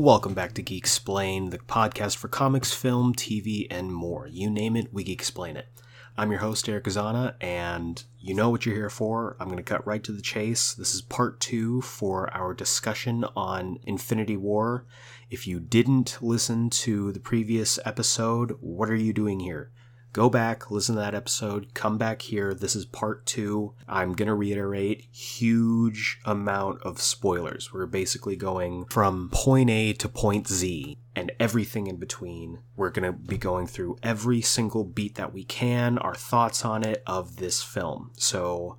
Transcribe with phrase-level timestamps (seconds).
[0.00, 4.26] Welcome back to Geek Explain, the podcast for comics, film, TV, and more.
[4.26, 5.68] You name it, we geek explain it.
[6.16, 9.36] I'm your host, Eric Azana, and you know what you're here for.
[9.38, 10.72] I'm going to cut right to the chase.
[10.72, 14.86] This is part two for our discussion on Infinity War.
[15.28, 19.70] If you didn't listen to the previous episode, what are you doing here?
[20.12, 22.52] Go back, listen to that episode, come back here.
[22.52, 23.74] This is part two.
[23.86, 27.72] I'm going to reiterate huge amount of spoilers.
[27.72, 32.58] We're basically going from point A to point Z and everything in between.
[32.74, 36.82] We're going to be going through every single beat that we can, our thoughts on
[36.82, 38.10] it of this film.
[38.16, 38.78] So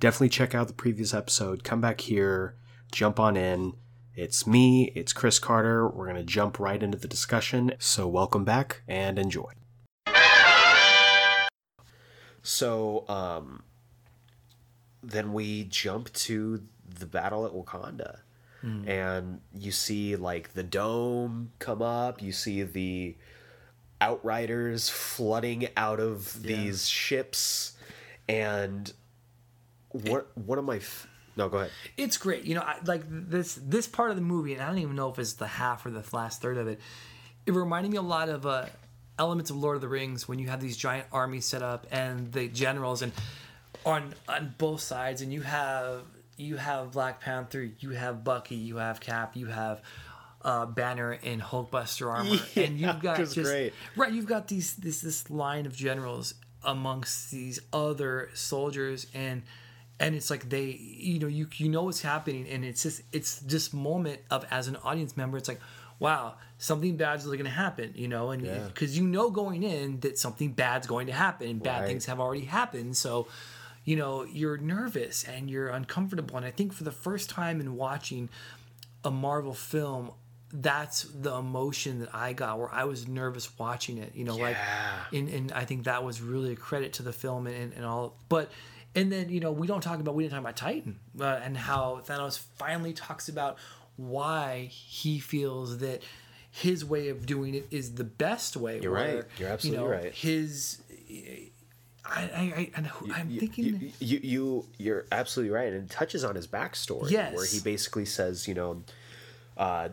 [0.00, 1.62] definitely check out the previous episode.
[1.62, 2.56] Come back here,
[2.90, 3.74] jump on in.
[4.16, 5.88] It's me, it's Chris Carter.
[5.88, 7.72] We're going to jump right into the discussion.
[7.78, 9.52] So welcome back and enjoy.
[12.42, 13.62] So, um,
[15.02, 16.62] then we jump to
[16.98, 18.20] the battle at Wakanda.
[18.60, 18.88] Hmm.
[18.88, 22.22] And you see, like, the dome come up.
[22.22, 23.16] You see the
[24.00, 27.72] outriders flooding out of these ships.
[28.28, 28.92] And
[29.90, 30.76] what, one of my.
[30.76, 31.70] F- no, go ahead.
[31.96, 32.44] It's great.
[32.44, 35.08] You know, I, like this this part of the movie, and I don't even know
[35.08, 36.78] if it's the half or the last third of it.
[37.46, 38.66] It reminded me a lot of uh,
[39.22, 42.32] elements of Lord of the Rings when you have these giant armies set up and
[42.32, 43.12] the generals and
[43.86, 46.02] on on both sides, and you have
[46.36, 49.80] you have Black Panther, you have Bucky, you have Cap, you have
[50.42, 53.72] uh, Banner in Hulkbuster armor, and Yeah, you've got just great.
[53.96, 54.12] right.
[54.12, 59.42] You've got these this this line of generals amongst these other soldiers and
[59.98, 63.38] and it's like they you know you you know what's happening and it's just it's
[63.40, 65.60] this moment of as an audience member it's like
[65.98, 68.66] wow something bad's really going to happen you know and Yeah.
[68.68, 71.88] because you know going in that something bad's going to happen and bad Right.
[71.88, 73.26] things have already happened so
[73.84, 77.76] you know you're nervous and you're uncomfortable and i think for the first time in
[77.76, 78.28] watching
[79.04, 80.12] a Marvel film,
[80.52, 84.12] that's the emotion that I got where I was nervous watching it.
[84.14, 84.56] You know, like,
[85.12, 87.84] and, and I think that was really a credit to the film and, and, and
[87.84, 88.14] all.
[88.28, 88.52] But,
[88.94, 91.56] and then, you know, we don't talk about, we didn't talk about Titan uh, and
[91.56, 93.58] how Thanos finally talks about
[93.96, 96.02] why he feels that
[96.54, 98.78] his way of doing it is the best way.
[98.80, 99.24] You're right.
[99.38, 100.12] You're absolutely you know, right.
[100.12, 100.82] His,
[102.04, 102.80] I, I, I,
[103.20, 103.64] I'm thinking.
[103.64, 107.34] you, you you you're absolutely right and it touches on his backstory Yes.
[107.34, 108.82] where he basically says you know
[109.56, 109.88] uh,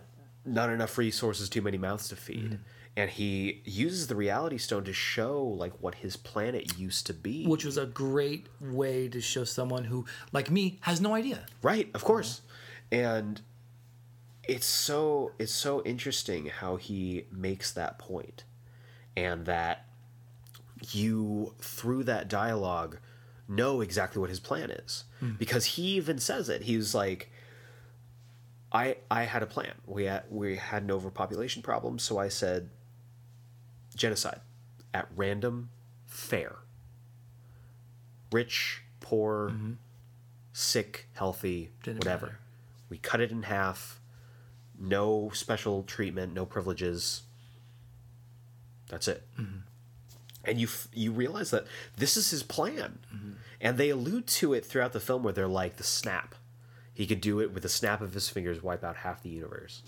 [0.46, 2.56] not enough resources too many mouths to feed Mm-hmm.
[2.98, 7.46] and he uses the reality stone to show like what his planet used to be
[7.46, 11.46] which was a great way to show someone who, like me, has no idea.
[11.62, 12.42] right of course
[12.92, 13.42] and
[14.50, 18.44] it's so it's so interesting how he makes that point
[19.16, 19.86] and that
[20.92, 22.98] you through that dialogue
[23.48, 25.04] know exactly what his plan is.
[25.20, 25.34] Hmm.
[25.38, 26.64] Because he even says it.
[26.64, 27.32] He's like
[28.72, 29.74] i i had a plan.
[29.86, 32.70] We had we had an overpopulation problem so i said
[33.96, 34.42] genocide
[34.96, 35.70] at random
[36.08, 36.56] fair.
[38.32, 39.74] Rich poor mm-hmm.
[40.54, 42.26] sick healthy Didn't whatever.
[42.26, 42.40] matter.
[42.90, 43.99] we cut it in half
[44.80, 47.24] no special treatment no privileges.
[48.88, 49.24] That's it.
[49.40, 49.60] Mm-hmm.
[50.46, 51.66] And you f- you realize that
[51.98, 53.00] this is his plan.
[53.14, 53.32] Mm-hmm.
[53.62, 56.36] And they allude to it throughout the film where they're like the snap.
[56.94, 59.84] He could do it with a snap of his fingers wipe out half the universe.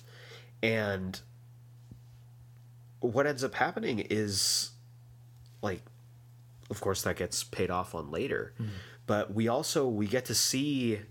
[0.61, 1.19] And
[2.99, 4.71] what ends up happening is
[5.61, 5.81] like
[6.69, 8.53] of course that gets paid off on later.
[8.59, 8.71] Mm-hmm.
[9.05, 11.01] But we also we get to see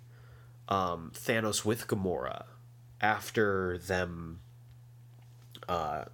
[0.68, 2.44] um, Thanos with Gamora
[3.00, 4.40] after them
[5.68, 6.04] uh,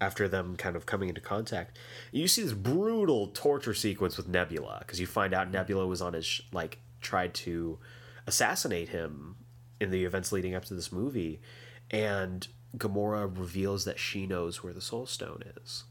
[0.00, 1.78] after them kind of coming into contact.
[2.12, 6.12] You see this brutal torture sequence with Nebula because you find out Nebula was on
[6.12, 7.78] his sh- like tried to
[8.26, 9.36] assassinate him
[9.80, 11.40] in the events leading up to this movie,
[11.90, 12.46] and
[12.76, 15.84] Gamora reveals that she knows where the Soul Stone is,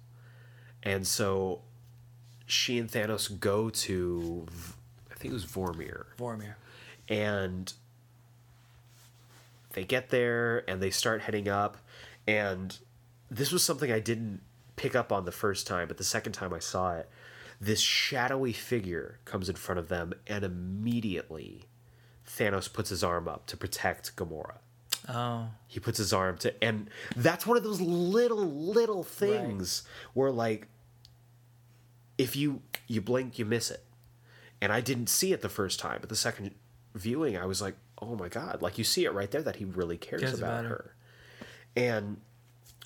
[0.83, 1.61] and so
[2.45, 4.73] she and Thanos go to V-
[5.11, 6.55] I think it was Vormir Vormir.
[7.09, 7.73] and
[9.77, 11.77] they get there and they start heading up.
[12.25, 12.75] And
[13.29, 14.41] this was something i didn't
[14.75, 17.09] pick up on the first time but the second time i saw it
[17.59, 21.63] this shadowy figure comes in front of them and immediately
[22.27, 24.57] thanos puts his arm up to protect gamora.
[25.09, 29.83] Oh, he puts his arm to and that's one of those little little things
[30.13, 30.67] where like
[32.17, 33.83] if you you blink you miss it.
[34.61, 36.51] And i didn't see it the first time but the second
[36.97, 39.65] viewing i was like oh my god like you see it right there that he
[39.65, 40.93] really cares, Cares about, about her.
[41.75, 42.17] and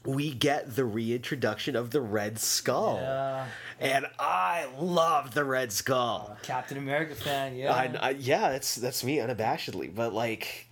[0.05, 3.45] we get the reintroduction of the red skull Yeah.
[3.79, 7.55] and i love the red skull Captain America fan.
[7.55, 7.73] Yeah.
[7.73, 9.93] I, I, yeah, that's that's me unabashedly.
[9.93, 10.67] But like,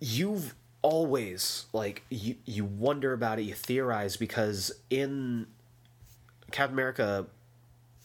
[0.00, 5.46] you've always like you you wonder about it, you theorize because in
[6.50, 7.26] Captain America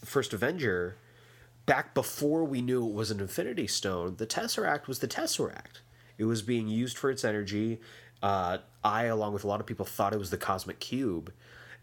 [0.04, 0.96] First Avenger,
[1.66, 5.80] back before we knew it was an Infinity Stone, the Tesseract was the Tesseract.
[6.18, 7.80] It was being used for its energy.
[8.22, 11.32] Uh, I, along with a lot of people, thought it was the Cosmic Cube,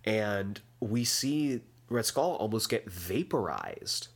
[0.06, 4.08] and we see Red Skull almost get vaporized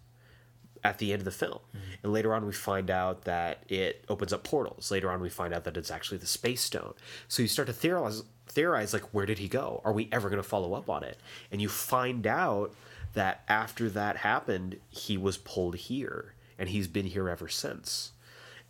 [0.84, 1.60] at the end of the film.
[2.04, 4.92] And later on, we find out that it opens up portals.
[4.92, 6.94] Later on, we find out that it's actually the Space Stone.
[7.28, 9.82] So you start to theorize, theorize like, where did he go?
[9.86, 11.18] Are we ever going to follow up on it?
[11.52, 12.74] And you find out
[13.14, 18.12] that after that happened, he was pulled here, and he's been here ever since.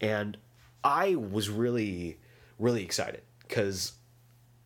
[0.01, 0.37] And
[0.83, 2.17] I was really,
[2.59, 3.93] really excited because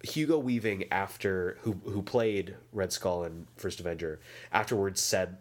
[0.03, 4.19] Hugo Weaving, after who who played Red Skull in First Avenger,
[4.51, 5.38] afterwards said,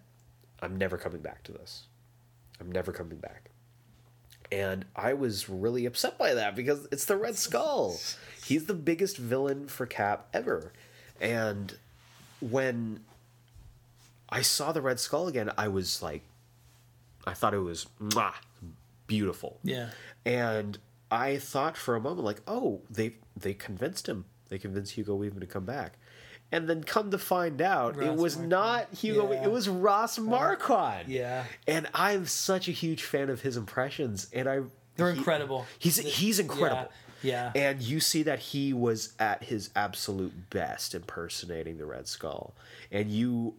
[0.60, 1.84] "I'm never coming back to this.
[2.60, 3.50] I'm never coming back."
[4.52, 7.98] And I was really upset by that because it's the Red Skull.
[8.44, 10.72] He's the biggest villain for Cap ever.
[11.20, 11.76] And
[12.40, 13.00] when
[14.28, 16.22] I saw the Red Skull again, I was like,
[17.26, 18.34] I thought it was mwah,
[19.06, 19.58] beautiful.
[19.62, 19.90] Yeah.
[20.24, 20.78] And
[21.10, 24.24] I thought for a moment, like, oh, they they convinced him.
[24.48, 25.94] They convinced Hugo Weaving to come back.
[26.52, 28.48] And then come to find out, it was Marquand.
[28.48, 29.32] not Hugo.
[29.32, 29.44] Yeah.
[29.44, 31.08] It was Ross Marquand.
[31.08, 31.42] Yeah.
[31.66, 34.60] And I'm such a huge fan of his impressions, and I
[34.94, 35.66] They're he- incredible.
[35.78, 36.90] He's he's incredible.
[37.22, 37.50] Yeah.
[37.56, 42.54] And you see that he was at his absolute best impersonating the Red Skull.
[42.92, 43.54] And you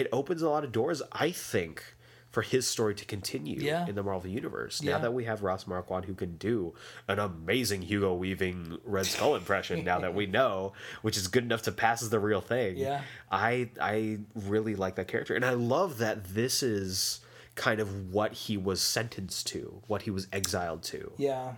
[0.00, 1.82] it opens a lot of doors, I think,
[2.30, 3.86] for his story to continue Yeah.
[3.88, 4.82] in the Marvel universe.
[4.82, 4.92] Yeah.
[4.92, 6.74] Now that we have Ross Marquand who can do
[7.08, 11.62] an amazing Hugo Weaving Red Skull impression now that we know, which is good enough
[11.62, 12.76] to pass as the real thing.
[12.76, 13.00] Yeah.
[13.30, 15.34] I I really like that character.
[15.34, 17.20] And I love that this is
[17.54, 21.12] kind of what he was sentenced to, what he was exiled to.
[21.16, 21.54] Yeah,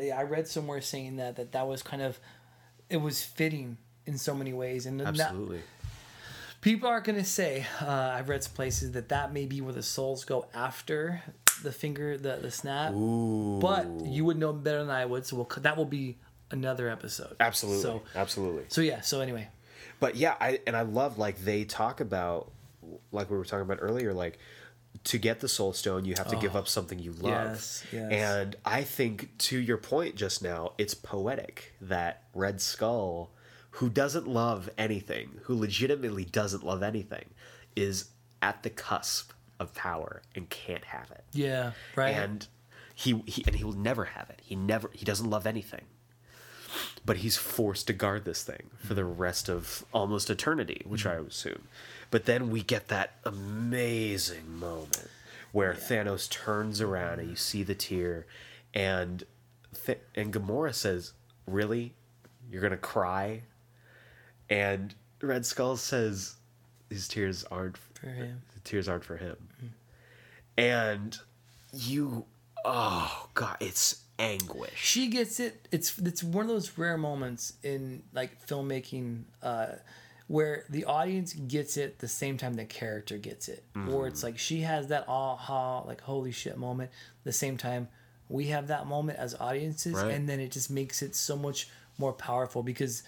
[0.00, 0.18] yeah.
[0.18, 2.18] I read somewhere saying that that that was kind of
[2.88, 5.60] it was fitting in so many ways, and Absolutely.
[6.62, 9.82] People are gonna say uh, I've read some places that that may be where the
[9.82, 11.22] souls go after
[11.62, 12.94] the finger the the snap.
[12.94, 13.58] Ooh.
[13.60, 16.16] But you would know better than I would, so we'll, that will be
[16.50, 17.36] another episode.
[17.38, 17.82] Absolutely.
[17.82, 18.64] So Absolutely.
[18.68, 19.02] so yeah.
[19.02, 19.48] So anyway,
[20.00, 22.50] But yeah, I and I love like they talk about
[23.10, 24.38] like we were talking about earlier, like
[25.04, 27.24] to get the soul stone you have to give up something you love.
[27.32, 27.52] Oh.
[27.52, 28.12] Yes, yes.
[28.12, 33.30] And I think to your point just now, it's poetic that Red Skull,
[33.72, 37.24] who doesn't love anything, who legitimately doesn't love anything,
[37.74, 38.10] is
[38.40, 41.24] at the cusp of power and can't have it.
[41.32, 42.10] yeah, right.
[42.14, 42.46] And
[42.94, 44.40] he, he and he will never have it.
[44.44, 45.84] He never he doesn't love anything.
[47.04, 51.24] But he's forced to guard this thing for the rest of almost eternity, which mm-hmm.
[51.24, 51.68] I assume.
[52.10, 55.08] But then we get that amazing moment
[55.50, 57.40] where Thanos turns around and you mm-hmm.
[57.40, 58.26] see the tear,
[58.74, 59.24] and
[59.86, 61.12] Th- and Gamora says,
[61.46, 61.94] "Really,
[62.50, 63.42] you're gonna cry?"
[64.52, 66.34] And Red Skull says,
[66.90, 68.42] "His tears aren't For him.
[68.54, 69.36] the tears aren't for him.
[70.56, 71.16] And
[71.72, 72.26] you,
[72.64, 74.72] oh god, it's anguish.
[74.76, 75.66] she gets it.
[75.72, 79.66] It's it's one of those rare moments in like filmmaking uh,
[80.26, 84.38] where the audience gets it the same time the character gets it, or it's like
[84.38, 86.90] she has that aha like holy shit moment
[87.24, 87.88] the same time
[88.28, 90.12] we have that moment as audiences, Right.
[90.12, 91.68] and then it just makes it so much
[91.98, 93.02] more powerful because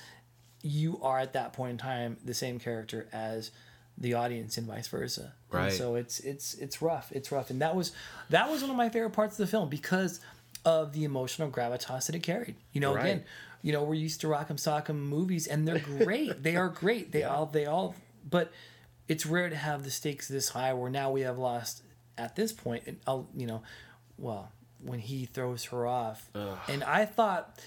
[0.64, 3.50] you are at that point in time the same character as
[3.98, 5.34] the audience and vice versa.
[5.52, 5.72] And Right.
[5.72, 7.12] so it's it's it's rough.
[7.12, 7.92] It's rough, and that was
[8.30, 10.20] that was one of my favorite parts of the film because
[10.64, 12.56] of the emotional gravitas that it carried.
[12.72, 13.24] You know, again,
[13.62, 16.42] you know, we're used to Rock'em Sock'em movies, and they're great.
[16.42, 17.12] they are great.
[17.12, 17.94] They all they all,
[18.28, 18.50] but
[19.06, 20.72] it's rare to have the stakes this high.
[20.72, 21.82] Where now we have lost
[22.16, 23.62] at this point, and I'll, you know,
[24.16, 24.50] well,
[24.82, 26.30] when he throws her off,
[26.68, 27.60] and I thought.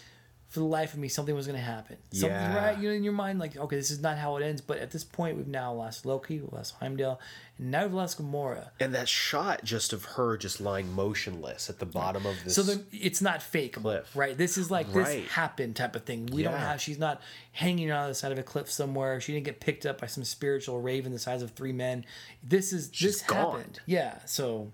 [0.50, 1.98] For the life of me, something was going to happen.
[2.14, 2.56] Something, Yeah.
[2.56, 2.78] right?
[2.78, 4.62] You know, in your mind, like, okay, this is not how it ends.
[4.62, 7.20] But at this point, we've now lost Loki, we've lost Heimdall,
[7.58, 8.70] and now we've lost Gamora.
[8.80, 12.56] And that shot just of her just lying motionless at the bottom of this.
[12.56, 14.10] So then it's not fake, Cliff.
[14.16, 14.38] right?
[14.38, 15.24] This is like Right.
[15.24, 16.28] this happened type of thing.
[16.28, 16.80] We don't have.
[16.82, 19.20] She's not hanging on the side of a cliff somewhere.
[19.20, 22.06] She didn't get picked up by some spiritual raven the size of three men.
[22.42, 23.58] This is this gone.
[23.58, 23.80] happened.
[23.86, 24.20] Yeah.
[24.24, 24.72] So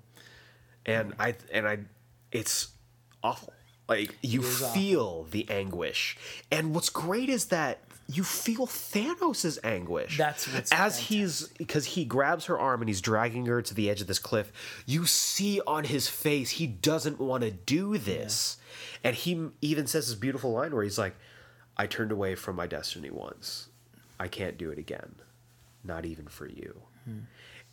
[0.85, 1.79] and I and I,
[2.31, 2.67] it's
[3.23, 3.52] awful.
[3.87, 4.73] Like you is awful.
[4.73, 6.17] feel the anguish,
[6.51, 10.17] and what's great is that you feel Thanos' anguish.
[10.17, 13.89] That's what's as he's because he grabs her arm and he's dragging her to the
[13.89, 14.51] edge of this cliff.
[14.85, 18.57] You see on his face he doesn't want to do this,
[19.03, 21.15] and he even says this beautiful line where he's like,
[21.75, 23.67] "I turned away from my destiny once.
[24.19, 25.15] I can't do it again,
[25.83, 27.19] not even for you." Hmm.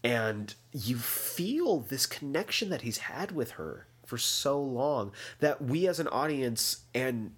[0.02, 5.86] and you feel this connection that he's had with her for so long that we
[5.86, 7.32] as an audience and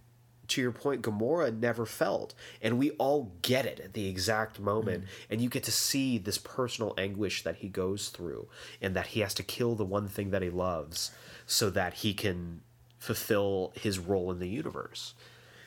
[0.48, 2.34] to your point, Gamora never felt.
[2.60, 5.04] And we all get it at the exact moment.
[5.30, 8.48] And you get to see this personal anguish that he goes through
[8.80, 11.10] and that he has to kill the one thing that he loves
[11.46, 12.62] so that he can
[12.98, 15.14] fulfill his role in the universe.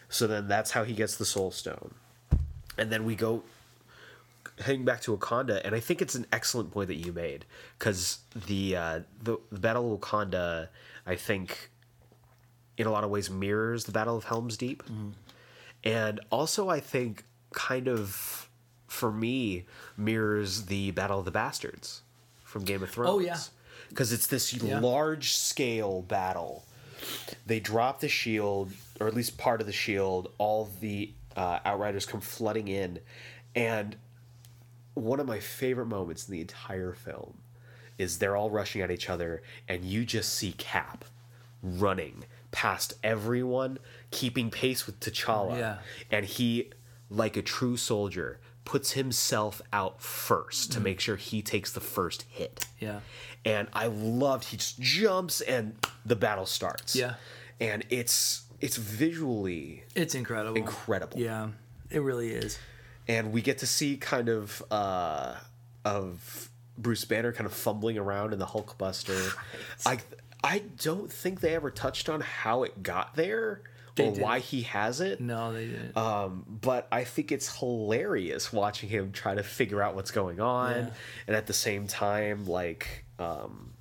[0.09, 1.93] So then that's how he gets the Soul Stone.
[2.77, 3.43] And then we go
[4.59, 7.45] heading back to Wakanda, and I think it's an excellent point that you made
[7.77, 10.69] because the, uh, the the Battle of Wakanda,
[11.05, 11.69] I think,
[12.77, 14.83] in a lot of ways mirrors the Battle of Helm's Deep,
[15.83, 18.49] and also I think kind of
[18.87, 19.65] for me
[19.97, 22.01] mirrors the Battle of the Bastards
[22.43, 23.09] from Game of Thrones.
[23.11, 23.37] Oh, yeah.
[23.89, 24.79] because it's this Yeah.
[24.79, 26.65] large scale battle.
[27.45, 30.31] They drop the shield, or at least part of the shield.
[30.37, 32.99] All the uh, Outriders come flooding in,
[33.53, 33.95] and
[34.95, 37.37] one of my favorite moments in the entire film
[37.97, 41.05] is they're all rushing at each other, and you just see Cap
[41.61, 43.77] running past everyone,
[44.11, 45.57] keeping pace with T'Challa.
[45.57, 45.77] Yeah.
[46.11, 46.71] And he,
[47.09, 52.23] like a true soldier, puts himself out first to make sure he takes the first
[52.29, 52.65] hit.
[52.79, 53.01] Yeah.
[53.43, 55.75] And I loved he just jumps and
[56.05, 56.95] the battle starts.
[56.95, 57.15] Yeah.
[57.59, 60.57] And it's it's visually It's incredible.
[60.57, 61.49] incredible Yeah,
[61.91, 62.57] it really is.
[63.07, 65.35] and we get to see kind of uh
[65.83, 69.33] of Bruce Banner kind of fumbling around in the Hulkbuster.
[69.85, 69.99] I
[70.43, 73.61] I don't think they ever touched on how it got there
[73.95, 74.23] They or didn't.
[74.23, 75.19] why he has it.
[75.21, 75.97] No, they didn't.
[75.97, 80.75] Um, but I think it's hilarious watching him try to figure out what's going on,
[80.75, 80.89] Yeah.
[81.27, 83.73] and at the same time, like, um,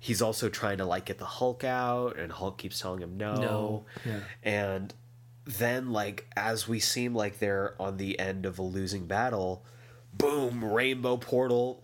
[0.00, 3.34] he's also trying to like get the Hulk out, and Hulk keeps telling him no.
[3.36, 3.84] No.
[4.04, 4.20] Yeah.
[4.42, 4.94] And
[5.44, 9.64] then, like, as we seem like they're on the end of a losing battle,
[10.18, 11.82] boom, rainbow portal.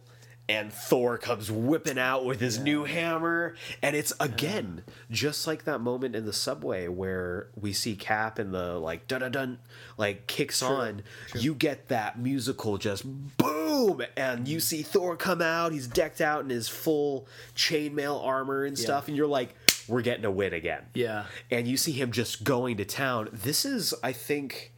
[0.48, 3.54] And Thor comes whipping out with his new hammer.
[3.80, 8.52] And it's again, just like that moment in the subway where we see Cap and
[8.52, 9.58] the like dun dun dun
[9.96, 11.02] like kicks on.
[11.34, 13.04] You get that musical just
[13.38, 14.02] boom.
[14.16, 14.60] And you mm-hmm.
[14.60, 15.72] see Thor come out.
[15.72, 19.08] He's decked out in his full chainmail armor and stuff.
[19.08, 19.54] And you're like,
[19.88, 21.24] we're getting a win again yeah.
[21.50, 23.28] and you see him just going to town.
[23.32, 24.72] This is, I think,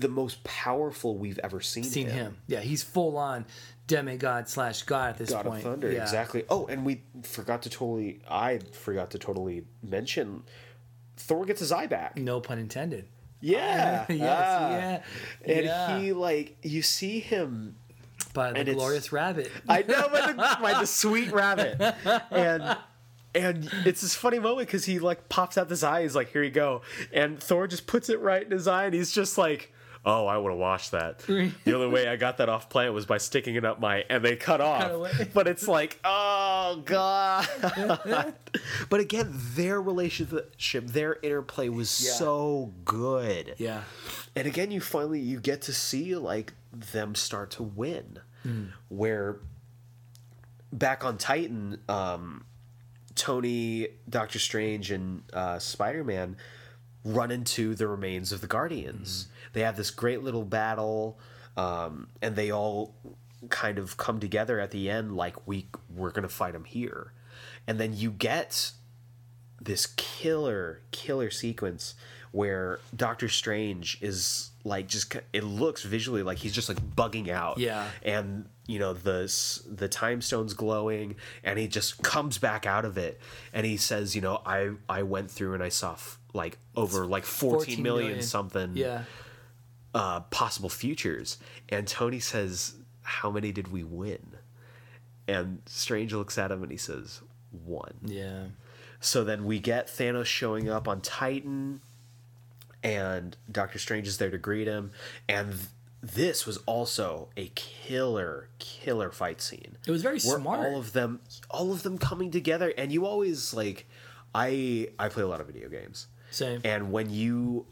[0.00, 2.14] the most powerful we've ever seen, Seen him.
[2.14, 2.36] him.
[2.46, 3.46] Yeah, he's full on
[3.86, 5.58] demigod slash god at this God point.
[5.58, 6.02] of Thunder, yeah.
[6.02, 6.44] exactly.
[6.48, 10.42] Oh, and we forgot to totally, I forgot to totally mention,
[11.16, 12.16] Thor gets his eye back.
[12.16, 13.08] No pun intended.
[13.40, 14.70] Yeah, yes, ah.
[14.70, 15.02] yeah.
[15.44, 15.98] And yeah.
[15.98, 17.76] he like you see him.
[18.34, 19.50] by the glorious rabbit.
[19.68, 21.80] I know by the, by the sweet rabbit,
[22.30, 22.76] and
[23.34, 26.02] and it's this funny moment because he like pops out this eye.
[26.02, 28.94] He's like, "Here you go," and Thor just puts it right in his eye, and
[28.94, 29.72] he's just like.
[30.10, 31.18] Oh, I would have watched that.
[31.18, 34.24] the only way I got that off planet was by sticking it up my, and
[34.24, 34.90] they cut off.
[34.90, 35.10] away.
[35.34, 37.46] But it's like, oh god.
[38.88, 42.12] but again, their relationship, their interplay was Yeah.
[42.12, 43.82] so good yeah.
[44.34, 48.18] and again you finally you get to see like them start to win
[48.88, 49.36] where
[50.72, 52.44] back on titan um
[53.14, 56.36] tony doctor strange and uh, spider-man
[57.04, 61.18] run into the remains of the guardians they have this great little battle
[61.56, 62.94] um, and they all
[63.48, 67.12] kind of come together at the end like we we're gonna fight them here
[67.66, 68.72] and then you get
[69.60, 71.94] this killer killer sequence
[72.30, 77.58] where Doctor Strange is like just it looks visually like he's just like bugging out.
[77.58, 77.88] Yeah.
[78.02, 79.32] And you know the
[79.66, 83.18] the time stone's glowing and he just comes back out of it
[83.52, 87.06] and he says, you know, I I went through and I saw f- like over
[87.06, 89.04] like 14 million, something Yeah.
[89.98, 91.38] Uh possible futures
[91.68, 94.36] and Tony says, "How many did we win?"
[95.26, 98.44] And Strange looks at him and he says, "One." Yeah.
[99.00, 101.80] So then we get Thanos showing up on Titan,
[102.82, 104.90] and Doctor Strange is there to greet him.
[105.28, 105.66] And th-
[106.00, 109.76] this was also a killer, killer fight scene.
[109.86, 110.60] It was very smart.
[110.66, 113.86] all of them, all of them coming together, and you always like,
[114.34, 116.60] I I play a lot of video games, Same.
[116.64, 117.66] and when you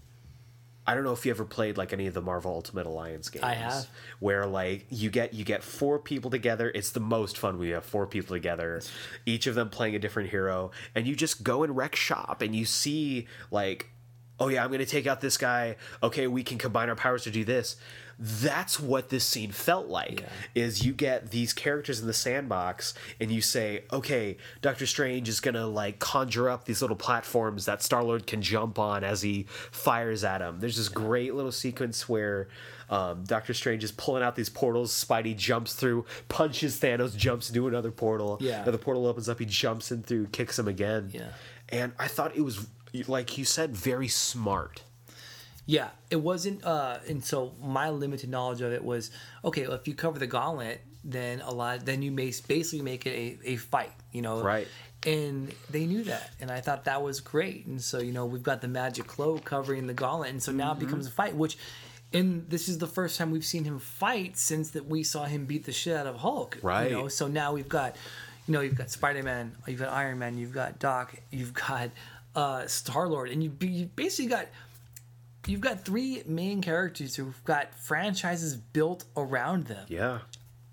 [0.87, 3.45] I don't know if you ever played like any of the Marvel Ultimate Alliance games.
[3.45, 3.89] I have.
[4.21, 6.71] Where like you get you get four people together.
[6.75, 8.81] It's the most fun when you have four people together,
[9.25, 12.55] each of them playing a different hero, and you just go and wreck shop and
[12.55, 13.91] you see like,
[14.39, 15.77] oh yeah, I'm gonna take out this guy.
[16.03, 17.77] Okay, we can combine our powers to do this.
[18.19, 20.21] That's what this scene felt like.
[20.21, 20.65] Yeah.
[20.65, 25.41] Is you get these characters in the sandbox and you say, okay, Doctor Strange is
[25.41, 29.47] gonna like conjure up these little platforms that Star Lord can jump on as he
[29.71, 30.61] fires at him.
[30.61, 32.49] There's this great little sequence where
[32.89, 34.93] um, Doctor Strange is pulling out these portals.
[34.93, 38.39] Spidey jumps through, punches Thanos, jumps into another portal.
[38.41, 38.63] Yeah.
[38.63, 39.39] The portal opens up.
[39.39, 41.11] He jumps in through, kicks him again.
[41.13, 41.29] Yeah.
[41.69, 42.67] And I thought it was
[43.07, 44.83] like you said, very smart.
[45.67, 46.65] Yeah, it wasn't.
[46.65, 49.11] Uh, and so my limited knowledge of it was
[49.45, 49.67] okay.
[49.67, 51.85] Well, if you cover the gauntlet, then a lot.
[51.85, 53.91] Then you may basically make it a, a fight.
[54.13, 54.69] You know, Right.
[55.05, 57.67] And they knew that, and I thought that was great.
[57.67, 60.73] And so you know, we've got the magic cloak covering the gauntlet, and so now
[60.73, 60.83] Mm-hmm.
[60.83, 61.35] it becomes a fight.
[61.37, 61.59] Which,
[62.13, 65.45] and this is the first time we've seen him fight since that we saw him
[65.47, 66.59] beat the shit out of Hulk.
[66.63, 66.91] Right.
[66.91, 67.95] You know, so now we've got,
[68.49, 71.91] you know, you've got Spider Man, you've got Iron Man, you've got Doc, you've got
[72.35, 74.47] uh, Star Lord, and you you basically got
[75.47, 79.87] you've got three main characters who've got franchises built around them.
[79.89, 80.19] Yeah.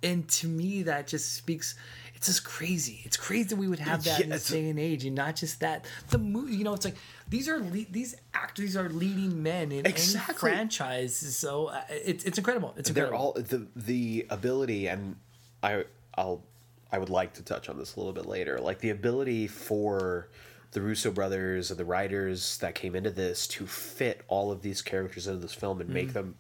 [0.02, 1.76] And to me, that just speaks.
[2.16, 3.02] It's just crazy.
[3.06, 5.60] It's crazy that we would have that in this day and age, and not just
[5.62, 5.86] that.
[6.10, 6.96] The movie, you know, it's like
[7.30, 10.50] these are le- these actors these are leading men in Exactly.
[10.52, 11.16] any franchise.
[11.16, 12.74] So uh, it's it's incredible.
[12.78, 13.34] It's incredible.
[13.36, 15.16] They're all the the ability, and
[15.62, 16.44] I I'll
[16.92, 18.60] I would like to touch on this a little bit later.
[18.60, 20.30] Like the ability for
[20.74, 24.82] the Russo brothers and the writers that came into this to fit all of these
[24.82, 26.14] characters into this film and make mm-hmm.
[26.14, 26.36] them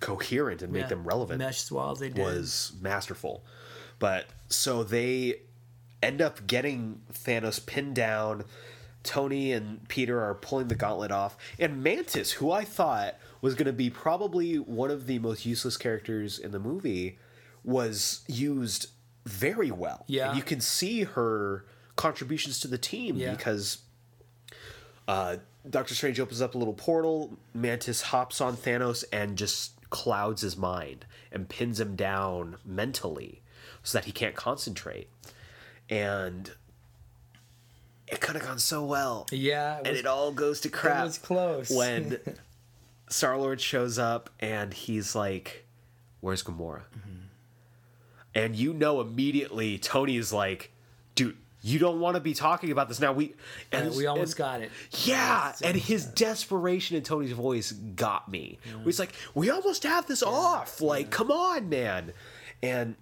[0.00, 0.88] coherent and make Yeah.
[0.88, 1.94] them relevant meshed well.
[1.94, 2.22] They did.
[2.22, 3.44] was masterful.
[3.98, 5.42] But so they
[6.02, 8.44] end up getting Thanos pinned down.
[9.04, 11.36] Tony and Peter are pulling the gauntlet off.
[11.58, 15.76] And Mantis, who I thought was going to be probably one of the most useless
[15.76, 17.18] characters in the movie,
[17.64, 18.88] was used
[19.24, 20.04] very well.
[20.08, 20.28] Yeah.
[20.28, 21.64] And you can see her
[21.96, 23.32] contributions to the team Yeah.
[23.32, 23.78] because
[25.08, 25.36] uh,
[25.68, 27.36] Doctor Strange opens up a little portal.
[27.54, 33.42] Mantis hops on Thanos and just clouds his mind and pins him down mentally
[33.82, 35.08] so that he can't concentrate.
[35.90, 36.50] And
[38.08, 39.26] it could have gone so well.
[39.30, 41.70] yeah, it and it all goes to crap was close.
[41.70, 42.18] when
[43.08, 45.64] Star Lord shows up and he's like,
[46.20, 46.82] "Where's Gamora?"
[48.34, 50.71] And you know immediately Tony is like, "Dude,
[51.62, 53.34] you don't want to be talking about this now." We
[53.70, 54.70] and we almost and- got it.
[55.06, 58.58] yeah, and his desperation in Tony's voice got me.
[58.84, 60.80] He's like, "We almost have this off.
[60.80, 62.12] Like, come on, man."
[62.62, 62.96] And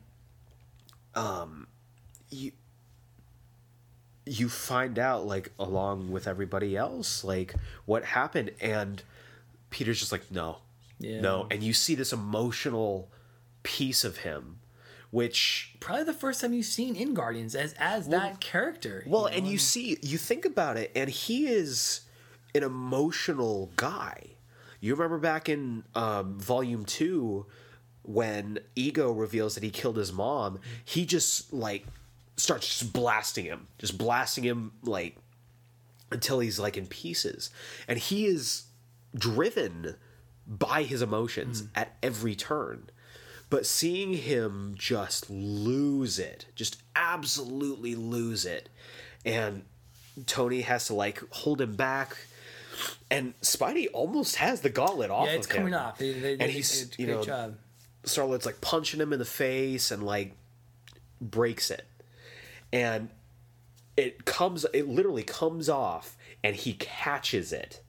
[1.15, 1.67] um
[2.31, 2.53] you
[4.25, 9.03] you find out like along with everybody else like what happened and
[9.71, 10.59] Peter's just like, "No.
[10.99, 11.21] Yeah.
[11.21, 13.11] No." And you see this emotional
[13.63, 14.60] piece of him
[15.11, 19.05] which Probably the first time you've seen in Guardians as as that character.
[19.07, 22.03] Well, you and you see, you think about it, and he is
[22.55, 24.27] an emotional guy.
[24.81, 27.47] You remember back in um, Volume Two
[28.03, 31.87] when Ego reveals that he killed his mom, he just like
[32.37, 35.17] starts just blasting him, just blasting him like
[36.11, 37.51] until he's like in pieces,
[37.87, 38.65] and he is
[39.15, 39.97] driven
[40.47, 42.91] by his emotions at every turn.
[43.51, 48.69] But seeing him just lose it, just absolutely lose it,
[49.25, 49.65] and
[50.27, 52.17] Tony has to like hold him back,
[53.11, 55.27] and Spidey almost has the gauntlet off.
[55.27, 55.99] yeah, it's of coming off.
[55.99, 57.57] They, they, and he's you great know job.
[58.05, 60.35] Star like punching him in the face and like
[61.21, 61.87] breaks it.
[62.73, 63.11] And
[63.97, 67.83] it comes, it literally comes off and he catches it,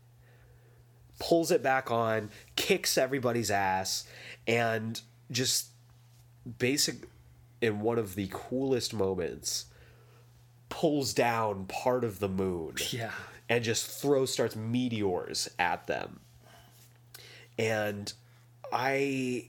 [1.20, 4.08] pulls it back on, kicks everybody's ass,
[4.48, 5.68] and just
[6.58, 6.96] basic
[7.62, 9.66] in one of the coolest moments
[10.70, 13.12] pulls down part of the moon Yeah.
[13.50, 16.20] and just throws starts meteors at them
[17.60, 18.12] and
[18.74, 19.46] i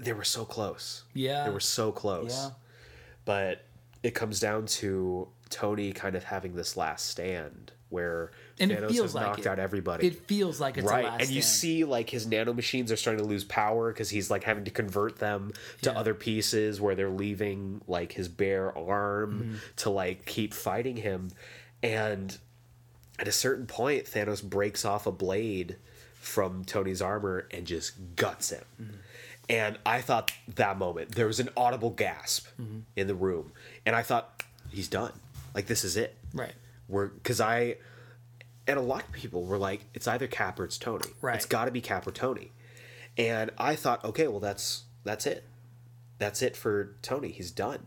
[0.00, 1.44] they were so close Yeah.
[1.44, 2.50] they were so close Yeah.
[3.24, 3.64] but
[4.02, 9.14] it comes down to tony kind of having this last stand where And Thanos has
[9.14, 9.46] like knocked it.
[9.46, 11.44] out everybody It feels like it's a right and you stand.
[11.44, 15.18] see like his nanomachines are starting to lose power because he's like having to convert
[15.18, 15.52] them
[15.82, 15.98] to Yeah.
[15.98, 19.54] other pieces where they're leaving like his bare arm Mm-hmm.
[19.76, 21.30] to like keep fighting him
[21.84, 22.36] and
[23.18, 25.76] at a certain point thanos breaks off a blade
[26.14, 28.94] from tony's armor and just guts him Mm-hmm.
[29.50, 32.78] and i thought that moment there was an audible gasp Mm-hmm.
[32.96, 33.52] in the room
[33.86, 35.12] and i thought he's done
[35.54, 36.54] like this is it Right.
[36.88, 37.76] we're because I
[38.66, 41.04] and a lot of people were like, it's either Cap or it's Tony.
[41.20, 41.36] Right.
[41.36, 42.50] It's got to be Cap or Tony.
[43.18, 45.44] And I thought, okay, well that's that's it.
[46.18, 47.30] That's it for Tony.
[47.30, 47.86] He's done.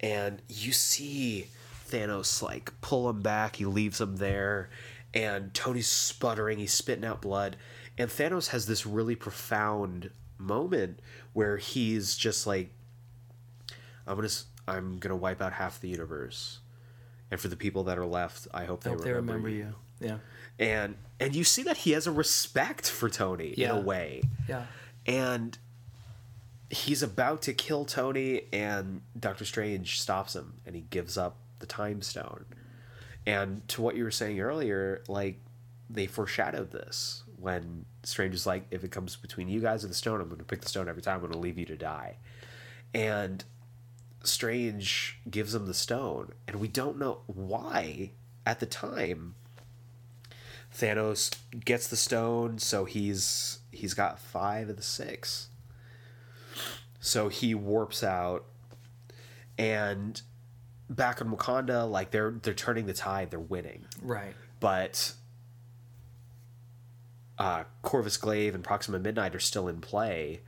[0.00, 1.48] And you see
[1.88, 3.56] Thanos like pull him back.
[3.56, 4.70] He leaves him there,
[5.12, 6.58] and Tony's sputtering.
[6.58, 7.56] He's spitting out blood.
[7.96, 11.00] And Thanos has this really profound moment
[11.32, 12.70] where he's just like,
[14.06, 14.28] I'm gonna
[14.66, 16.58] I'm gonna wipe out half the universe.
[17.34, 19.74] And for the people that are left, I hope they, Hope they remember, remember you.
[20.00, 20.06] you.
[20.08, 20.18] Yeah.
[20.56, 24.22] And and you see that he has a respect for Tony in a way.
[24.48, 24.66] Yeah.
[25.04, 25.58] And
[26.70, 31.66] he's about to kill Tony and Doctor Strange stops him and he gives up the
[31.66, 32.44] time stone.
[33.26, 35.40] And to what you were saying earlier, like
[35.90, 39.96] they foreshadowed this when Strange is like, if it comes between you guys and the
[39.96, 41.14] stone, I'm going to pick the stone every time.
[41.16, 42.18] I'm going to leave you to die.
[42.94, 43.44] And
[44.26, 48.12] Strange gives him the stone, and we don't know why
[48.46, 49.34] at the time.
[50.76, 55.48] Thanos gets the stone, so he's he's got five of the six.
[57.00, 58.44] So he warps out,
[59.56, 60.20] and
[60.90, 63.84] back in Wakanda, like they're they're turning the tide, they're winning.
[64.02, 64.34] Right.
[64.58, 65.12] But
[67.38, 70.40] uh, Corvus Glaive and Proxima Midnight are still in play,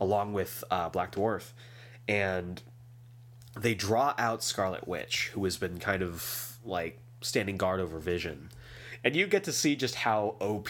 [0.00, 1.52] along with uh, Black Dwarf,
[2.06, 2.62] and
[3.58, 8.50] they draw out Scarlet Witch, who has been kind of like standing guard over Vision.
[9.04, 10.68] And you get to see just how OP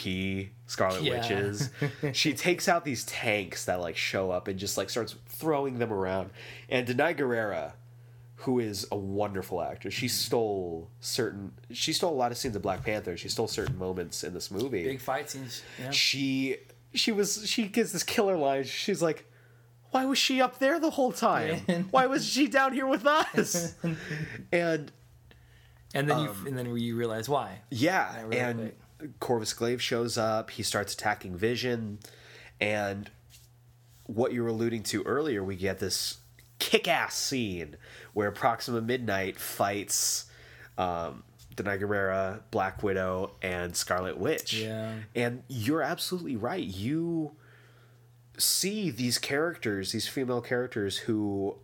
[0.66, 1.18] Scarlet Yeah.
[1.18, 1.70] Witch is.
[2.12, 5.92] she takes out these tanks that like show up and just like starts throwing them
[5.92, 6.30] around.
[6.68, 7.72] And Danai Gurira,
[8.36, 10.12] who is a wonderful actress, she mm-hmm.
[10.12, 13.16] stole certain she stole a lot of scenes of Black Panther.
[13.16, 15.62] She stole certain moments in this movie Big fight scenes.
[15.78, 15.90] Yeah.
[15.90, 16.56] she
[16.94, 19.26] she was she gives this killer line she's like
[19.92, 23.74] why was she up there the whole time why was she down here with us
[24.52, 24.90] and
[25.94, 27.60] And then you and then you realize why.
[27.70, 28.72] yeah really and
[29.20, 31.98] corvus glaive shows up he starts attacking vision
[32.60, 33.10] and
[34.06, 36.18] what you were alluding to earlier we get this
[36.58, 37.76] kick-ass scene
[38.12, 40.26] where proxima midnight fights
[40.78, 41.22] um
[41.54, 44.54] Danai Gurira, Black Widow, and Scarlet Witch.
[44.54, 44.94] Yeah.
[45.14, 46.64] And you're absolutely right.
[46.64, 47.32] You
[48.38, 51.56] see these characters, these female characters who,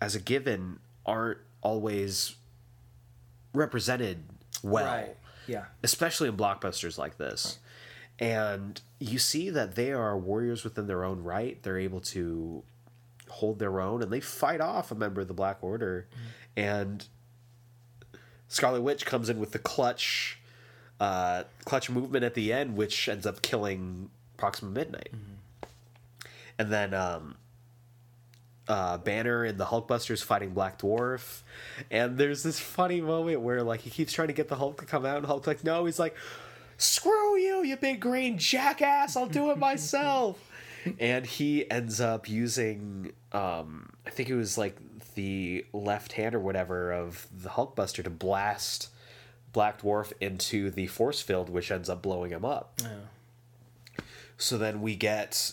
[0.00, 2.36] as a given, aren't always
[3.52, 4.18] represented
[4.62, 5.16] well, Right.
[5.46, 5.66] Yeah.
[5.82, 7.58] especially in blockbusters like this.
[8.18, 11.62] And you see that they are warriors within their own right.
[11.62, 12.62] They're able to
[13.28, 16.06] hold their own and they fight off a member of the Black Order.
[16.56, 17.06] And
[18.48, 20.38] Scarlet Witch comes in with the clutch
[20.98, 25.10] uh, clutch movement at the end, which ends up killing Proxima Midnight.
[26.58, 27.36] And then um,
[28.68, 31.42] uh, Banner and the Hulkbusters fighting Black Dwarf.
[31.90, 34.86] And there's this funny moment where like he keeps trying to get the Hulk to
[34.86, 36.16] come out, and Hulk's like, no, he's like,
[36.78, 40.38] screw you, you big green jackass, I'll do it myself.
[41.00, 44.76] and he ends up using um, I think it was like
[45.14, 48.88] the left hand or whatever of the Hulkbuster to blast
[49.52, 52.74] Black Dwarf into the force field, which ends up blowing him up.
[52.82, 52.88] Yeah.
[54.38, 55.52] So then we get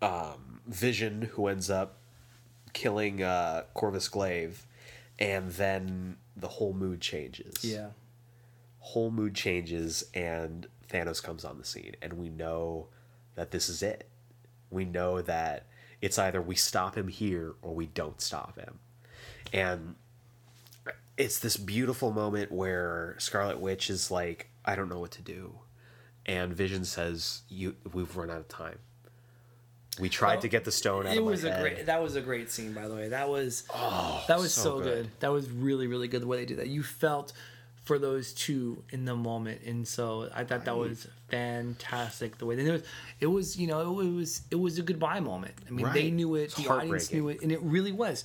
[0.00, 1.98] um, Vision, who ends up
[2.72, 4.66] killing uh, Corvus Glaive,
[5.18, 7.64] and then the whole mood changes.
[7.64, 7.88] Yeah.
[8.80, 12.88] Whole mood changes, and Thanos comes on the scene, and we know
[13.34, 14.08] that this is it.
[14.70, 15.66] We know that
[16.00, 18.80] it's either we stop him here or we don't stop him.
[19.52, 19.94] And
[21.16, 25.58] it's this beautiful moment where Scarlet Witch is like, I don't know what to do.
[26.26, 28.78] And Vision says, "You, we've run out of time.
[30.00, 31.60] We tried Well, to get the stone out It of was my a head.
[31.62, 31.86] great.
[31.86, 33.08] That was a great scene, by the way.
[33.08, 33.64] That was.
[33.74, 34.84] oh, that was so so, good.
[35.04, 35.10] good.
[35.20, 36.68] That was really, really good the way they did that.
[36.68, 37.32] You felt
[37.84, 42.54] for those two in the moment, and so I thought that was fantastic the way
[42.56, 42.64] they.
[42.64, 42.82] It was,
[43.20, 45.54] it was, you know, it was, it was a goodbye moment.
[45.68, 46.44] I mean, they knew it.
[46.44, 48.24] It's The audience knew it, and it really was.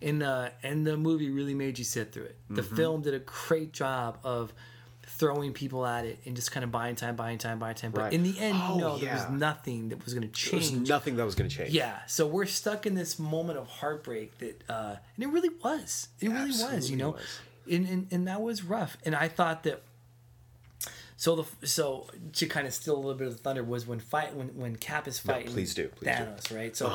[0.00, 2.36] And uh, and the movie really made you sit through it.
[2.50, 2.76] The Mm-hmm.
[2.76, 4.52] film did a great job of
[5.18, 7.90] throwing people at it and just kind of buying time, buying time, buying time.
[7.90, 8.12] But Right.
[8.12, 10.70] in the end, Oh, you know, there was nothing that was going to change.
[10.70, 11.70] There was nothing that was going to change.
[11.74, 16.08] Yeah, so we're stuck in this moment of heartbreak that, uh, and it really was.
[16.20, 17.22] It really was, you know, was.
[17.70, 18.96] And, and and that was rough.
[19.04, 19.82] And I thought that.
[21.16, 23.98] So the so to kind of steal a little bit of the thunder was when
[23.98, 26.24] fight when when Cap is fighting please do, please do.
[26.24, 26.76] Thanos, right?
[26.76, 26.86] So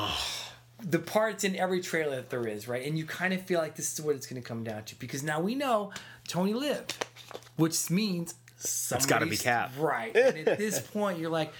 [0.84, 2.86] the parts in every trailer that there is, right?
[2.86, 4.98] And you kind of feel like this is what it's going to come down to
[4.98, 5.92] because now we know
[6.28, 7.06] Tony lived,
[7.56, 9.72] which means it's gotta be Cap.
[9.78, 10.14] right?
[10.14, 11.52] And at this point, you're like,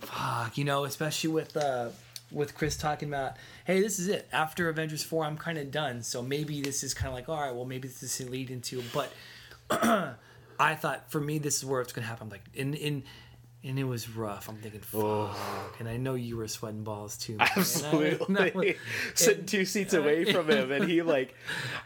[0.00, 1.90] fuck, you know, especially with uh
[2.30, 4.26] with Chris talking about, hey, this is it.
[4.32, 6.02] After Avengers four, I'm kind of done.
[6.02, 8.82] So maybe this is kind of like, all right, well, maybe this is lead into,
[8.94, 9.12] but
[10.58, 12.26] I thought for me, this is where it's gonna happen.
[12.26, 13.04] I'm like, in in.
[13.64, 14.48] And it was rough.
[14.48, 15.36] I'm thinking, fuck.
[15.78, 17.36] And I know you were sweating balls too.
[17.36, 17.46] man.
[17.46, 17.82] And I was-
[18.28, 18.76] Absolutely.
[19.14, 21.34] Sitting two seats away from him, and he like,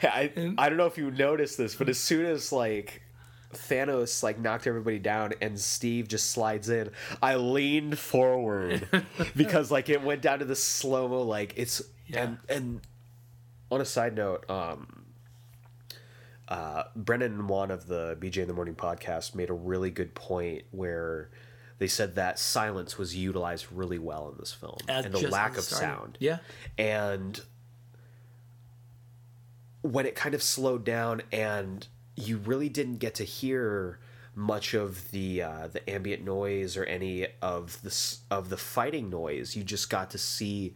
[0.02, 3.02] I, I don't know if you noticed this, but as soon as like
[3.52, 6.90] Thanos like knocked everybody down and Steve just slides in,
[7.22, 8.88] I leaned forward
[9.36, 11.22] because like it went down to the slow mo.
[11.22, 12.80] Like it's and and
[13.70, 15.04] on a side note, um,
[16.48, 20.14] uh, Brennan and Juan of the BJ in the Morning podcast made a really good
[20.14, 21.30] point where
[21.78, 25.56] they said that silence was utilized really well in this film As- and the lack
[25.56, 26.16] of sound.
[26.20, 26.38] Yeah.
[26.78, 27.40] And
[29.82, 31.86] when it kind of slowed down and
[32.16, 34.00] you really didn't get to hear
[34.36, 39.56] much of the uh, the ambient noise or any of the of the fighting noise.
[39.56, 40.74] You just got to see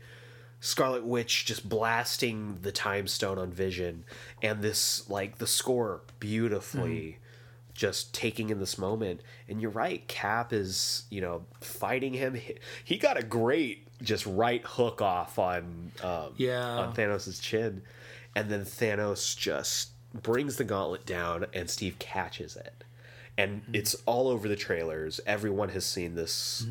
[0.60, 4.04] Scarlet Witch just blasting the time stone on Vision,
[4.42, 7.18] and this like the score beautifully
[7.74, 9.20] just taking in this moment.
[9.48, 12.34] And you're right, Cap is you know fighting him.
[12.34, 16.62] He, he got a great just right hook off on um, Yeah.
[16.64, 17.82] on Thanos' chin,
[18.34, 19.90] and then Thanos just
[20.22, 22.82] brings the gauntlet down, and Steve catches it,
[23.38, 25.20] and it's all over the trailers.
[25.26, 26.66] Everyone has seen this.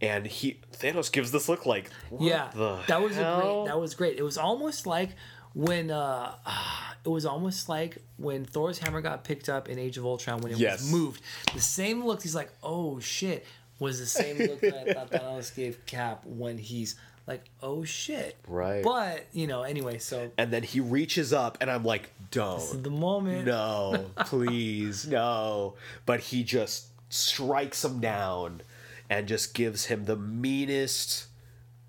[0.00, 3.64] And he Thanos gives this look like what yeah, the that was a great.
[3.66, 4.18] That was great.
[4.18, 5.10] It was almost like
[5.54, 6.34] when uh,
[7.04, 10.52] it was almost like when Thor's hammer got picked up in Age of Ultron when
[10.52, 10.82] it Yes.
[10.82, 11.22] was moved.
[11.54, 12.22] The same look.
[12.22, 13.46] He's like, oh shit.
[13.80, 16.94] Was the same look that I thought Thanos gave Cap when he's
[17.26, 18.36] like, oh shit.
[18.46, 18.84] Right.
[18.84, 19.98] But you know, anyway.
[19.98, 22.60] So and then he reaches up and I'm like, don't.
[22.60, 23.46] This is the moment.
[23.46, 25.74] No, please, no.
[26.06, 28.62] But he just strikes him down
[29.10, 31.26] and just gives him the meanest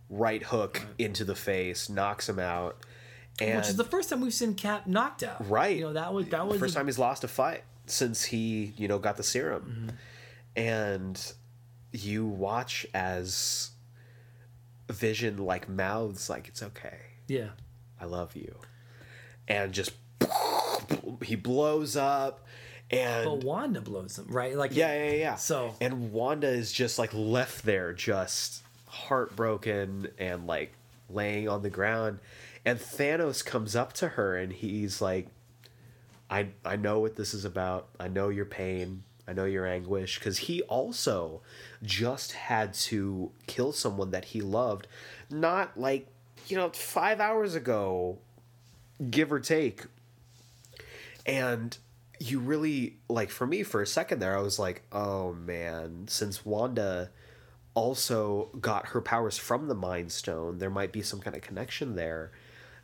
[0.10, 2.78] right hook into the face, knocks him out.
[3.42, 5.50] And Which is the first time we've seen Cap knocked out.
[5.50, 5.76] Right.
[5.78, 8.74] You know that was that was first a- time he's lost a fight since he,
[8.78, 9.90] you know, got the serum.
[9.90, 9.96] Mm-hmm.
[10.58, 11.34] And
[11.92, 13.72] you watch as
[14.90, 16.98] Vision like mouths like it's okay.
[17.28, 17.50] Yeah.
[18.00, 18.56] I love you.
[19.48, 19.92] And just
[21.24, 22.46] he blows up
[22.92, 24.56] and But Wanda blows him right.
[24.56, 25.36] Like yeah, yeah, yeah.
[25.36, 30.72] So- and Wanda is just like left there, just heartbroken and like
[31.10, 32.20] laying on the ground.
[32.66, 35.28] And Thanos comes up to her and he's like,
[36.30, 37.90] "I I know what this is about.
[38.00, 39.04] I know your pain.
[39.28, 41.42] I know your anguish." Because he also
[41.84, 44.88] just had to kill someone that he loved,
[45.30, 46.08] not like
[46.48, 48.18] you know five hours ago,
[49.10, 49.84] give or take
[51.26, 51.78] and
[52.20, 56.46] you really like for me for a second there i was like oh man since
[56.46, 57.10] wanda
[57.74, 61.96] also got her powers from the mind stone there might be some kind of connection
[61.96, 62.32] there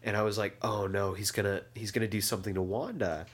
[0.04, 3.26] and i was like oh no he's gonna he's gonna do something to wanda.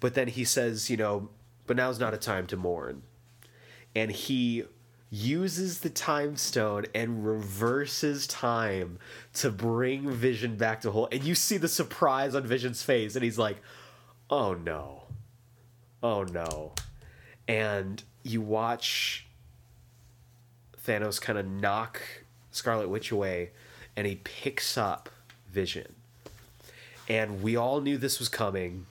[0.00, 1.28] But then he says you know
[1.66, 3.02] but now's not a time to mourn.
[3.94, 4.64] And he
[5.10, 8.98] uses the time stone and reverses time
[9.34, 13.24] to bring vision back to whole and you see the surprise on vision's face and
[13.24, 13.58] he's like
[14.30, 15.02] oh no.
[16.02, 16.72] Oh no.
[17.46, 19.26] And you watch
[20.86, 22.00] thanos kind of knock
[22.50, 23.50] scarlet witch away
[23.96, 25.08] and he picks up
[25.50, 25.94] vision
[27.10, 28.86] and we all knew this was coming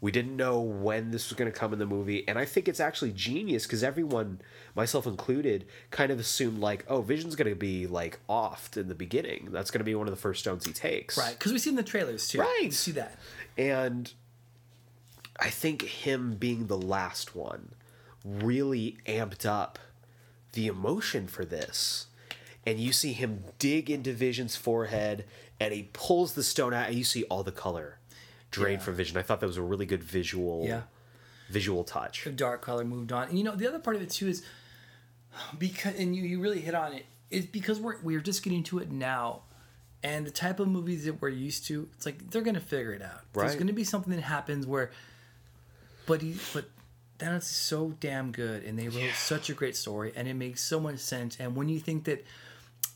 [0.00, 2.68] we didn't know when this was going to come in the movie and i think
[2.68, 4.38] it's actually genius because everyone
[4.74, 8.94] myself included kind of assumed like oh vision's going to be like offed in the
[8.94, 11.36] beginning that's going to be one of the first stones he takes Right.
[11.38, 12.40] Because we see in the trailers too.
[12.40, 12.58] Right.
[12.62, 13.18] We see that.
[13.56, 14.12] and
[15.40, 17.70] I think him being the last one
[18.24, 19.78] really amped up
[20.52, 22.06] the emotion for this.
[22.66, 25.24] And you see him dig into Vision's forehead
[25.64, 27.98] and he pulls the stone out and you see all the color
[28.50, 28.84] drained Yeah.
[28.84, 29.16] from Vision.
[29.16, 30.82] I thought that was a really good visual Yeah.
[31.48, 32.24] visual touch.
[32.24, 33.28] the dark color moved on.
[33.28, 34.42] And you know, the other part of it too is
[35.58, 38.78] because, and you, you really hit on it, is because we're we're just getting to
[38.78, 39.42] it now,
[40.02, 43.02] and the type of movies that we're used to, it's like they're gonna figure it
[43.02, 43.22] out.
[43.32, 44.90] There's gonna be something that happens where,
[46.06, 46.66] but he, but
[47.18, 50.78] that's so damn good, and they wrote such a great story, and it makes so
[50.78, 51.36] much sense.
[51.40, 52.24] And when you think that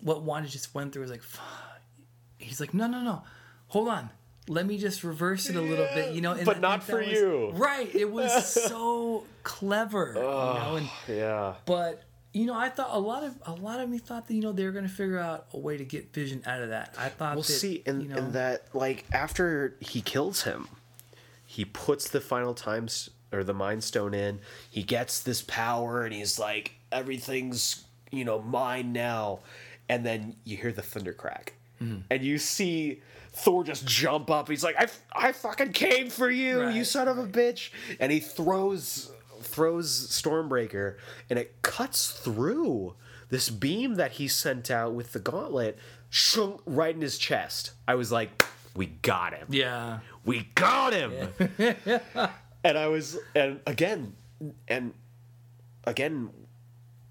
[0.01, 1.43] what Wanda just went through is like, fuck,
[2.49, 3.23] he's like, no, no, no,
[3.69, 4.11] hold on.
[4.49, 6.33] Let me just reverse it a little bit, you know.
[6.33, 7.51] And But I not for was- you.
[7.53, 7.95] right?
[7.95, 10.77] It was so clever, you know.
[10.77, 11.55] And Yeah.
[11.67, 14.41] but you know, I thought a lot of a lot of me thought that you
[14.41, 16.95] know they were going to figure out a way to get Vision out of that.
[16.99, 20.69] I thought We'll that, see, and, you know, and that like after he kills him,
[21.45, 24.41] he puts the final times or the Mind Stone in.
[24.71, 29.41] He gets this power, and he's like, everything's you know mine now.
[29.91, 32.01] And then you hear the thunder crack, Mm-hmm.
[32.11, 34.49] and you see Thor just jump up.
[34.49, 37.71] He's like, I, I fucking came for you, you son of a bitch!
[38.01, 40.97] And he throws throws Stormbreaker,
[41.31, 42.95] and it cuts through
[43.29, 45.79] this beam that he sent out with the gauntlet,
[46.11, 47.73] shunk right in his chest.
[47.87, 49.47] I was like, we got him.
[49.51, 51.13] yeah, We got him.
[52.65, 54.15] and I was, and again,
[54.67, 54.95] and
[55.85, 56.31] again,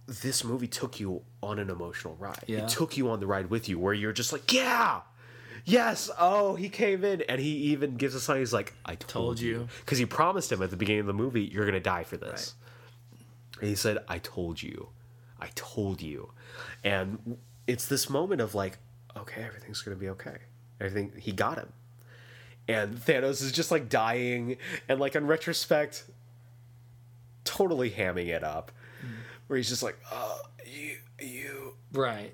[0.08, 2.43] this movie took you on an emotional ride.
[2.47, 2.60] Yeah.
[2.60, 5.02] It took you on the ride with you, where you're just like, yeah.
[5.65, 6.10] Yes.
[6.17, 8.39] Oh, he came in, and he even gives a sign.
[8.39, 11.13] He's like, "I told, Told you," because he promised him at the beginning of the
[11.13, 12.54] movie, "You're gonna die for this."
[13.60, 14.89] And he said, "I told you,
[15.41, 16.32] I told you,"
[16.86, 18.78] and it's this moment of like,
[19.17, 20.38] okay, everything's gonna be okay.
[20.80, 21.73] Everything he got him,
[22.69, 26.06] and Thanos is just like dying, and like in retrospect,
[27.43, 28.71] totally hamming it up,
[29.06, 29.10] mm.
[29.47, 32.34] where he's just like, "Oh, you, you," Right.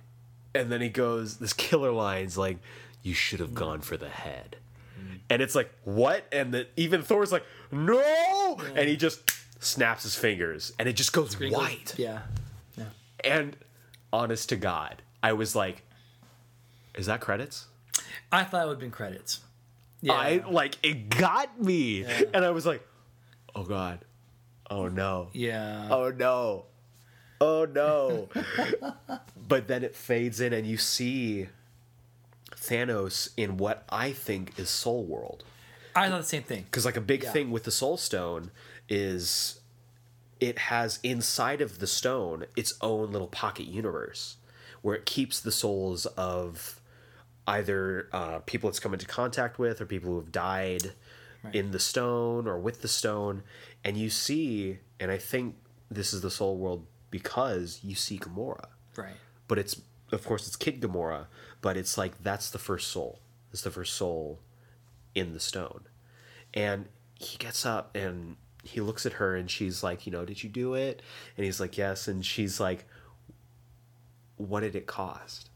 [0.55, 2.57] and then he goes, this killer line's like,
[3.01, 4.57] "You should have gone for the head,"
[4.99, 5.19] mm.
[5.29, 9.21] and it's like, "What?" And then even Thor's like, "No!" and he just
[9.59, 11.95] snaps his fingers, and it just goes white.
[11.97, 12.19] Yeah.
[12.77, 12.85] Yeah.
[13.23, 13.55] And
[14.11, 15.83] honest to God, I was like,
[16.95, 17.67] "Is that credits?"
[18.31, 19.39] I thought it would have been credits.
[20.01, 20.13] Yeah.
[20.13, 22.85] I like it got me, and I was like,
[23.55, 23.99] "Oh God,
[24.69, 25.87] oh no, yeah.
[25.89, 26.65] oh no,
[27.41, 28.29] oh no."
[29.47, 31.47] but then it fades in, and you see
[32.55, 35.43] Thanos in what I think is Soul World,
[35.95, 36.63] I thought the same thing.
[36.63, 37.31] because like a big Yeah.
[37.31, 38.51] thing with the Soul Stone
[38.89, 39.59] is
[40.39, 44.35] it has inside of the stone its own little pocket universe
[44.81, 46.81] where it keeps the souls of
[47.47, 50.91] either uh, people it's come into contact with or people who have died
[51.53, 53.43] in the stone or with the stone
[53.85, 55.55] and you see and i think
[55.91, 58.65] this is the soul world because you see gamora.
[58.97, 59.13] Right.
[59.47, 59.79] but it's
[60.11, 61.27] of course it's kid gamora
[61.61, 63.19] but it's like that's the first soul.
[63.51, 64.39] It's the first soul
[65.13, 65.81] in the stone.
[66.55, 66.87] And
[67.19, 70.49] he gets up and he looks at her and she's like you know did you
[70.49, 71.03] do it?
[71.37, 72.07] And he's like yes.
[72.07, 72.85] And she's like
[74.37, 75.49] what did it cost?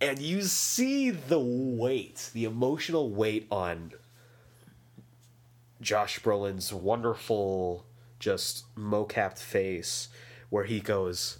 [0.00, 3.92] And you see the weight the emotional weight on
[5.82, 7.86] josh brolin's wonderful
[8.18, 10.08] just mo-capped face
[10.50, 11.38] where he goes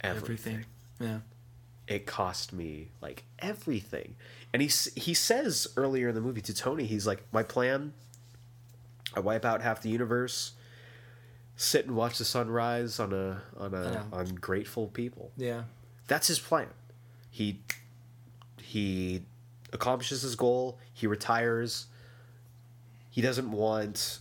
[0.00, 0.64] everything Everything.
[1.00, 1.18] Yeah.
[1.88, 4.14] it cost me like everything
[4.52, 7.92] and he he says earlier in the movie to tony he's like my plan
[9.14, 10.52] i wipe out half the universe
[11.56, 14.02] sit and watch the sunrise on a on a Yeah.
[14.12, 15.64] on grateful people Yeah.
[16.06, 16.68] that's his plan
[17.30, 17.60] he
[18.62, 19.22] he
[19.72, 21.86] accomplishes his goal he retires
[23.10, 24.18] he doesn't want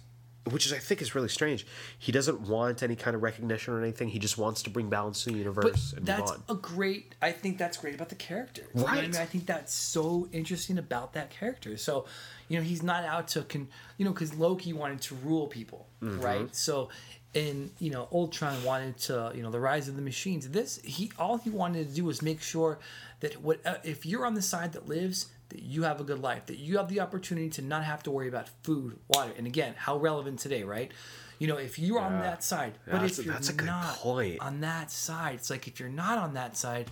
[0.52, 1.66] which is i think is really strange
[1.98, 5.24] he doesn't want any kind of recognition or anything he just wants to bring balance
[5.24, 7.16] to the But universe and move that's a great.
[7.22, 8.64] I think that's great about the character.
[8.74, 9.02] You know I Right.
[9.04, 11.78] mean, I think that's so interesting about that character.
[11.78, 12.06] So,
[12.48, 13.68] you know, he's not out to con.
[13.98, 16.22] You know, because Loki wanted to rule people, Mm-hmm.
[16.22, 16.56] right?
[16.56, 16.90] So,
[17.36, 19.32] and you know, Ultron wanted to.
[19.36, 20.50] You know, the rise of the machines.
[20.50, 22.80] This he all he wanted to do was make sure
[23.20, 25.28] that what uh, if you're on the side that lives.
[25.50, 28.12] That you have a good life, that you have the opportunity to not have to
[28.12, 30.92] worry about food, water, and again, how relevant today, right?
[31.38, 33.68] You know, if you're on that side, Yeah, but that's if you're that's a good
[33.68, 34.42] not point.
[34.42, 36.90] on that side, it's like if you're not on that side,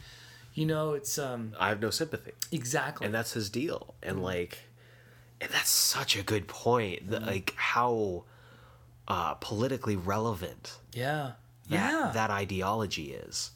[0.53, 3.05] you know, it's um i have no sympathy exactly.
[3.07, 4.25] and that's his deal and Mm-hmm.
[4.25, 4.57] like
[5.41, 8.23] and that's such a good point that like how
[9.07, 11.33] uh politically relevant yeah,
[11.69, 13.51] that, yeah, that ideology is.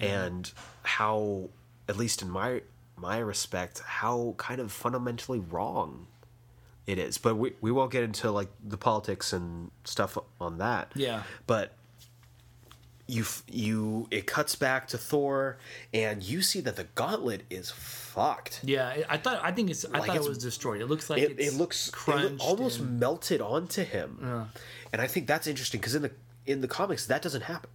[0.00, 0.50] And
[0.82, 1.50] how
[1.88, 2.62] at least in my
[2.96, 6.06] my respect how kind of fundamentally wrong
[6.86, 7.18] it is.
[7.18, 10.92] But we, we won't get into like the politics and stuff on that.
[10.94, 11.72] Yeah, but
[13.06, 15.58] you you it cuts back to Thor
[15.92, 19.02] and you see that the gauntlet is fucked yeah.
[19.10, 20.80] I- thought I think it's I Like, thought it was destroyed.
[20.80, 24.48] It looks like it, it's it looks it loo- almost and- melted onto him
[24.92, 26.12] and i think that's interesting because in the
[26.46, 27.70] in the comics that doesn't happen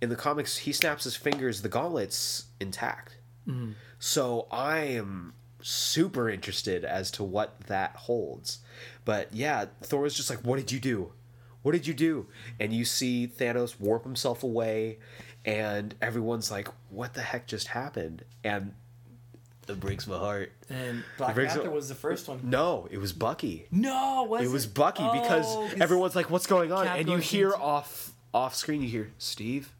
[0.00, 3.72] in the comics he snaps his fingers the gauntlet's intact Mm-hmm.
[3.98, 5.32] so i am
[5.62, 8.58] super interested as to what that holds
[9.04, 11.12] but yeah thor is just like what did you do
[11.68, 12.26] what did you do
[12.58, 14.98] and you see thanos warp himself away
[15.44, 18.72] and everyone's like what the heck just happened and
[19.68, 22.40] it breaks my heart and Black Panther was the first one.
[22.42, 26.30] no it was bucky No, was it was Bucky oh, because Oh, 'cause everyone's like,
[26.30, 29.74] "What's going on?" Cap and you hear into- off off screen, you hear Steve,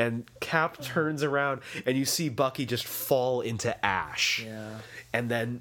[0.00, 4.78] and Cap turns around and you see Bucky just fall into ash, Yeah,
[5.12, 5.60] and then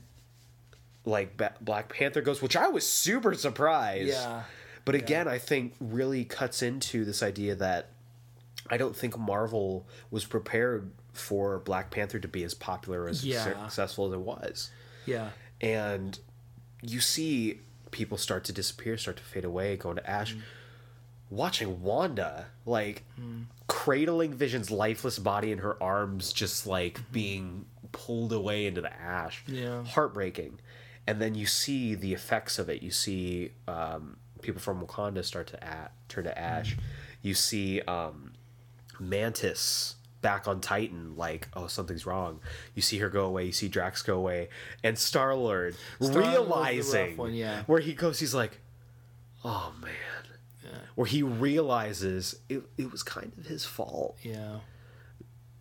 [1.06, 4.08] like Black Panther goes, which I was super surprised.
[4.10, 4.44] Yeah.
[4.86, 7.90] But again, I think really cuts into this idea that
[8.70, 13.44] I don't think Marvel was prepared for Black Panther to be as popular as Yeah.
[13.44, 14.72] successful as it was
[15.06, 15.30] yeah,
[15.62, 16.18] and
[16.82, 17.60] you see
[17.92, 20.34] people start to disappear, start to fade away, go into ash.
[20.36, 20.42] Mm.
[21.30, 23.04] Watching Wanda, like
[23.68, 29.44] cradling Vision's lifeless body in her arms, just like being pulled away into the ash.
[29.46, 29.56] Mm-hmm.
[29.56, 29.84] Yeah.
[29.84, 30.60] heartbreaking.
[31.08, 32.82] And then you see the effects of it.
[32.84, 36.76] You see um, people from Wakanda start to a- turn to ash.
[36.76, 36.80] Mm.
[37.22, 38.34] You see um,
[39.00, 42.40] Mantis back on Titan, like, oh, something's wrong.
[42.76, 44.50] You see her go away, you see Drax go away,
[44.84, 47.64] and Star Lord Star-Lord was the rough realizing one, yeah.
[47.66, 48.60] where he goes, he's like,
[49.44, 49.92] oh man.
[50.96, 54.16] Where he realizes it, it was kind of his fault.
[54.22, 54.60] yeah,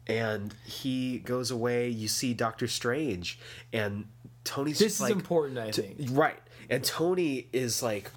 [0.06, 1.88] and he goes away.
[1.88, 3.38] You see Doctor Strange,
[3.72, 4.06] and
[4.44, 5.96] Tony's This just is important, I think.
[6.10, 8.10] right, and Tony is like,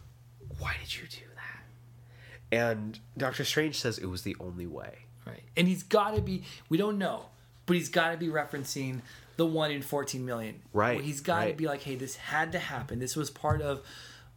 [0.60, 4.99] "Why did you do that?" And Doctor Strange says it was the only way.
[5.26, 5.41] Right.
[5.58, 7.26] And he's got to be, we don't know,
[7.66, 9.01] but he's got to be referencing
[9.38, 10.62] the one in 14 million.
[10.72, 11.58] Right, he's got to right.
[11.58, 12.99] be like, hey, this had to happen.
[12.99, 13.82] This was part of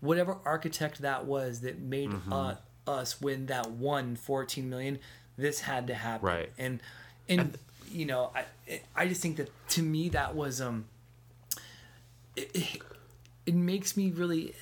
[0.00, 2.32] whatever architect that was that made Mm-hmm.
[2.32, 2.54] uh,
[2.86, 4.98] us win that one 14 million.
[5.36, 6.26] This had to happen.
[6.26, 6.50] Right.
[6.58, 6.80] And,
[7.28, 7.58] and,
[7.92, 10.86] you know, I, I just think that to me, that was, um,
[12.34, 12.82] it, it,
[13.48, 14.54] it makes me really,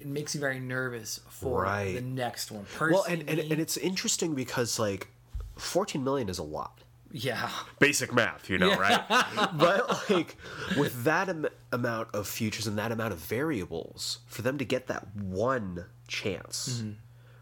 [0.00, 1.94] it makes me very nervous for Right.
[1.94, 2.64] the next one.
[2.80, 5.08] Well, and, and and it's interesting because like,
[5.56, 6.76] fourteen million is a lot.
[7.12, 7.50] yeah.
[7.80, 8.86] basic math, you know, Yeah.
[8.86, 9.48] right?
[9.64, 9.80] but
[10.10, 10.36] like
[10.78, 14.86] with that am- amount of futures and that amount of variables, for them to get
[14.86, 16.92] that one chance Mm-hmm.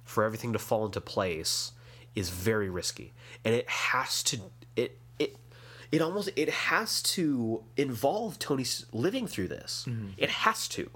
[0.04, 1.72] for everything to fall into place
[2.14, 3.12] is very risky,
[3.44, 4.38] and it has to
[4.74, 4.98] it
[5.90, 9.86] it almost it has to involve Tony living through this.
[9.88, 10.08] Mm-hmm.
[10.16, 10.90] It has to.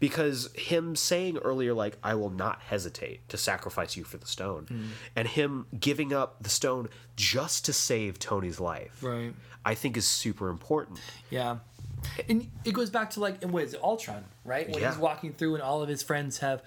[0.00, 4.64] Because him saying earlier, like, I will not hesitate to sacrifice you for the stone,
[4.64, 4.88] Mm-hmm.
[5.14, 9.32] and him giving up the stone just to save Tony's life, Right.
[9.64, 10.98] I think is super important.
[11.30, 11.58] Yeah.
[12.28, 14.68] And it goes back to like what is it, Ultron, right?
[14.68, 14.90] When Yeah.
[14.90, 16.62] he's walking through and all of his friends have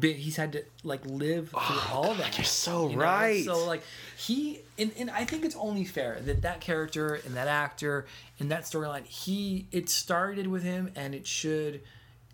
[0.00, 2.32] he's had to like live through oh, all that.
[2.32, 3.02] Oh, you're so you know?
[3.02, 3.44] right.
[3.44, 3.82] So like
[4.16, 8.06] he and, and I think it's only fair that that character and that actor
[8.40, 11.82] and that storyline he it started with him and it should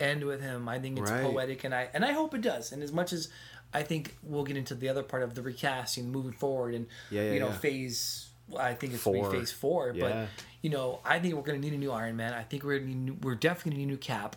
[0.01, 0.69] end with him.
[0.69, 1.25] I think it's Right.
[1.25, 2.71] poetic and I and I hope it does.
[2.71, 3.29] And as much as
[3.75, 7.23] I think we'll get into the other part of the recasting moving forward and Yeah,
[7.23, 7.59] yeah, you know yeah.
[7.59, 8.29] phase
[8.59, 9.31] I think it's gonna Four.
[9.31, 10.29] be phase four, but
[10.63, 12.33] you know, I think we're going to need a new Iron Man.
[12.33, 14.37] I think we're gonna need, we're definitely going to need a new Cap.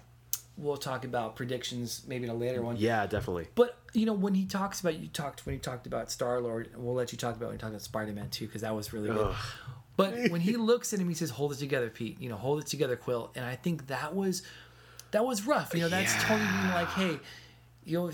[0.61, 2.77] We'll talk about predictions maybe in a later one.
[2.77, 3.47] Yeah, definitely.
[3.55, 6.69] But you know, when he talks about you talked when he talked about Star Lord,
[6.77, 8.93] we'll let you talk about when he talked about Spider Man too because that was
[8.93, 9.33] really good.
[9.97, 12.19] But when he looks at him, he says, "Hold it together, Pete.
[12.21, 14.43] You know, hold it together, Quill." And I think that was
[15.11, 15.73] that was rough.
[15.73, 17.19] You know, that's Tony being like, "Hey,
[17.85, 18.11] you know,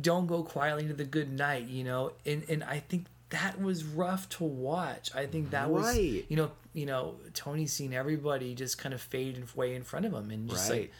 [0.00, 3.84] don't go quietly into the good night." You know, and and I think that was
[3.84, 5.14] rough to watch.
[5.14, 9.36] I think that was you know you know Tony's seen everybody just kind of fade
[9.36, 10.80] and way in front of him and just Right.
[10.82, 10.92] like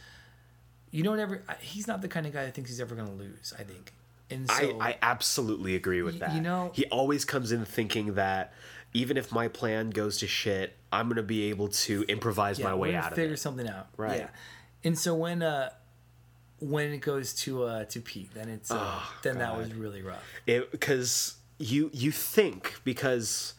[0.90, 1.42] you don't ever.
[1.48, 3.52] I- He's not the kind of guy that thinks he's ever going to lose.
[3.58, 3.92] I think.
[4.30, 6.34] And so, I, I absolutely agree with Y- that.
[6.34, 8.52] you know- he always comes in thinking that
[8.94, 12.94] even if my plan goes to shit, I'm gonna be able to improvise my way
[12.94, 13.22] out of it.
[13.22, 13.88] figure something out.
[13.96, 14.20] Right.
[14.20, 14.28] Yeah.
[14.84, 15.70] And so when uh
[16.60, 20.02] when it goes to uh to Pete, then it's uh, Oh, then that was really
[20.02, 20.22] rough.
[20.46, 23.54] because you you think because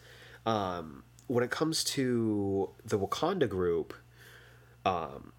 [0.46, 3.94] um, when it comes to the Wakanda group,
[4.84, 5.32] um,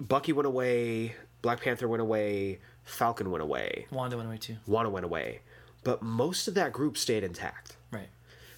[0.00, 4.56] Bucky went away, Black Panther went away, Falcon went away, Wanda went away too.
[4.66, 5.40] Wanda went away,
[5.84, 7.76] but most of that group stayed intact.
[7.90, 8.08] Right.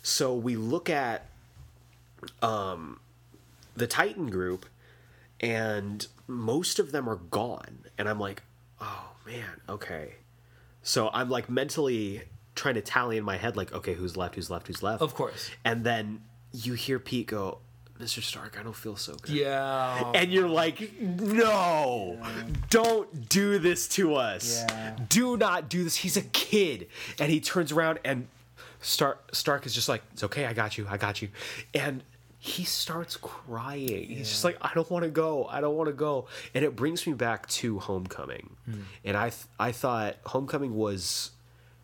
[0.03, 1.27] So we look at
[2.43, 3.01] um,
[3.77, 4.67] the Titan group,
[5.41, 7.85] and most of them are gone.
[7.99, 8.43] And I'm like,
[8.81, 10.15] oh man, okay.
[10.83, 12.23] So I'm like mentally
[12.55, 15.03] trying to tally in my head, like, okay, who's left, who's left, who's left.
[15.03, 15.51] Of course.
[15.65, 16.23] And then
[16.53, 17.59] you hear Pete go,
[18.01, 18.23] Mr.
[18.23, 19.31] Stark, I don't feel so good.
[19.31, 20.13] Yeah.
[20.15, 22.19] And you're like, no,
[22.71, 24.65] don't do this to us.
[24.69, 24.97] Yeah.
[25.09, 25.97] Do not do this.
[25.97, 26.89] He's a kid.
[27.19, 28.27] And he turns around and
[28.81, 30.47] Stark, Stark is just like, it's okay.
[30.47, 30.87] I got you.
[30.89, 31.29] I got you.
[31.75, 32.03] And
[32.39, 34.09] he starts crying.
[34.09, 35.45] He's just like, I don't want to go.
[35.45, 36.27] I don't want to go.
[36.55, 38.57] And it brings me back to Homecoming.
[38.65, 38.81] Hmm.
[39.05, 41.33] And I, th- I thought Homecoming was,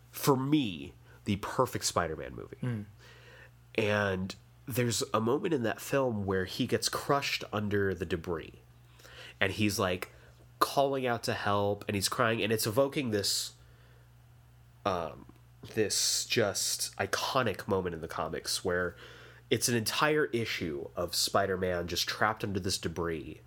[0.09, 0.93] for me,
[1.25, 2.81] the perfect Spider-Man movie hmm.
[3.75, 4.35] and
[4.67, 8.61] there's a moment in that film where he gets crushed under the debris.
[9.39, 10.11] And he's like
[10.59, 13.51] calling out to help and he's crying and it's evoking this
[14.85, 15.25] um
[15.75, 18.95] this just iconic moment in the comics where
[19.49, 23.41] it's an entire issue of Spider-Man just trapped under this debris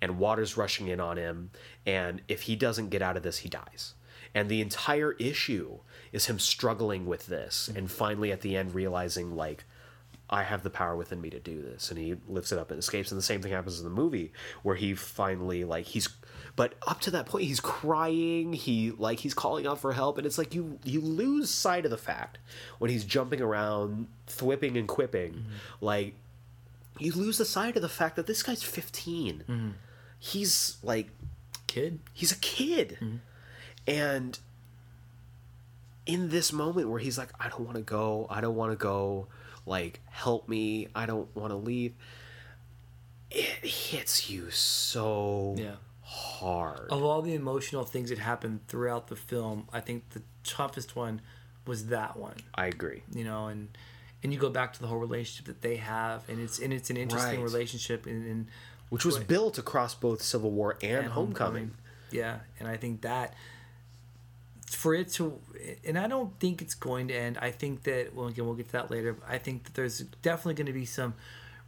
[0.00, 1.50] and water's rushing in on him
[1.84, 3.94] and if he doesn't get out of this he dies.
[4.34, 5.78] And the entire issue
[6.12, 9.64] is him struggling with this and finally at the end realizing like
[10.28, 11.90] I have the power within me to do this.
[11.90, 13.10] And he lifts it up and escapes.
[13.12, 16.08] And the same thing happens in the movie where he finally like he's
[16.56, 18.52] but up to that point he's crying.
[18.52, 20.18] He like he's calling out for help.
[20.18, 22.38] And it's like you you lose sight of the fact
[22.78, 25.50] when he's jumping around thwipping and quipping mm-hmm.
[25.80, 26.14] like
[26.98, 29.68] you lose the sight of the fact that this guy's 15 mm-hmm.
[30.18, 31.08] he's like
[31.68, 32.00] Kid.
[32.12, 32.96] he's a kid.
[33.00, 33.16] Mm-hmm.
[33.86, 34.38] And
[36.06, 38.26] in this moment where he's like i don't want to go.
[38.28, 39.28] I don't want to go
[39.66, 41.92] like help me i don't want to leave
[43.30, 45.74] it hits you so Yeah.
[46.02, 50.94] hard Of all the emotional things that happened throughout the film, I think the toughest
[50.94, 51.20] one
[51.66, 52.36] was that one.
[52.54, 53.76] i agree You know, and
[54.22, 56.90] and you go back to the whole relationship that they have, and it's and it's
[56.90, 57.52] an interesting Right.
[57.52, 58.46] relationship, and, and
[58.88, 61.72] which was built across both Civil War and, and Homecoming.
[62.10, 63.34] Yeah, and I think that
[64.70, 65.38] for it to,
[65.86, 67.38] and I don't think it's going to end.
[67.40, 69.16] I think that well, again, we'll get to that later.
[69.28, 71.14] I think that there's definitely going to be some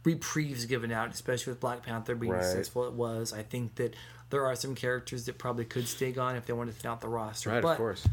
[0.03, 2.41] reprieves given out, especially with Black Panther being Right.
[2.41, 3.33] as successful it was.
[3.33, 3.93] I think that
[4.29, 7.01] there are some characters that probably could stay on if they wanted to thin out
[7.01, 7.49] the roster.
[7.49, 8.07] Right, but of course.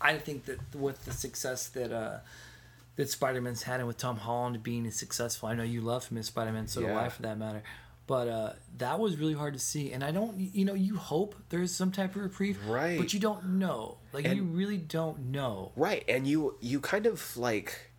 [0.00, 2.18] I think that with the success that uh,
[2.96, 6.08] that Spider Man's had, and with Tom Holland being as successful, I know you love
[6.08, 7.00] him as Spider Man, so do Yeah.
[7.00, 7.62] I, for that matter.
[8.08, 11.36] But uh, that was really hard to see, and I don't, you know, you hope
[11.50, 12.98] there's some type of reprieve, Right.
[12.98, 15.70] But you don't know, like And- you really don't know.
[15.76, 17.90] Right, and you you kind of like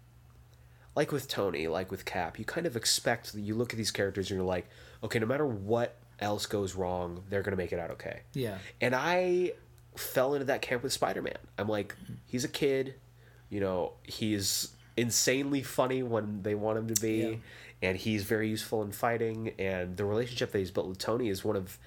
[0.95, 4.29] like with Tony, like with Cap, you kind of expect you look at these characters
[4.31, 4.67] and you're like,
[5.03, 8.21] okay, no matter what else goes wrong, they're gonna make it out okay.
[8.33, 9.53] Yeah, And I
[9.95, 11.37] fell into that camp with Spider Man.
[11.57, 11.95] I'm like,
[12.25, 12.95] he's a kid,
[13.49, 17.35] you know, he's insanely funny when they want him to be, Yeah.
[17.81, 19.53] And he's very useful in fighting.
[19.59, 21.77] And the relationship that he's built with Tony is one of,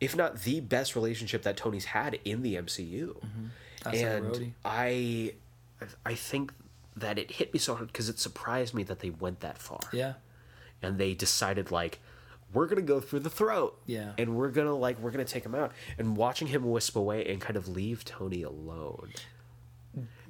[0.00, 3.16] if not the best relationship that Tony's had in the MCU.
[3.84, 5.34] Of And I,
[6.04, 6.52] I think
[6.96, 9.80] that it hit me so hard because it surprised me that they went that far.
[9.92, 10.14] Yeah,
[10.82, 11.98] and they decided like
[12.52, 13.78] we're gonna go through the throat.
[13.86, 14.12] Yeah.
[14.18, 15.72] and we're gonna like we're gonna take him out.
[15.98, 19.12] And watching him wisp away and kind of leave tony alone.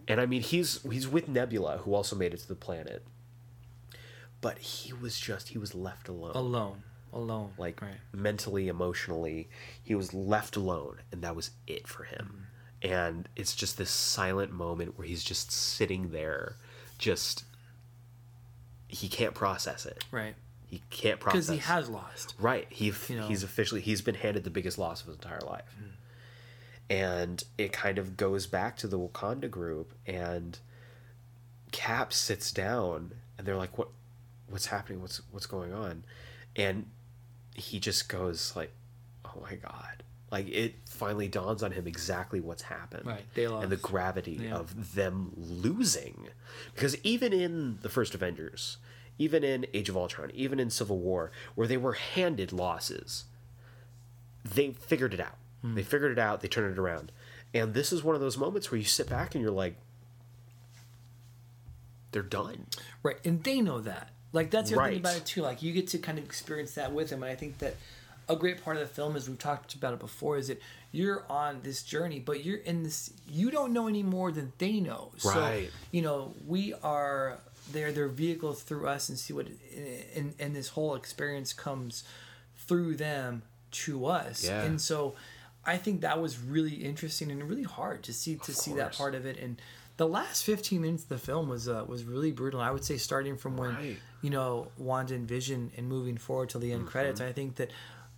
[0.08, 3.04] And i mean he's he's with nebula who also made it to the planet
[4.40, 6.32] but he was just he was left alone.
[6.34, 6.82] Alone,
[7.12, 7.96] alone, like right.
[8.12, 9.48] mentally emotionally
[9.82, 12.26] he was left alone and that was it for him.
[12.26, 12.92] Mm-hmm.
[12.92, 16.56] And it's just this silent moment where he's just sitting there
[16.98, 17.44] just
[18.88, 20.04] he can't process it.
[20.10, 20.34] Right,
[20.66, 22.34] he can't process because he has lost.
[22.38, 22.66] right.
[22.70, 23.28] He You know.
[23.28, 25.74] he's officially he's been handed the biggest loss of his entire life.
[25.76, 25.90] Mm-hmm.
[26.90, 30.58] And it kind of goes back to the wakanda group and
[31.70, 33.88] cap sits down and they're like what
[34.50, 36.04] what's happening what's what's going on.
[36.56, 36.86] And
[37.54, 38.72] he just goes like
[39.24, 40.02] oh my god.
[40.30, 43.06] Like it finally dawns on him exactly what's happened.
[43.06, 44.56] Right, they and the gravity Yeah.
[44.56, 46.28] of them losing.
[46.74, 48.78] Because even in the first avengers
[49.18, 53.24] even in age of ultron even in civil war where they were handed losses
[54.44, 55.36] they figured it out.
[55.60, 55.74] Hmm.
[55.74, 56.40] they figured it out.
[56.40, 57.12] They turned it around.
[57.52, 59.76] And this is one of those moments where you sit back and you're like
[62.12, 62.66] they're done.
[63.02, 64.10] Right, and they know that.
[64.32, 65.42] Like that's the other thing about it too.
[65.42, 67.76] Like you get to kind of experience that with him, and I think that
[68.28, 70.60] a great part of the film, as we've talked about it before, is that
[70.92, 73.12] you're on this journey, but you're in this.
[73.28, 75.10] You don't know any more than they know.
[75.24, 75.68] right.
[75.70, 77.38] So, You know, we are
[77.72, 79.48] they're their vehicle through us, and see what,
[80.14, 82.04] and and this whole experience comes
[82.56, 84.62] through them to us, Yeah.
[84.62, 85.14] and so.
[85.62, 89.14] I think that was really interesting and really hard to see to see that part
[89.14, 89.60] of it and
[89.98, 92.62] the last 15 minutes of the film was uh, was really brutal.
[92.62, 93.98] I would say starting from when Right.
[94.22, 96.90] You know Wanda and Vision and moving forward till the end Mm-hmm.
[96.90, 97.20] credits.
[97.20, 97.70] I think that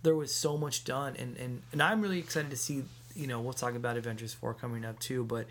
[0.03, 2.83] there was so much done, and, and and I'm really excited to see.
[3.15, 5.45] You know, we'll talk about Avengers four coming up too, but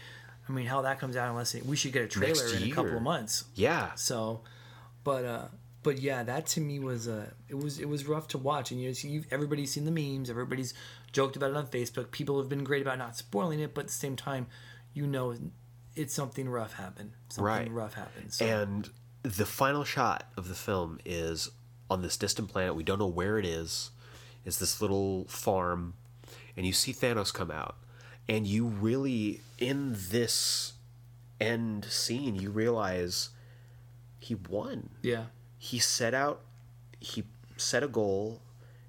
[0.48, 2.72] I mean, how that comes out unless it, we should get a trailer Next in
[2.72, 3.44] a couple of months.
[3.54, 4.40] yeah So,
[5.04, 5.44] but uh,
[5.84, 8.80] but yeah, that to me was uh, it was it was rough to watch, and
[8.80, 10.74] you know, everybody's seen the memes, everybody's
[11.12, 12.10] joked about it on Facebook.
[12.10, 14.46] People have been great about not spoiling it, but at the same time,
[14.92, 15.34] you know,
[15.94, 17.12] it's something rough happened.
[17.28, 17.70] Something Right.
[17.70, 18.32] rough happened.
[18.32, 18.90] So, And
[19.22, 21.50] the final shot of the film is
[21.90, 22.74] on this distant planet.
[22.74, 23.90] We don't know where it is.
[24.44, 25.94] It's this little farm,
[26.56, 27.76] and you see Thanos come out.
[28.28, 30.72] And you really, in this
[31.40, 33.30] end scene, you realize
[34.18, 34.90] he won.
[35.02, 35.24] yeah,
[35.58, 36.40] He set out,
[37.00, 37.24] he
[37.56, 38.40] set a goal,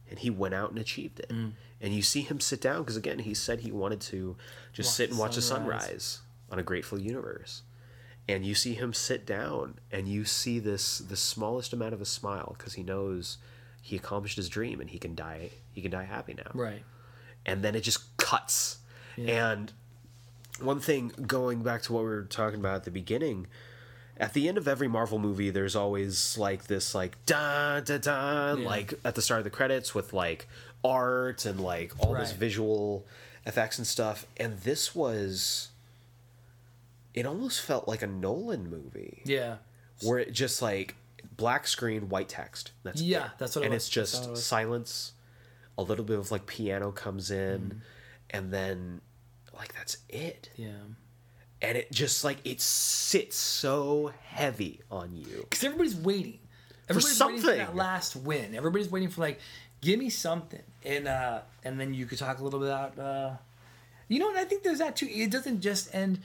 [0.09, 1.29] and he went out and achieved it.
[1.29, 1.53] Mm.
[1.81, 4.37] And you see him sit down because, again, he said he wanted to
[4.71, 5.81] just Watch sit and watch the sunrise.
[5.83, 7.63] sunrise on a grateful universe
[8.27, 12.05] and you see him sit down and you see this the smallest amount of a
[12.05, 13.37] smile because he knows
[13.81, 16.51] he accomplished his dream and he can die he can die happy now.
[16.53, 16.83] Right.
[17.45, 18.77] and then it just cuts.
[19.17, 19.71] And
[20.59, 23.47] one thing going back to what we were talking about at the beginning
[24.17, 28.53] at the end of every marvel movie there's always like this like da da da
[28.53, 28.65] Yeah.
[28.67, 30.47] like at the start of the credits with like
[30.83, 33.05] art and like all this visual
[33.45, 34.25] effects and stuff.
[34.37, 35.69] And this was
[37.13, 39.57] it almost felt like a nolan movie Yeah,
[40.01, 40.95] where it just like
[41.37, 42.71] black screen, white text.
[42.83, 43.31] That's Yeah, it.
[43.37, 43.83] that's what it and was.
[43.83, 45.13] it's just it silence.
[45.77, 47.77] A little bit of like piano comes in, Mm-hmm.
[48.29, 49.01] and then
[49.57, 50.49] like that's it.
[50.55, 50.69] yeah.
[51.61, 55.45] And it just like it sits so heavy on you.
[55.49, 56.39] Because everybody's waiting.
[56.89, 58.53] Everybody's waiting for that last win.
[58.53, 59.39] Everybody's waiting for like,
[59.81, 63.31] give me something, and uh, and then you could talk a little bit about, uh,
[64.09, 65.07] you know, and I think there's that too.
[65.09, 66.19] It doesn't just end.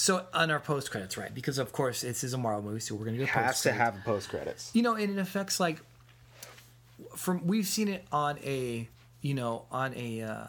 [0.00, 1.34] So on our post credits, right?
[1.34, 3.96] Because of course this is a Marvel movie, so we're gonna go Has to have
[4.04, 4.70] post credits.
[4.72, 5.80] you know, and it affects like
[7.16, 8.88] from we've seen it on a
[9.22, 10.46] you know on a uh,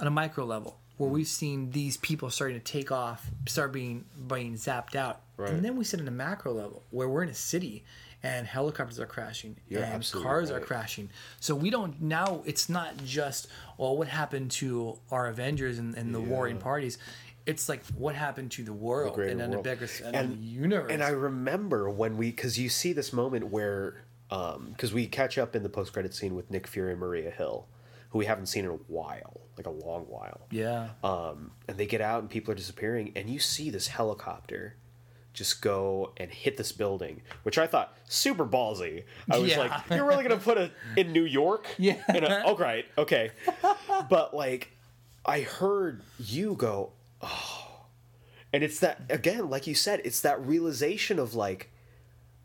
[0.00, 4.04] on a micro level where we've seen these people starting to take off, start being
[4.26, 5.50] being zapped out, Right.
[5.50, 7.84] and then we sit in a macro level where we're in a city
[8.24, 11.10] and helicopters are crashing You're and cars are crashing.
[11.38, 12.42] So we don't now.
[12.44, 13.46] It's not just
[13.78, 16.98] well, what happened to our Avengers and, and the warring parties.
[17.46, 19.66] It's like what happened to the world greater and then world.
[19.66, 20.90] a bigger and, And- the universe.
[20.90, 25.54] And I remember when we, because you see this moment where, because we catch up
[25.54, 27.66] in the post credit scene with Nick Fury and Maria Hill,
[28.10, 30.42] who we haven't seen in a while, like a long while.
[30.50, 30.88] yeah.
[31.04, 34.76] Um, and they get out and people are disappearing, and you see this helicopter
[35.34, 39.02] just go and hit this building, which I thought super ballsy.
[39.28, 39.58] I was Yeah.
[39.58, 41.96] like, "You're really gonna put it in New York?" Yeah.
[42.08, 43.32] In a, oh, right, okay.
[44.08, 44.70] But like,
[45.26, 46.92] I heard you go,
[47.24, 47.86] "Oh,"
[48.52, 51.70] and it's that again, like you said, it's that realization of like,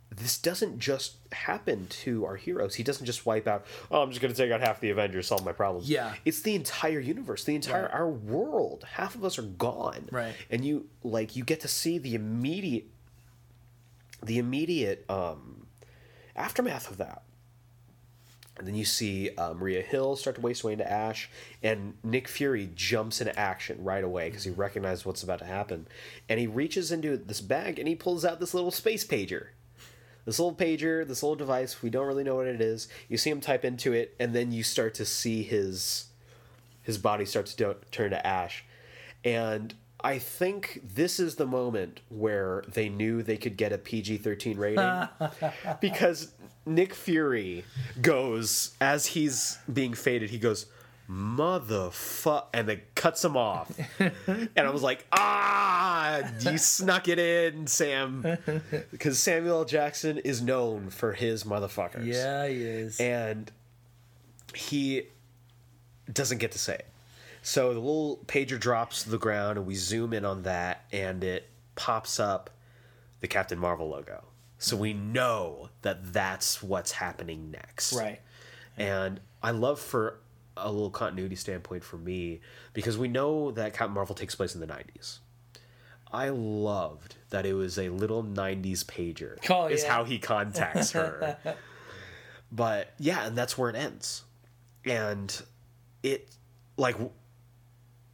[0.09, 2.75] this doesn't just happen to our heroes.
[2.75, 3.65] He doesn't just wipe out.
[3.91, 5.89] Oh, I'm just gonna take out half the Avengers, solve my problems.
[5.89, 6.15] Yeah.
[6.25, 7.93] it's the entire universe, the entire Right.
[7.93, 8.86] our world.
[8.93, 10.09] Half of us are gone.
[10.11, 10.34] Right.
[10.49, 12.86] and you like you get to see the immediate,
[14.23, 15.67] the immediate um,
[16.36, 17.21] aftermath of that.
[18.60, 21.30] And then you see uh, Maria Hill start to waste away into ash,
[21.64, 25.88] and Nick Fury jumps into action right away because he recognizes what's about to happen.
[26.28, 29.47] And he reaches into this bag and he pulls out this little space pager.
[30.26, 32.88] This little pager, this little device, we don't really know what it is.
[33.07, 36.05] You see him type into it, and then you start to see his
[36.84, 38.66] his body start to do- turn to ash.
[39.24, 44.20] And I think this is the moment where they knew they could get a PG
[44.20, 45.08] 13 rating
[45.82, 46.32] because
[46.66, 47.66] Nick Fury
[48.02, 50.30] goes as he's being faded.
[50.30, 50.68] He goes,
[51.10, 53.72] "Motherfuck," and then cuts him off.
[54.00, 58.38] and I was like, "Ah, you snuck it in, Sam,"
[58.91, 59.66] because Samuel L.
[59.66, 62.06] Jackson is known for his motherfuckers.
[62.06, 63.00] Yeah, he is.
[63.00, 63.52] and
[64.54, 65.04] he
[66.12, 66.86] doesn't get to say it.
[67.42, 71.24] So the little pager drops to the ground, and we zoom in on that, and
[71.24, 72.50] it pops up
[73.22, 74.24] the Captain Marvel logo.
[74.58, 77.94] So we know that that's what's happening next.
[77.94, 78.20] right.
[78.78, 80.20] And I love for
[80.56, 82.42] a little continuity standpoint for me
[82.74, 85.20] because we know that Captain Marvel takes place in the 90s.
[86.12, 89.38] I loved that it was a little 90s pager.
[89.50, 89.94] Oh, is yeah.
[89.94, 91.38] how he contacts her.
[92.52, 94.24] but yeah, and that's where it ends.
[94.86, 95.42] And
[96.02, 96.30] it
[96.78, 96.96] like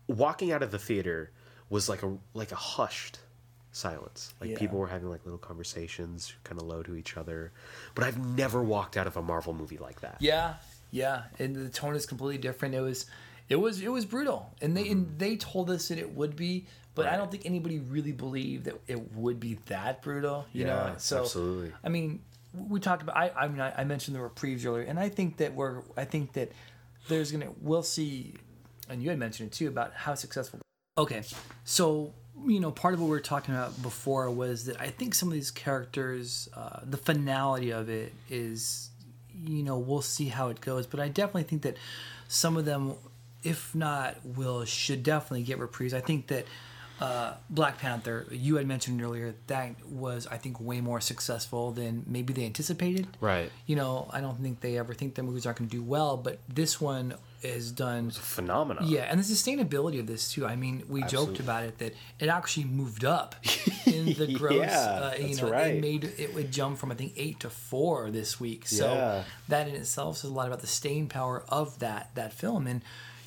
[0.07, 1.31] walking out of the theater
[1.69, 3.19] was like a like a hushed
[3.71, 4.33] silence.
[4.39, 4.57] Like Yeah.
[4.57, 7.51] people were having like little conversations, kind of low to each other.
[7.93, 10.17] But I've never walked out of a Marvel movie like that.
[10.19, 10.55] Yeah,
[10.91, 12.73] yeah, and the tone is completely different.
[12.75, 13.05] It was,
[13.49, 15.17] it was, it was brutal, and they and mm-hmm.
[15.17, 18.79] they told us that it would be, but I don't think anybody really believed that
[18.87, 20.45] it would be that brutal.
[20.53, 21.73] You know, Yeah, so absolutely.
[21.83, 22.21] I mean,
[22.53, 23.17] we talked about.
[23.17, 25.81] I, I mean, I, I mentioned the reprieves earlier, and I think that we're.
[25.97, 26.51] I think that
[27.09, 27.51] there's gonna.
[27.59, 28.35] We'll see,
[28.89, 30.59] and you had mentioned it too about how successful.
[30.97, 31.23] Okay,
[31.63, 32.13] so
[32.45, 35.29] you know, part of what we were talking about before was that I think some
[35.29, 38.89] of these characters, uh, the finality of it is,
[39.43, 41.77] you know, we'll see how it goes, but I definitely think that
[42.27, 42.95] some of them,
[43.43, 45.93] if not will, should definitely get reprise.
[45.93, 46.45] I think that
[46.99, 52.03] uh, Black Panther, you had mentioned earlier, that was I think way more successful than
[52.07, 53.07] maybe they anticipated.
[53.19, 53.51] Right.
[53.65, 56.17] You know, I don't think they ever think their movies aren't going to do well,
[56.17, 58.09] but this one is done.
[58.11, 58.85] Phenomenon.
[58.87, 60.45] Yeah, and the sustainability of this too.
[60.45, 63.35] I mean, we joked about it that it actually moved up
[63.85, 64.57] in the gross.
[64.57, 65.75] Yeah, uh, you that's know, right.
[65.75, 68.67] it made it would jump from I think eight to four this week.
[68.67, 69.23] So Yeah.
[69.49, 72.67] that in itself says a lot about the staying power of that that film.
[72.67, 72.81] And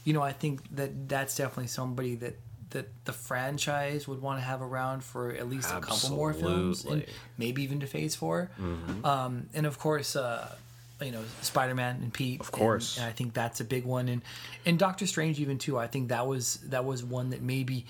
[0.05, 2.37] you know, I think that that's definitely somebody that
[2.71, 6.85] that the franchise would want to have around for at least a couple more films,
[6.85, 7.11] and Mm-hmm.
[7.39, 8.51] maybe even to Phase 4
[9.05, 10.17] Um, and of course.
[10.17, 10.55] Uh,
[11.01, 12.41] you know, Spider Man and Pete.
[12.41, 12.97] Of course.
[12.99, 14.23] and, I think that's a big one, and
[14.67, 15.79] and Doctor Strange even too.
[15.79, 17.87] I think that was that was one that maybe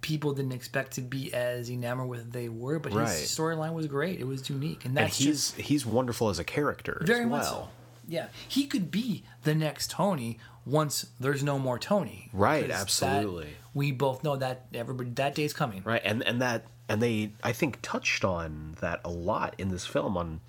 [0.00, 3.08] people didn't expect to be as enamored with they were, but Right.
[3.08, 4.18] his storyline was great.
[4.18, 7.26] It was unique, and And that's he's just he's wonderful as a character very as
[7.30, 7.52] much well.
[7.52, 7.68] so.
[8.08, 12.28] Yeah, he could be the next Tony once there's no more Tony.
[12.32, 13.50] Right, 'Cause that- absolutely.
[13.74, 15.82] we both know that everybody that day's coming.
[15.84, 19.84] Right, and and that and they I think touched on that a lot in this
[19.86, 20.40] film on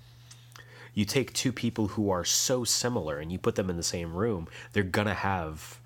[0.94, 4.14] you take two people who are so similar and you put them in the same
[4.14, 5.80] room, they're gonna have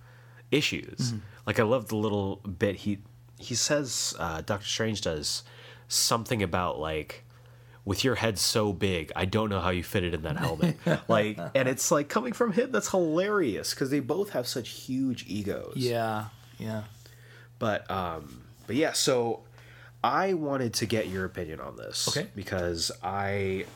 [0.50, 1.14] issues.
[1.46, 2.98] Like I love the little bit he
[3.38, 5.42] he says uh, Doctor Strange does
[5.88, 7.24] something about like
[7.84, 10.76] with your head so big, I don't know how you fit it in that helmet.
[11.08, 15.24] like, and it's like coming from him, that's hilarious because they both have such huge
[15.28, 15.74] egos.
[15.76, 16.26] Yeah,
[16.58, 16.82] yeah.
[17.60, 19.44] But um, but yeah, so
[20.02, 22.08] I wanted to get your opinion on this.
[22.08, 22.28] Okay.
[22.34, 23.66] Because I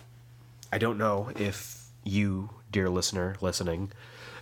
[0.73, 3.93] I don't know if you, dear listener, listening,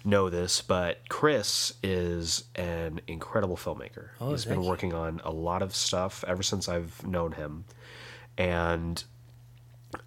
[0.05, 4.11] know this, but Chris is an incredible filmmaker.
[4.21, 7.65] Oh, He's been working on a lot of stuff ever since I've known him.
[8.37, 9.03] And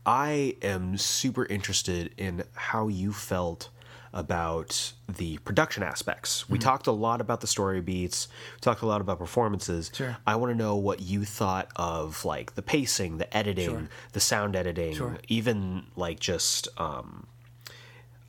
[0.05, 3.69] I am super interested in how you felt
[4.13, 6.43] about the production aspects.
[6.43, 6.53] Mm-hmm.
[6.53, 9.91] We talked a lot about the story beats, we talked a lot about performances.
[9.93, 10.17] Sure.
[10.27, 13.89] I want to know what you thought of like the pacing, the editing, Sure.
[14.13, 15.17] the sound editing, Sure.
[15.27, 17.27] even like just um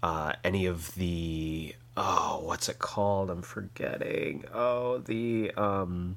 [0.02, 3.28] uh any of the oh, what's it called?
[3.30, 4.44] I'm forgetting.
[4.52, 6.16] Oh, the um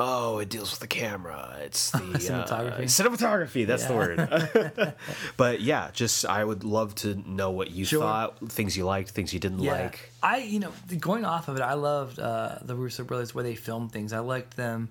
[0.00, 1.56] Oh, it deals with the camera.
[1.62, 2.72] It's the Cinematography?
[2.72, 3.66] Uh, cinematography.
[3.66, 4.94] That's the word.
[5.36, 8.00] but yeah, just I would love to know what you Sure.
[8.02, 10.12] thought, things you liked, things you didn't like.
[10.22, 13.54] I, you know, going off of it, I loved uh, the Russo brothers where they
[13.56, 14.12] filmed things.
[14.12, 14.88] I liked them,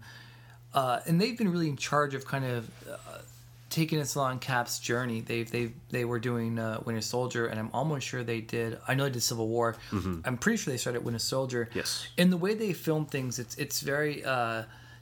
[0.74, 2.98] uh, and they've been really in charge of kind of uh,
[3.70, 5.22] taking us along Cap's journey.
[5.22, 8.78] They they they were doing uh, Winter Soldier, and I'm almost sure they did.
[8.88, 9.78] I know they did Civil War.
[9.92, 11.66] I'm pretty sure they started Winter Soldier.
[11.70, 11.78] Mm-hmm.
[11.78, 12.08] Yes.
[12.18, 14.24] In the way they film things, it's it's very.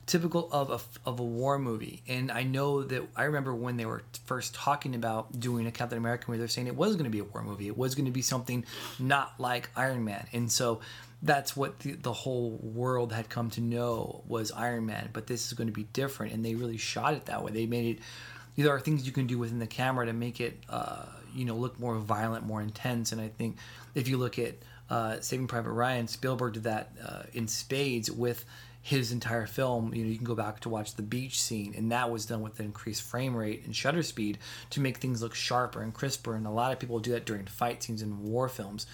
[0.06, 2.03] Typical of a, of a war movie.
[2.08, 5.97] And i know that i remember when they were first talking about doing a captain
[5.97, 7.68] america movie they're saying it was going to be a war movie.
[7.68, 8.66] It was going to be something
[8.99, 10.28] not like iron man.
[10.32, 10.82] And so
[11.24, 15.47] that's what the, the whole world had come to know was iron man but this
[15.47, 16.34] is going to be different.
[16.34, 17.51] And they really shot it that way.
[17.51, 18.03] They made it
[18.58, 21.56] there are things you can do within the camera to make it uh, you know
[21.56, 23.12] look more violent more intense.
[23.12, 23.58] And i think
[23.95, 24.56] if you look at
[24.89, 28.45] uh, saving private ryan spielberg did that uh, in spades with
[28.86, 29.95] his entire film.
[29.95, 32.41] You know you can go back to watch the beach scene and that was done
[32.41, 34.38] with an increased frame rate and shutter speed
[34.69, 37.47] to make things look sharper and crisper and a lot of people do that during
[37.47, 38.86] fight scenes in war films.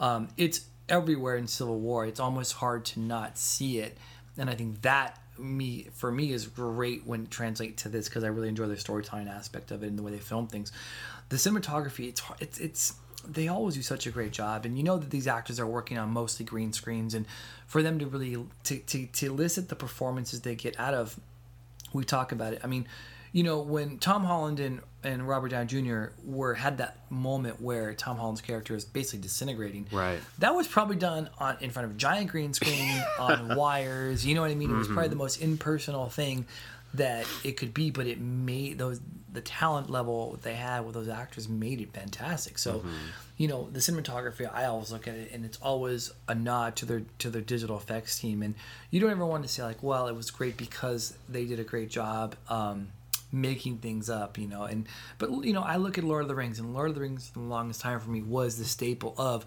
[0.00, 2.06] Um, it's everywhere in civil war.
[2.06, 3.98] It's almost hard to not see it
[4.38, 8.24] and i think that me for me is great when it translates to this because
[8.24, 10.70] i really enjoy the storytelling aspect of it and the way they film things.
[11.28, 12.94] The cinematography it's it's it's
[13.28, 14.64] they always do such a great job.
[14.64, 17.14] And you know that these actors are working on mostly green screens.
[17.14, 17.26] And
[17.66, 21.18] for them to really to, to, to elicit the performances they get out of
[21.92, 22.60] we talk about it.
[22.62, 22.86] I mean
[23.34, 27.92] you know when tom holland and, and robert downey jr were had that moment where
[27.92, 30.20] tom holland's character is basically disintegrating Right.
[30.38, 34.24] that was probably done on in front of a giant green screen on wires.
[34.24, 34.70] You know what i mean?
[34.70, 34.94] It was mm-hmm.
[34.94, 36.46] probably the most impersonal thing
[36.94, 39.00] that it could be but it made those
[39.34, 42.56] the talent level they had with those actors made it fantastic.
[42.56, 42.84] So
[43.36, 46.86] you know the cinematography i always look at it and it's always a nod to
[46.86, 48.42] their to their digital effects team.
[48.42, 48.54] And
[48.90, 51.64] you don't ever want to say like well it was great because they did a
[51.64, 52.88] great job um
[53.32, 54.86] making things up you know and
[55.18, 57.28] but you know i look at lord of the rings and lord of the rings
[57.28, 59.44] for the longest time for me was the staple of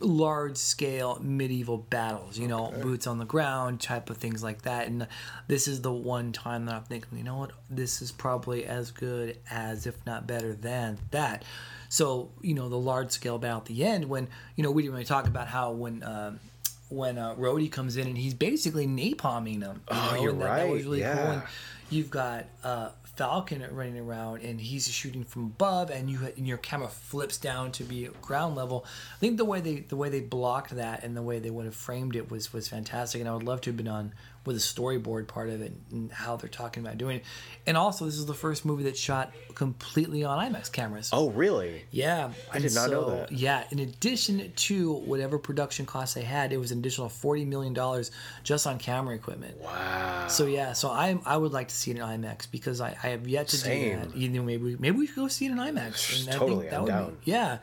[0.00, 4.86] large scale medieval battles, you know, boots on the ground type of things like that.
[4.88, 5.06] And
[5.48, 8.90] this is the one time that I'm thinking, you know what, this is probably as
[8.90, 11.44] good as, if not better than that.
[11.88, 14.94] So, you know, the large scale battle at the end when, you know, we didn't
[14.94, 16.40] really talk about how when, um,
[16.88, 19.82] when uh, Rhodey comes in and he's basically napalming them.
[19.90, 21.08] You Oh, know, you're and that, that was right, really cool.
[21.08, 21.32] yeah.
[21.32, 21.42] And
[21.90, 26.58] you've got uh, Falcon running around and he's shooting from above, and you and your
[26.58, 28.84] camera flips down to be ground level.
[29.14, 31.64] I think the way they the way they blocked that and the way they would
[31.64, 34.12] have framed it was was fantastic, and I would love to have been on
[34.46, 37.24] with a storyboard part of it and how they're talking about doing it.
[37.66, 41.10] And also, this is the first movie that shot completely on IMAX cameras.
[41.12, 41.84] Oh, really?
[41.90, 43.32] Yeah, I did not know that.
[43.32, 47.74] Yeah, in addition to whatever production costs they had, it was an additional forty million
[47.74, 48.10] dollars
[48.44, 49.58] just on camera equipment.
[49.60, 50.28] Wow.
[50.28, 53.08] So yeah, so I I would like to see it in IMAX because I, I
[53.08, 54.00] have yet to Same.
[54.00, 54.16] do that.
[54.16, 56.20] You know, maybe maybe we could go see it in IMAX.
[56.20, 57.10] And I Totally, think that I'm would down.
[57.24, 57.58] Be, yeah,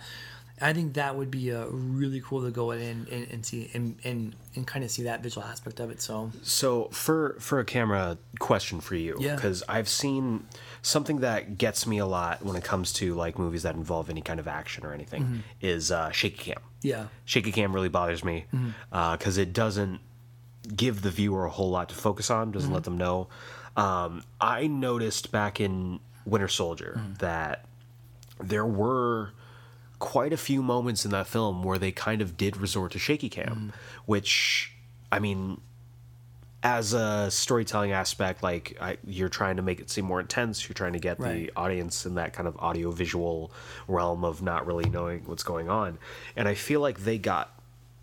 [0.64, 3.70] I think that would be uh, really cool to go in and, and, and see
[3.74, 6.02] and, and and kind of see that visual aspect of it.
[6.02, 9.36] So So for for a camera question for you, Yeah.
[9.36, 10.46] because I've seen
[10.82, 14.22] something that gets me a lot when it comes to like movies that involve any
[14.22, 15.38] kind of action or anything Mm-hmm.
[15.62, 16.62] is uh, shaky cam.
[16.82, 19.12] yeah, Shaky cam really bothers me Mm-hmm.
[19.18, 20.00] because it doesn't
[20.76, 22.52] give the viewer a whole lot to focus on.
[22.52, 22.74] Doesn't Mm-hmm.
[22.76, 23.28] let them know.
[23.76, 27.14] Um, I noticed back in Winter Soldier Mm-hmm.
[27.16, 27.66] that
[28.40, 29.32] there were
[30.14, 33.30] quite a few moments in that film where they kind of did resort to shaky
[33.30, 33.70] cam, Mm-hmm.
[34.06, 34.72] which
[35.12, 35.60] I mean,
[36.62, 40.68] as a storytelling aspect, like I, you're trying to make it seem more intense.
[40.68, 41.34] You're trying to get Right.
[41.34, 43.52] the audience in that kind of audio visual
[43.88, 45.98] realm of not really knowing what's going on.
[46.38, 47.60] And I feel like they got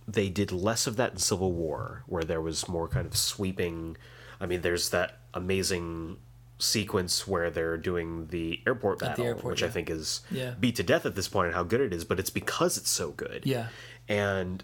[0.08, 3.96] they did less of that in Civil War, where there was more kind of sweeping.
[4.40, 6.16] I mean, there's that amazing
[6.60, 10.54] sequence where they're doing the airport the battle, airport, which I think is Yeah.
[10.60, 12.90] beat to death at this point and how good it is, but it's because it's
[12.90, 13.44] so good.
[13.46, 13.68] Yeah.
[14.08, 14.62] And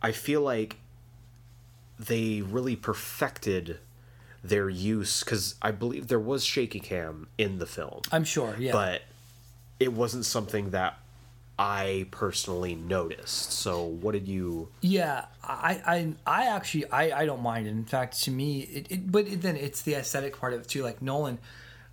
[0.00, 0.76] I feel like
[1.98, 3.78] they really perfected
[4.42, 8.54] their use because I believe there was shaky cam in the film, I'm sure.
[8.58, 8.72] Yeah.
[8.72, 9.02] but
[9.78, 10.98] it wasn't something that
[11.60, 13.52] I personally noticed.
[13.52, 14.70] So what did you?
[14.80, 17.70] Yeah, I, I, I actually, I, I don't mind it.
[17.72, 20.68] In fact, to me, it, it but it, then it's the aesthetic part of it
[20.68, 20.82] too.
[20.82, 21.38] Like Nolan,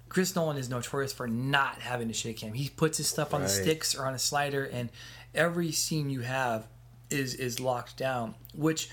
[0.08, 2.54] Chris Nolan is notorious for not having a shake cam.
[2.54, 4.90] He puts his stuff on the sticks or on a slider, and
[5.36, 6.66] every scene you have
[7.10, 8.90] is is locked down, which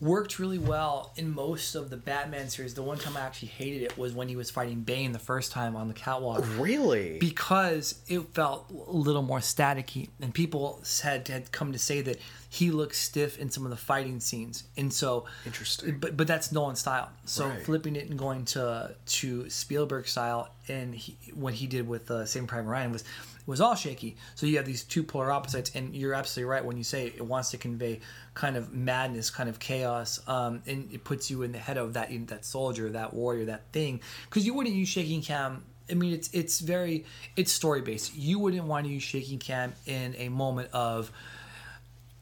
[0.00, 2.74] worked really well in most of the Batman series.
[2.74, 5.52] The one time I actually hated it was when he was fighting Bane the first
[5.52, 7.18] time on the catwalk Really?
[7.18, 12.18] because it felt a little more staticky and people had had come to say that
[12.48, 15.98] he looks stiff in some of the fighting scenes and so Interesting.
[15.98, 17.62] but but that's Nolan style so Right.
[17.64, 22.24] flipping it and going to to Spielberg style and he, what he did with uh,
[22.26, 23.04] Saving Private Ryan was
[23.46, 26.76] was all shaky so you have these two polar opposites and you're absolutely right when
[26.76, 28.00] you say it wants to convey
[28.34, 31.92] kind of madness kind of chaos um, and it puts you in the head of
[31.92, 36.12] that that soldier that warrior that thing because you wouldn't use shaking cam I mean,
[36.14, 37.04] it's it's very
[37.36, 38.16] it's story based.
[38.16, 41.12] You wouldn't want to use shaking cam in a moment of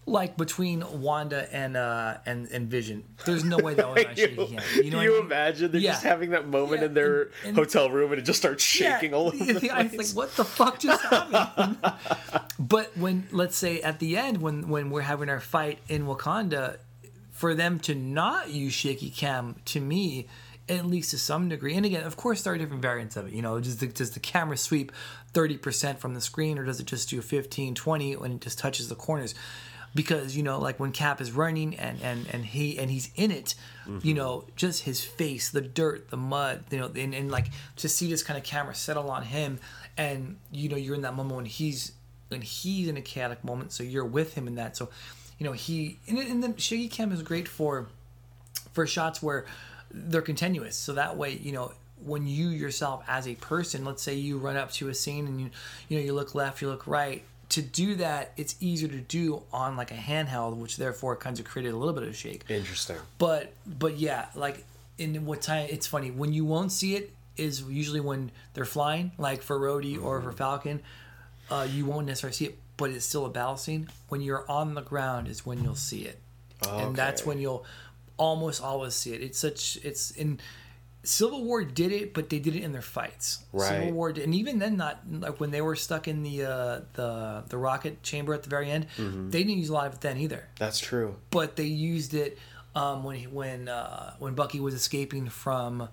[0.06, 3.04] like between Wanda and uh and, and Vision.
[3.24, 4.36] There's no way that was cam.
[4.36, 5.24] Can you know what I mean?
[5.24, 5.92] imagine they're Yeah.
[5.92, 8.62] just having that moment Yeah, in their and- and- hotel room and it just starts
[8.62, 10.14] shaking Yeah, all over the I was place?
[10.14, 11.78] like, what the fuck just happened?
[12.58, 16.76] but when let's say at the end when when we're having our fight in Wakanda,
[17.30, 20.28] for them to not use shaky cam to me
[20.68, 23.32] at least to some degree and again of course there are different variants of it
[23.34, 24.90] you know does the, does the camera sweep
[25.34, 28.88] 30% from the screen or does it just do 15 20 when it just touches
[28.88, 29.34] the corners
[29.94, 33.30] because you know like when cap is running and and and he and he's in
[33.30, 33.54] it
[33.86, 34.12] you mm-hmm.
[34.14, 38.08] know just his face the dirt the mud you know and, and like to see
[38.08, 39.58] this kind of camera settle on him
[39.96, 41.92] and you know you're in that moment when he's
[42.28, 44.88] when he's in a chaotic moment so you're with him in that so
[45.38, 47.88] you know he and, and then shaky cam is great for
[48.72, 49.46] for shots where
[49.94, 50.76] they're continuous.
[50.76, 51.72] So that way, you know,
[52.04, 55.40] when you yourself as a person, let's say you run up to a scene and
[55.40, 55.50] you
[55.88, 57.24] you know you look left, you look right.
[57.50, 61.44] To do that, it's easier to do on like a handheld, which therefore kind of
[61.44, 62.44] created a little bit of shake.
[62.48, 62.96] Interesting.
[63.18, 64.64] But but yeah, like
[64.98, 65.68] in what time?
[65.70, 70.02] It's funny when you won't see it is usually when they're flying, like for Rhodey
[70.02, 70.80] or for Falcon.
[71.50, 73.88] Uh, you won't necessarily see it, but it's still a battle scene.
[74.08, 76.18] When you're on the ground is when you'll see it,
[76.66, 77.64] and that's when you'll
[78.16, 79.22] almost always see it.
[79.22, 80.40] It's such it's in
[81.04, 83.44] Civil War did it, but they did it in their fights.
[83.56, 86.80] Civil War, did, and even then, not like when they were stuck in the uh,
[86.94, 88.86] the the rocket chamber at the very end.
[88.96, 89.30] Mm-hmm.
[89.30, 91.16] They didn't use a lot of it then either That's true.
[91.30, 92.38] but they used it
[92.74, 95.88] um, when when uh, when Bucky was escaping from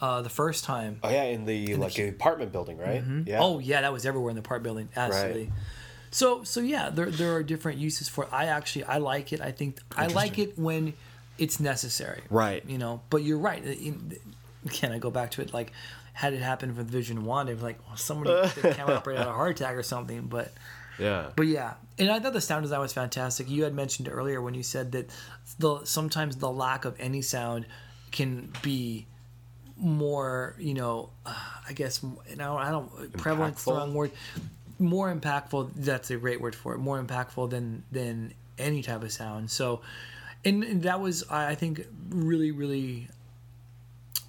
[0.00, 0.98] uh, the first time.
[1.02, 3.02] Oh yeah, in the like the, apartment building, right?
[3.26, 3.38] Yeah.
[3.40, 4.88] Oh yeah, that was everywhere in the part building.
[4.96, 5.50] Absolutely.
[6.10, 8.24] So so yeah, there there are different uses for.
[8.24, 8.30] It.
[8.32, 9.40] I actually I like it.
[9.40, 10.94] I think I like it when
[11.38, 12.22] it's necessary.
[12.30, 12.64] Right.
[12.66, 13.62] You know, but you're right.
[14.64, 15.72] In- Again, I go back to it like
[16.14, 19.20] had it happened with Vision One, Wanda, it was like well, somebody the camera operator
[19.20, 20.22] had a heart attack or something.
[20.22, 20.52] But
[20.98, 21.30] yeah.
[21.36, 23.50] but yeah, and I thought the sound design was fantastic.
[23.50, 25.10] You had mentioned earlier when you said that
[25.58, 27.66] the sometimes the lack of any sound
[28.12, 29.06] can be
[29.76, 31.34] more, you know, uh,
[31.68, 34.12] I guess, you know, I don't prevalent's the wrong word.
[34.78, 35.70] More impactful.
[35.74, 36.78] That's a great word for it.
[36.78, 39.50] More impactful than than any type of sound.
[39.50, 39.80] So,
[40.44, 43.08] and, and that was I I think really really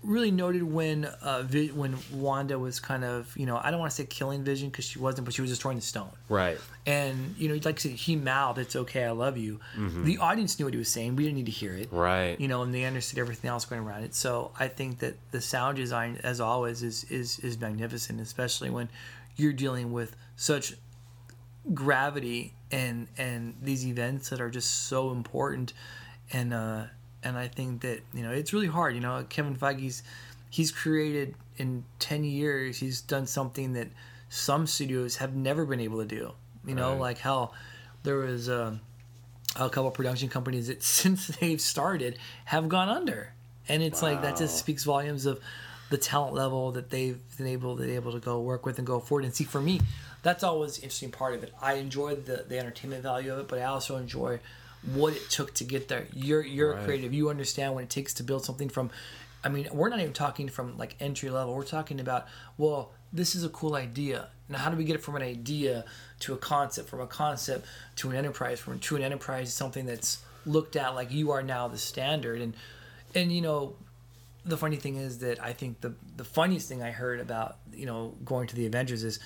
[0.05, 3.91] really noted when uh, Vi- when Wanda was kind of you know I don't want
[3.91, 6.11] to say killing Vision because she wasn't, but she was destroying the stone.
[6.29, 6.57] Right.
[6.85, 10.57] And you know, like I said, he mouthed, "It's okay, I love you." The audience
[10.59, 11.15] knew what he was saying.
[11.15, 12.39] We didn't need to hear it, Right.
[12.39, 14.13] You know, and they understood everything else going around it.
[14.15, 18.89] So I think that the sound design, as always, is is is magnificent, especially when
[19.35, 20.75] you're dealing with such
[21.73, 25.73] gravity and and these events that are just so important
[26.31, 26.83] and uh
[27.25, 30.03] and I think that you know it's really hard you know Kevin Feige's
[30.49, 33.89] he's created in 10 years he's done something that
[34.29, 36.31] some studios have never been able to do.
[36.65, 36.99] You know Right.
[37.01, 37.53] like hell
[38.03, 38.79] there was um
[39.57, 43.33] a couple production companies that since they've started have gone under.
[43.67, 45.39] And it's like that just speaks volumes of
[45.89, 48.99] the talent level that they've been able to able to go work with and go
[48.99, 49.25] forward.
[49.25, 49.81] And see for me
[50.21, 51.53] that's always the interesting part of it.
[51.61, 54.39] I enjoy the, the entertainment value of it but i also enjoy
[54.93, 56.07] what it took to get there.
[56.13, 56.83] You're you're Right.
[56.85, 57.13] creative.
[57.13, 58.89] You understand what it takes to build something from
[59.43, 61.53] i mean we're not even talking from like entry level.
[61.55, 62.27] We're talking about
[62.57, 64.27] well this is a cool idea.
[64.49, 65.85] Now how do we get it from an idea
[66.21, 67.65] to a concept from a concept
[67.97, 71.41] to an enterprise from to an enterprise is something that's looked at like you are
[71.43, 72.41] now the standard.
[72.41, 72.53] And
[73.13, 73.75] and you know
[74.45, 77.85] the funny thing is that I think the the funniest thing I heard about you
[77.85, 79.19] know going to the Avengers is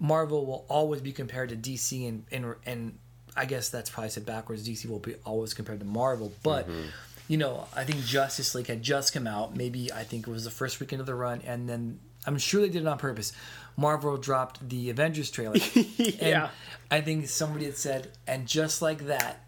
[0.00, 2.98] Marvel will always be compared to DC and and and
[3.36, 4.68] I guess that's probably said backwards.
[4.68, 6.88] DC will be always compared to Marvel, but mm-hmm.
[7.28, 9.56] you know, I think Justice League had just come out.
[9.56, 12.60] Maybe I think it was the first weekend of the run, and then I'm sure
[12.60, 13.32] they did it on purpose.
[13.76, 15.56] Marvel dropped the Avengers trailer.
[15.96, 16.44] Yeah.
[16.44, 16.50] And
[16.90, 19.40] I think somebody had said, and just like that,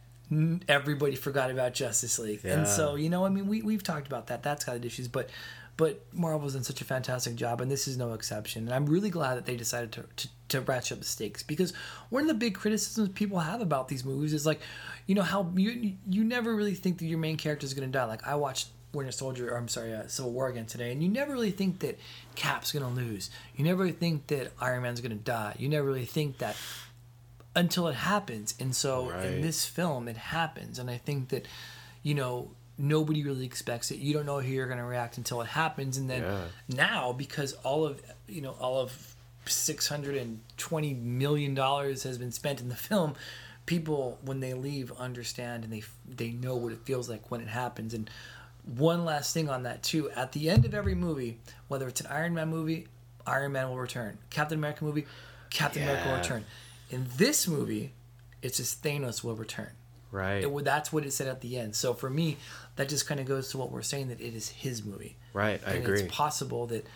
[0.69, 2.41] everybody forgot about Justice League.
[2.43, 2.55] Yeah.
[2.55, 4.43] And so, you know, I mean, we, we've talked about that.
[4.43, 5.31] That's got issues, but
[5.77, 8.65] but Marvel's done such a fantastic job, and this is no exception.
[8.65, 11.73] And I'm really glad that they decided to, to, to ratchet up the stakes because
[12.09, 14.61] one of the big criticisms people have about these movies is like,
[15.07, 17.93] you know, how you you never really think that your main character is going to
[17.93, 18.05] die.
[18.05, 21.09] Like I watched Winter Soldier, or I'm sorry, uh, Civil War again today, and you
[21.11, 21.99] never really think that
[22.37, 23.29] Cap's going to lose.
[23.55, 25.55] You never really think that Iron Man's going to die.
[25.59, 26.57] You never really think that
[27.55, 28.55] until it happens.
[28.61, 29.25] And so Right.
[29.27, 30.79] in this film, it happens.
[30.79, 31.47] And I think that,
[32.03, 33.99] you know, nobody really expects it.
[33.99, 35.97] You don't know how you're going to react until it happens.
[35.97, 36.41] And then Yeah.
[36.69, 39.15] now, because all of, you know, all of
[39.47, 43.15] $620 million has been spent in the film,
[43.67, 47.49] people, when they leave, understand and they, they know what it feels like when it
[47.49, 47.95] happens.
[47.95, 48.11] And
[48.65, 50.11] one last thing on that, too.
[50.11, 52.89] At the end of every movie, whether it's an Iron Man movie,
[53.27, 54.19] Iron Man will return.
[54.31, 55.07] Captain America movie,
[55.51, 56.45] Captain America will return.
[56.91, 57.93] In this movie,
[58.43, 59.71] it's just Thanos will return.
[60.13, 60.45] Right.
[60.45, 61.75] It, that's what it said at the end.
[61.75, 62.37] So for me,
[62.77, 65.17] that just kind of goes to what we're saying that it is his movie.
[65.33, 66.01] Right, I and agree.
[66.03, 66.87] It's possible that,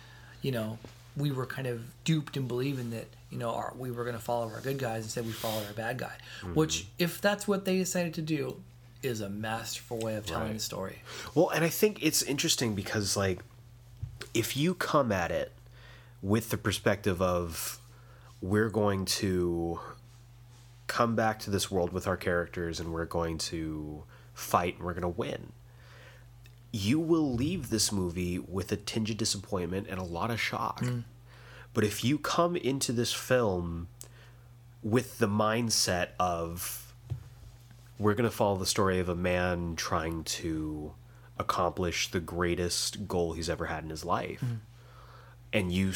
[0.41, 0.79] you know,
[1.17, 4.21] we were kind of duped in believing that, you know, our, we were going to
[4.21, 6.13] follow our good guys instead we followed our bad guy.
[6.41, 6.53] Mm-hmm.
[6.53, 8.61] Which, if that's what they decided to do,
[9.03, 10.53] is a masterful way of telling Right.
[10.53, 11.01] the story.
[11.33, 13.39] Well, and I think it's interesting because, like,
[14.33, 15.51] if you come at it
[16.21, 17.79] with the perspective of
[18.41, 19.79] we're going to
[20.91, 24.91] come back to this world with our characters and we're going to fight and we're
[24.91, 25.53] going to win,
[26.73, 30.81] you will leave this movie with a tinge of disappointment and a lot of shock.
[30.81, 31.05] Mm.
[31.73, 33.87] But if you come into this film
[34.83, 36.93] with the mindset of
[37.97, 40.91] we're going to follow the story of a man trying to
[41.39, 44.57] accomplish the greatest goal he's ever had in his life mm.
[45.53, 45.93] and you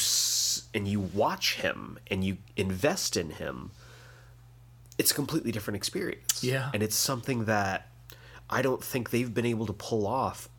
[0.73, 3.71] and you watch him and you invest in him
[4.97, 6.69] it's a completely different experience Yeah.
[6.73, 7.89] and it's something that
[8.49, 10.49] i don't think they've been able to pull off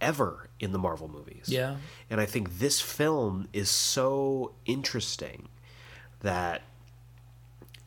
[0.00, 1.76] ever in the marvel movies Yeah.
[2.10, 5.48] and i think this film is so interesting
[6.20, 6.62] that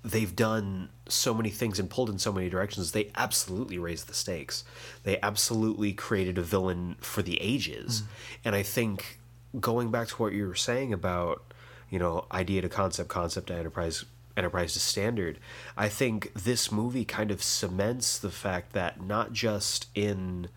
[0.03, 2.91] they've done so many things and pulled in so many directions.
[2.93, 4.63] They absolutely raised the stakes.
[5.03, 8.01] They absolutely created a villain for the ages.
[8.01, 8.05] Mm.
[8.45, 9.19] And I think
[9.59, 11.43] going back to what you were saying about,
[11.89, 14.05] you know, idea to concept, concept to enterprise,
[14.37, 15.39] enterprise to standard,
[15.75, 20.47] I think this movie kind of cements the fact that not just in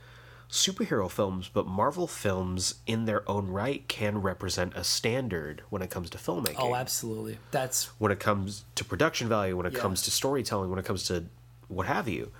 [0.50, 5.90] superhero films, but Marvel films in their own right can represent a standard when it
[5.90, 7.38] comes to filmmaking Oh, absolutely.
[7.52, 9.80] That's when it comes to production value, when it Yeah.
[9.80, 11.26] comes to storytelling, when it comes to
[11.68, 12.32] what have you.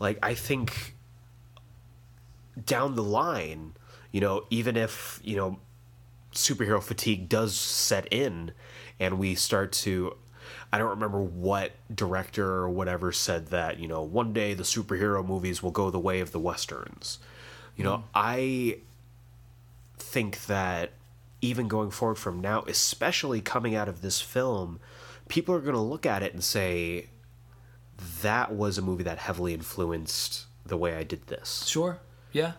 [0.00, 0.94] Like I think
[2.64, 3.74] down the line,
[4.12, 5.60] you know, even if, you know,
[6.32, 8.52] superhero fatigue does set in
[8.98, 10.16] and we start to
[10.72, 15.24] I don't remember what director or whatever said that, you know, one day the superhero
[15.24, 17.18] movies will go the way of the westerns.
[17.76, 18.04] You know, hmm.
[18.14, 18.78] I
[19.98, 20.92] think that
[21.40, 24.80] even going forward from now, especially coming out of this film,
[25.28, 27.10] people are going to look at it and say,
[28.22, 31.66] that was a movie that heavily influenced the way I did this.
[31.66, 32.00] sure.
[32.32, 32.52] Yeah.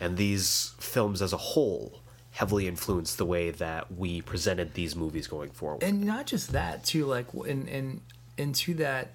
[0.00, 1.99] And these films as a whole
[2.30, 5.82] heavily influenced the way that we presented these movies going forward.
[5.82, 8.00] and not just that too like and and
[8.38, 9.12] into that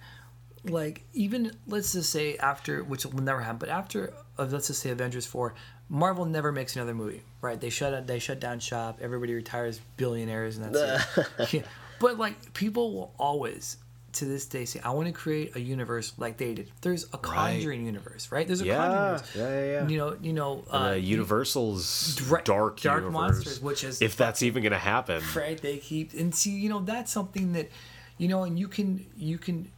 [0.65, 4.81] like even let's just say after which will never happen but after uh, let's just
[4.81, 5.53] say avengers 4
[5.87, 10.57] marvel never makes another movie right they shut they shut down shop everybody retires billionaires
[10.57, 11.61] and that's it yeah.
[11.99, 13.77] but like people will always
[14.15, 16.71] to this day say i want to create a universe like they did.
[16.81, 18.47] There's a conjuring universe right?
[18.47, 19.35] There's a Yeah, conjuring universe.
[19.35, 19.87] yeah, yeah, yeah.
[19.87, 24.41] you know you know uh, Universal's Dra- dark, Dark universe, Monsters, which is if that's
[24.43, 25.21] even going to happen.
[25.35, 27.69] right they keep and see you know that's something that
[28.17, 29.71] you know and you can you can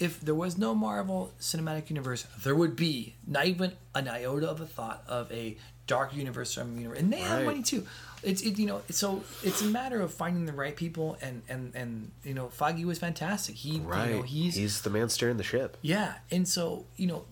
[0.00, 4.60] if there was no marvel cinematic universe there would be not even an iota of
[4.60, 6.98] a thought of a dark universe from universe.
[6.98, 7.86] And they have money too
[8.24, 11.74] it's it, you know so it's a matter of finding the right people and and
[11.74, 14.10] and you know Feige was fantastic he Right.
[14.10, 15.76] you know he's, He's the man steering the ship.
[15.82, 17.24] yeah, and so you know,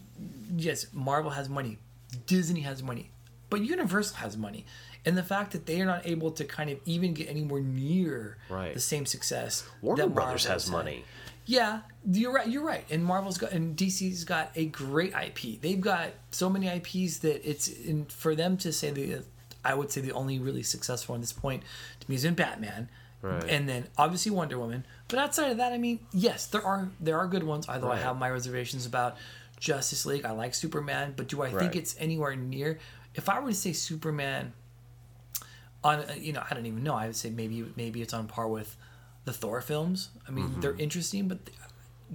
[0.56, 1.78] yes, Marvel has money,
[2.26, 3.10] Disney has money,
[3.50, 4.64] but Universal has money,
[5.04, 8.36] and the fact that they are not able to kind of even get anywhere near
[8.48, 8.74] Right.
[8.74, 9.64] the same success.
[9.80, 10.72] Warner that Brothers has had.
[10.72, 11.04] money.
[11.44, 12.46] Yeah, you're right.
[12.46, 12.84] You're right.
[12.88, 15.60] And Marvel's got and DC's got a great IP.
[15.60, 19.24] They've got so many IPs that it's in, for them to say the.
[19.64, 21.62] I would say the only really successful at this point
[22.00, 22.88] to me is in Batman,
[23.20, 23.44] Right.
[23.44, 24.84] and then obviously Wonder Woman.
[25.08, 27.68] But outside of that, I mean, yes, there are there are good ones.
[27.68, 29.16] Although I have my reservations about
[29.60, 30.24] Justice League.
[30.24, 32.78] I like Superman, but do I think it's anywhere near?
[33.14, 34.52] If I were to say Superman,
[35.84, 36.94] on uh, you know, I don't even know.
[36.94, 38.76] I would say maybe maybe it's on par with
[39.24, 40.08] the Thor films.
[40.26, 40.60] I mean, Mm-hmm.
[40.60, 41.38] they're interesting, but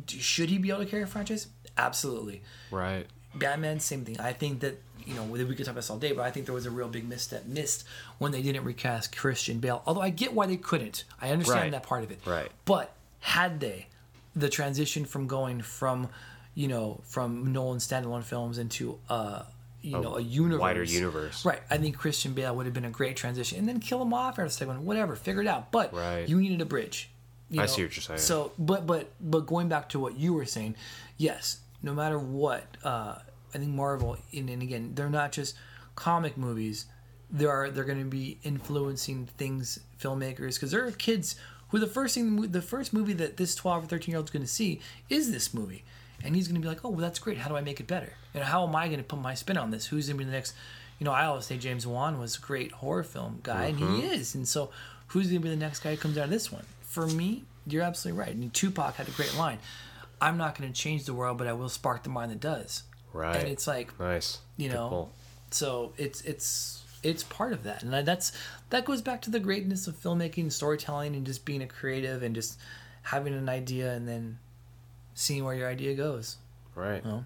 [0.07, 1.47] should he be able to carry a franchise?
[1.77, 2.41] Absolutely.
[2.71, 3.05] Right.
[3.35, 4.19] Batman, same thing.
[4.19, 6.45] I think that you know we could talk about this all day, but I think
[6.45, 7.85] there was a real big misstep missed
[8.17, 9.81] when they didn't recast Christian Bale.
[9.85, 11.03] Although I get why they couldn't.
[11.21, 11.71] I understand Right.
[11.71, 12.19] that part of it.
[12.25, 12.51] Right.
[12.65, 13.87] But had they,
[14.35, 16.09] the transition from going from,
[16.55, 19.43] you know, from Nolan standalone films into uh,
[19.81, 21.45] you know, a universe, wider universe.
[21.45, 21.61] right?
[21.69, 24.35] I think Christian Bale would have been a great transition, and then kill him off
[24.35, 25.71] the second one, whatever, figure it out.
[25.71, 26.27] But Right.
[26.27, 27.09] you needed a bridge.
[27.49, 28.19] you I see what you're saying.
[28.19, 30.75] So, but but but going back to what you were saying,
[31.15, 33.19] yes, no matter what, uh,
[33.57, 35.55] I think Marvel, and, and again, they're not just
[35.95, 36.85] comic movies.
[37.31, 41.35] They are they're going to be influencing things, filmmakers, because there are kids
[41.69, 44.31] who the first thing, the first movie that this twelve or thirteen year old is
[44.31, 44.79] going to see
[45.09, 45.83] is this movie,
[46.23, 47.39] and he's going to be like, oh, well, that's great.
[47.39, 48.13] How do I make it better?
[48.35, 49.87] And how am I going to put my spin on this?
[49.87, 50.53] Who's going to be the next?
[50.99, 53.85] You know, I always say James Wan was a great horror film guy, and he
[53.85, 54.13] mm-hmm.
[54.13, 54.35] is.
[54.35, 54.69] And so,
[55.07, 56.65] who's going to be the next guy who comes out of this one?
[56.81, 58.29] For me, you're absolutely right.
[58.29, 59.57] I mean, Tupac had a great line.
[60.21, 62.83] I'm not going to change the world, but I will spark the mind that does.
[63.17, 63.35] Right.
[63.35, 64.39] And it's like, Nice.
[64.57, 65.11] you know, pull.
[65.51, 68.31] so it's it's it's part of that, and that's
[68.69, 72.35] that goes back to the greatness of filmmaking, storytelling, and just being a creative and
[72.35, 72.59] just
[73.03, 74.37] having an idea and then
[75.15, 76.37] seeing where your idea goes.
[76.75, 77.03] Right.
[77.03, 77.25] Well.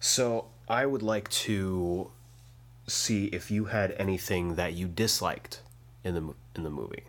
[0.00, 2.10] So I would like to
[2.86, 5.62] see if you had anything that you disliked
[6.04, 7.02] in the in the movie.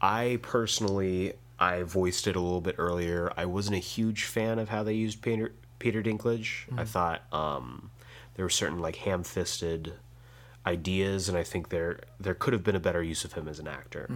[0.00, 3.32] I personally, I voiced it a little bit earlier.
[3.36, 6.64] I wasn't a huge fan of how they used Peter Peter Dinklage.
[6.76, 7.90] I thought um,
[8.34, 9.94] there were certain like ham-fisted
[10.66, 13.58] ideas, and I think there there could have been a better use of him as
[13.58, 14.08] an actor.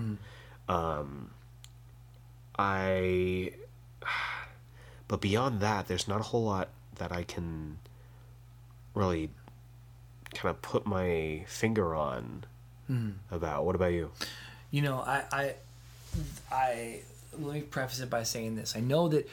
[0.68, 1.30] Um,
[2.58, 3.52] I,
[5.08, 7.78] but beyond that, there's not a whole lot that I can
[8.94, 9.30] really
[10.34, 12.44] kind of put my finger on
[13.30, 13.64] about.
[13.64, 14.10] What about you?
[14.70, 15.54] You know, I, I,
[16.50, 17.00] I
[17.38, 18.76] let me preface it by saying this.
[18.76, 19.26] I know that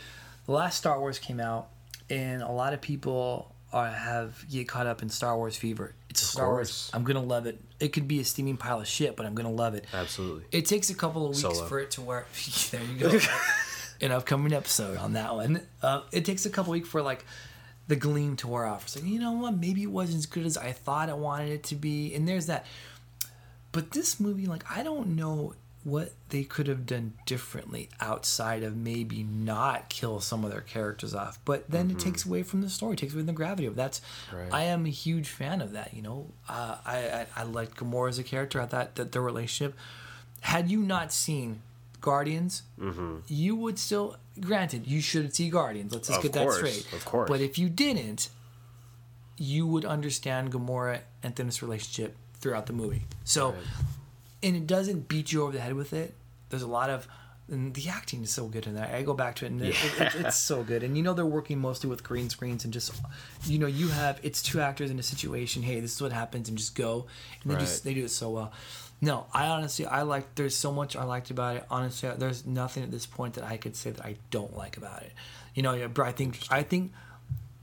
[0.46, 1.68] the last Star Wars came out,
[2.10, 5.94] and a lot of people are, have get caught up in Star Wars fever.
[6.10, 6.90] It's Star Wars.
[6.94, 7.60] I'm gonna love it.
[7.80, 9.86] It could be a steaming pile of shit, but I'm gonna love it.
[9.94, 10.44] Absolutely.
[10.52, 11.66] It takes a couple of weeks Solo.
[11.68, 12.28] for it to work.
[12.72, 13.20] there you go.
[14.02, 15.62] An upcoming episode on that one.
[15.82, 17.26] Uh, it takes a couple weeks for like
[17.90, 18.84] the gleam to wear off.
[18.84, 19.58] It's like you know what?
[19.58, 22.46] Maybe it wasn't as good as I thought I wanted it to be, and there's
[22.46, 22.66] that.
[23.72, 25.54] But this movie, like, I don't know
[25.90, 31.14] what they could have done differently outside of maybe not kill some of their characters
[31.16, 31.40] off.
[31.46, 33.78] But then it takes away from the story, takes away from the gravity of it.
[33.78, 34.02] that's.
[34.34, 34.54] Right.
[34.54, 35.94] I am a huge fan of that.
[35.94, 38.62] You know, uh, I, I I liked Gamora as a character.
[38.62, 39.76] I thought that the relationship.
[40.42, 41.62] Had you not seen
[42.02, 42.64] Guardians,
[43.28, 44.16] you would still.
[44.40, 45.92] Granted, you should see Guardians.
[45.94, 46.88] Let's just Of get that straight.
[46.94, 47.28] of course.
[47.30, 48.30] But if you didn't,
[49.38, 53.04] you would understand Gamora and Thanos' relationship throughout the movie.
[53.26, 53.54] So,
[54.44, 56.16] and it doesn't beat you over the head with it.
[56.50, 57.08] There's a lot of,
[57.50, 58.94] and the acting is so good in that.
[58.94, 60.84] I go back to it, and it, it, it's so good.
[60.84, 62.92] And you know they're working mostly with green screens and just,
[63.46, 65.62] you know, you have it's two actors in a situation.
[65.64, 67.08] Hey, this is what happens, and just go.
[67.44, 67.94] And they just Right.
[67.94, 68.52] they do it so well.
[69.02, 70.36] No, I honestly I like.
[70.36, 71.66] There's so much I liked about it.
[71.70, 75.04] Honestly, there's nothing at this point that I could say that I don't like about
[75.04, 75.14] it.
[75.56, 76.92] You know, yeah, but I think I think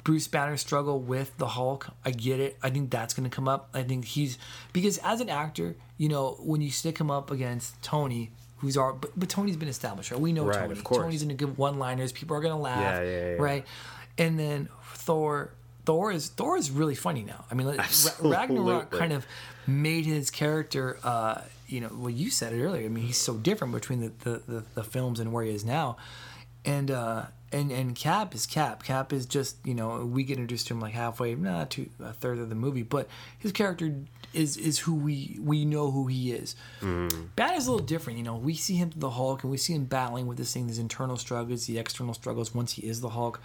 [0.06, 2.56] Bruce Banner's struggle with the Hulk, I get it.
[2.62, 3.68] I think that's going to come up.
[3.74, 4.38] I think he's
[4.72, 8.92] because as an actor, you know, when you stick him up against Tony, who's our
[8.92, 10.20] but, but Tony's been established, right?
[10.20, 10.72] We know Right, Tony.
[10.74, 11.02] of course.
[11.02, 12.12] Tony's in a good one-liners.
[12.12, 13.42] People are going to laugh, Yeah, yeah, yeah.
[13.42, 13.64] right?
[14.16, 15.50] And then Thor,
[15.86, 17.44] Thor is Thor is really funny now.
[17.50, 17.84] I mean, Ra-
[18.20, 19.26] Ragnarok kind of
[19.66, 20.98] made his character.
[21.02, 22.84] Uh, you know, well, you said it earlier.
[22.86, 25.64] I mean, he's so different between the the, the, the films and where he is
[25.64, 25.96] now,
[26.64, 27.24] and uh,
[27.56, 28.82] and and Cap is Cap.
[28.82, 32.12] Cap is just you know we get introduced to him like halfway, not to a
[32.12, 33.08] third of the movie, but
[33.38, 33.94] his character
[34.34, 36.54] is is who we we know who he is.
[36.80, 37.34] Mm.
[37.34, 38.36] Banner's a little different, you know.
[38.36, 40.78] We see him through the Hulk, and we see him battling with this thing, these
[40.78, 43.40] internal struggles, the external struggles once he is the Hulk.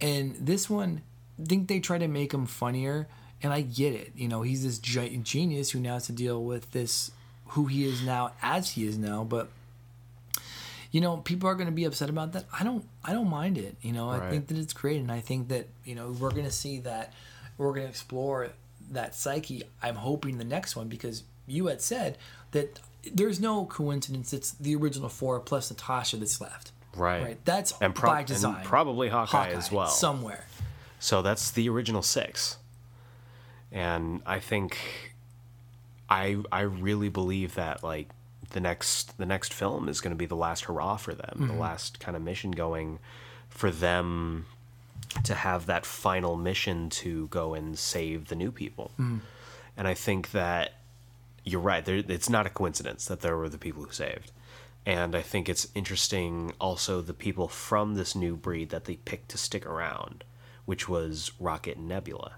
[0.00, 1.02] And this one,
[1.40, 3.08] I think they try to make him funnier,
[3.42, 4.12] and I get it.
[4.14, 7.10] You know, he's this gi- genius who now has to deal with this,
[7.48, 9.50] who he is now as he is now, but
[10.90, 12.44] you know people are going to be upset about that.
[12.52, 15.20] I don't i don't mind it you know i think that it's great and i
[15.20, 17.12] think that you know we're going to see that
[17.58, 18.50] we're going to explore
[18.90, 19.64] that psyche.
[19.82, 22.16] I'm hoping the next one because you had said
[22.52, 22.80] that
[23.12, 26.72] there's no coincidence it's the original four plus natasha that's left.
[26.96, 27.22] Right.
[27.22, 27.44] right?
[27.44, 28.54] That's And, prob- by design.
[28.56, 29.88] and probably Hawkeye, as well.
[29.88, 30.46] somewhere.
[31.00, 32.56] So that's the original six.
[33.70, 34.78] And I think
[36.08, 38.08] I I really believe that like
[38.50, 41.46] the next the next film is going to be the last hurrah for them, Mm-hmm.
[41.48, 42.98] the last kind of mission going
[43.48, 44.46] for them
[45.24, 48.90] to have that final mission to go and save the new people.
[49.76, 50.74] And I think that
[51.44, 51.84] you're right.
[51.84, 54.32] There, it's not a coincidence that there were the people who saved.
[54.84, 59.28] And I think it's interesting also the people from this new breed that they picked
[59.30, 60.24] to stick around,
[60.66, 62.32] which was Rocket and Nebula.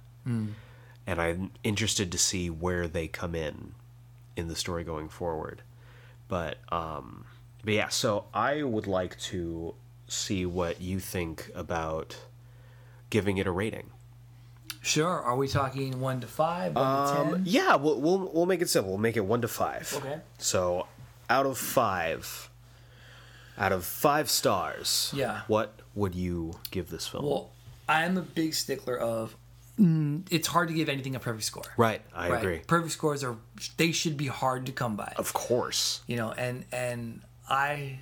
[1.07, 3.73] And I'm interested to see where they come in
[4.37, 5.63] in the story going forward.
[6.31, 7.27] But um
[7.63, 9.75] but yeah, so I would like to
[10.09, 12.17] see what you think about
[13.11, 13.91] giving it a rating.
[14.83, 15.21] Sure.
[15.21, 17.35] Are we talking one to five, one to ten?
[17.35, 18.93] Um, yeah, we'll, we'll we'll make it simple.
[18.93, 19.93] We'll make it one to five.
[19.95, 20.21] Okay.
[20.39, 20.87] So,
[21.29, 22.49] out of five,
[23.59, 25.43] out of five stars, Yeah.
[25.49, 27.27] what would you give this film?
[27.27, 27.51] Well,
[27.87, 29.37] I am a big stickler of.
[29.81, 31.65] Mm, it's hard to give anything a perfect score.
[31.79, 32.39] right, I Right.
[32.43, 32.59] agree.
[32.67, 33.37] Perfect scores are
[33.79, 35.13] they should be hard to come by.
[35.17, 36.03] Of course.
[36.07, 37.99] you know and and i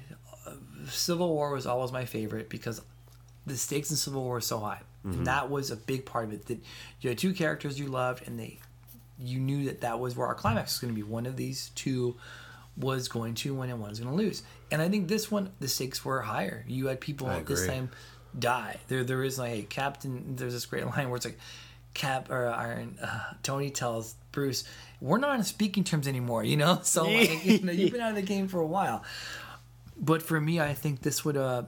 [0.88, 2.80] civil war was always my favorite because
[3.46, 5.18] the stakes in civil war were so high Mm-hmm.
[5.18, 6.58] and that was a big part of it that
[7.00, 8.58] you had two characters you loved and they
[9.16, 11.70] you knew that that was where our climax was going to be one of these
[11.76, 12.16] two
[12.76, 14.42] was going to win and one was going to lose
[14.72, 17.90] and i think this one the stakes were higher you had people I this time
[18.36, 21.38] die there there is like a captain there's this great line where it's like
[21.94, 24.64] cap or iron uh, tony tells bruce
[25.00, 28.10] we're not on speaking terms anymore you know so like, you know, you've been out
[28.10, 29.02] of the game for a while
[30.00, 31.62] but for me i think this would uh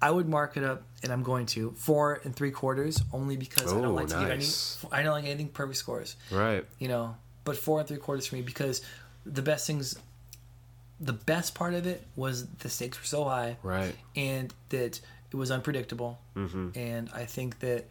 [0.00, 3.72] i would mark it up and i'm going to four and three quarters only because
[3.72, 4.46] i Oh, don't like to give any
[4.92, 6.64] i don't like anything perfect scores Right.
[6.78, 8.82] you know but four and three quarters for me because
[9.26, 9.98] the best things
[11.00, 13.94] the best part of it was the stakes were so high Right.
[14.14, 15.00] and that
[15.32, 16.68] it was unpredictable Mm-hmm.
[16.76, 17.86] and i think that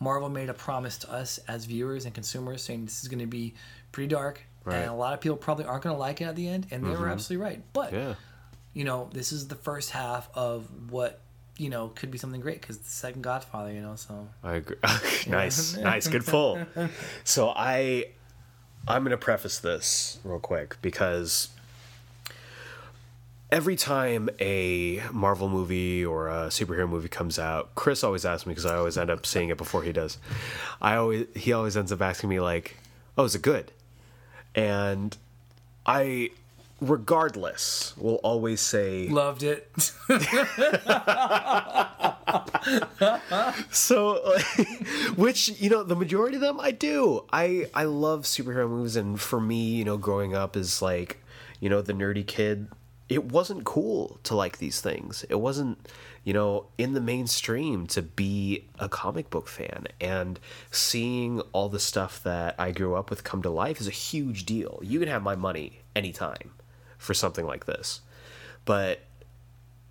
[0.00, 3.26] marvel made a promise to us as viewers and consumers saying this is going to
[3.26, 3.54] be
[3.92, 4.74] pretty dark Right.
[4.76, 4.82] Mm-hmm.
[4.84, 6.84] and a lot of people probably aren't going to like it at the end and
[6.84, 8.14] they were absolutely right but Yeah.
[8.72, 11.20] you know this is the first half of what
[11.58, 14.76] you know could be something great because the second godfather you know so I agree.
[15.28, 16.58] nice, nice, good pull.
[17.24, 18.06] So I,
[18.88, 21.48] I'm gonna preface this real quick because
[23.54, 28.50] every time a Marvel movie or a superhero movie comes out, Chris always asks me
[28.50, 30.18] because I always end up seeing it before he does.
[30.82, 32.76] I always he always ends up asking me like,
[33.16, 33.70] "Oh, is it good?"
[34.56, 35.16] And
[35.86, 36.30] I,
[36.80, 39.70] regardless, will always say loved it
[43.70, 44.36] So,
[45.16, 47.24] which you know, the majority of them I do.
[47.32, 51.22] I I love superhero movies, and for me, you know, growing up is like,
[51.60, 52.68] you know, the nerdy kid,
[53.08, 55.24] it wasn't cool to like these things.
[55.28, 55.88] It wasn't,
[56.24, 60.40] you know, in the mainstream to be a comic book fan, and
[60.70, 64.46] seeing all the stuff that I grew up with come to life is a huge
[64.46, 64.80] deal.
[64.82, 66.52] You can have my money anytime
[66.96, 68.00] for something like this,
[68.64, 69.00] but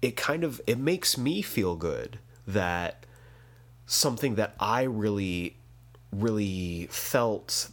[0.02, 3.06] it kind of it makes me feel good that
[3.86, 5.56] something that I really
[6.12, 7.70] really felt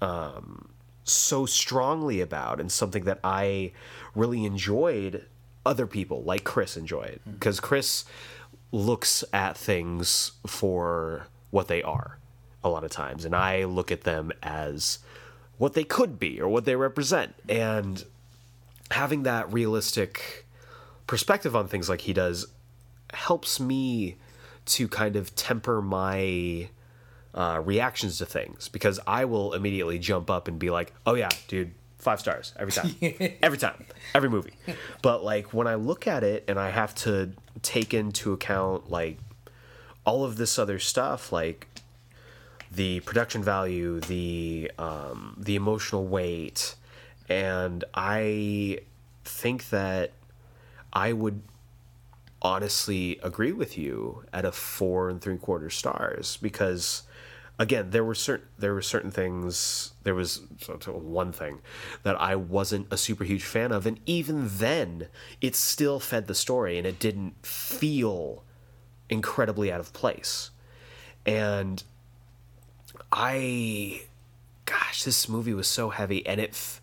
[0.00, 0.71] um
[1.04, 3.72] so strongly about and something that I
[4.14, 5.26] really enjoyed
[5.64, 7.20] other people like Chris enjoyed.
[7.24, 7.32] Hmm.
[7.32, 8.04] Because Chris
[8.70, 12.18] looks at things for what they are
[12.64, 15.00] a lot of times and I look at them as
[15.58, 17.34] what they could be or what they represent.
[17.48, 18.04] And
[18.90, 20.46] having that realistic
[21.06, 22.46] perspective on things like he does
[23.12, 24.16] helps me
[24.64, 26.68] to kind of temper my
[27.34, 31.30] uh, reactions to things because I will immediately jump up and be like, "Oh yeah,
[31.48, 32.94] dude, five stars every time,
[33.42, 34.54] every time, every movie."
[35.00, 37.32] But like when I look at it and I have to
[37.62, 39.18] take into account like
[40.04, 41.68] all of this other stuff, like
[42.70, 46.74] the production value, the um, the emotional weight,
[47.28, 48.80] and I
[49.24, 50.12] think that
[50.92, 51.42] I would
[52.42, 57.04] honestly agree with you at a four and three quarter stars because
[57.58, 60.40] again there were certain there were certain things there was
[60.86, 61.60] one thing
[62.02, 65.08] that I wasn't a super huge fan of and even then
[65.40, 68.42] it still fed the story and it didn't feel
[69.12, 70.50] incredibly out of place.
[71.24, 71.82] And
[73.12, 74.02] I
[74.64, 76.80] gosh this movie was so heavy and it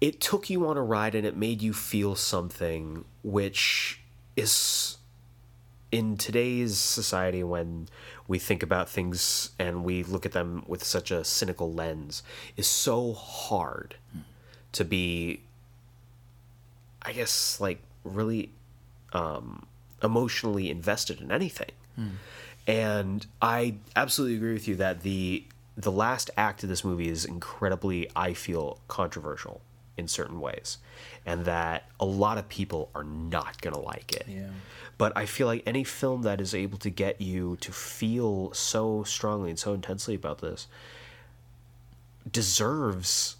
[0.00, 4.00] it took you on a ride and it made you feel something which
[4.36, 4.96] is
[5.92, 7.88] in today's society when
[8.26, 12.22] we think about things and we look at them with such a cynical lens
[12.56, 13.94] is so hard
[14.72, 15.40] to be
[17.02, 18.50] i guess like really
[19.12, 19.66] um,
[20.02, 21.70] emotionally invested in anything.
[22.66, 25.44] And i absolutely agree with you that the
[25.76, 29.60] the last act of this movie is incredibly i feel controversial
[29.96, 30.78] in certain ways,
[31.24, 34.26] and that a lot of people are not gonna like it.
[34.28, 34.48] Yeah.
[34.96, 39.02] But I feel like any film that is able to get you to feel so
[39.04, 40.66] strongly and so intensely about this
[42.30, 43.36] deserves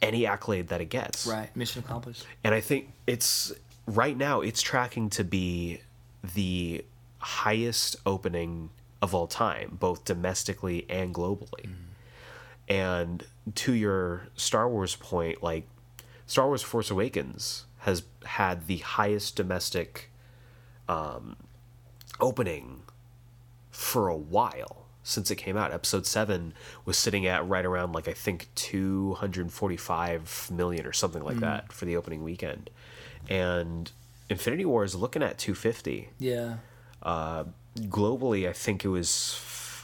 [0.00, 1.26] any accolade that it gets.
[1.26, 1.54] Right.
[1.56, 2.24] Mission accomplished.
[2.44, 3.52] And I think it's
[3.86, 5.80] right now it's tracking to be
[6.34, 6.84] the
[7.18, 8.70] highest opening
[9.02, 11.66] of all time, both domestically and globally.
[11.66, 11.74] Mm.
[12.70, 13.24] And
[13.56, 15.66] to your Star Wars point, like
[16.26, 20.10] Star Wars Force Awakens has had the highest domestic
[20.88, 21.36] um,
[22.20, 22.82] opening
[23.70, 25.72] for a while since it came out.
[25.72, 26.52] Episode 7
[26.84, 31.86] was sitting at right around like I think 245 million or something like that for
[31.86, 32.70] the opening weekend.
[33.28, 33.90] And
[34.28, 36.56] Infinity War is looking at 250 Yeah.
[37.78, 39.34] globally, I think it was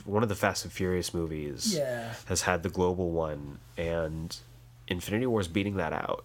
[0.07, 2.15] one of the Fast and Furious movies Yeah.
[2.27, 4.37] has had the global one, and
[4.89, 6.24] Infinity War is beating that out.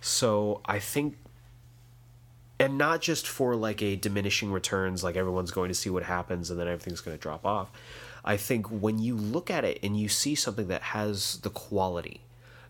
[0.00, 1.16] So I think,
[2.58, 6.50] and not just for like a diminishing returns, like everyone's going to see what happens
[6.50, 7.70] and then everything's going to drop off.
[8.24, 12.20] I think when you look at it and you see something that has the quality,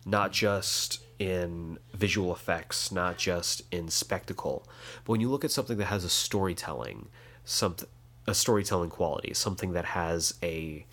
[0.06, 4.64] not just in visual effects, not just in spectacle,
[5.04, 7.08] but when you look at something that has a storytelling,
[7.44, 7.88] something
[8.26, 10.84] a storytelling quality, something that has a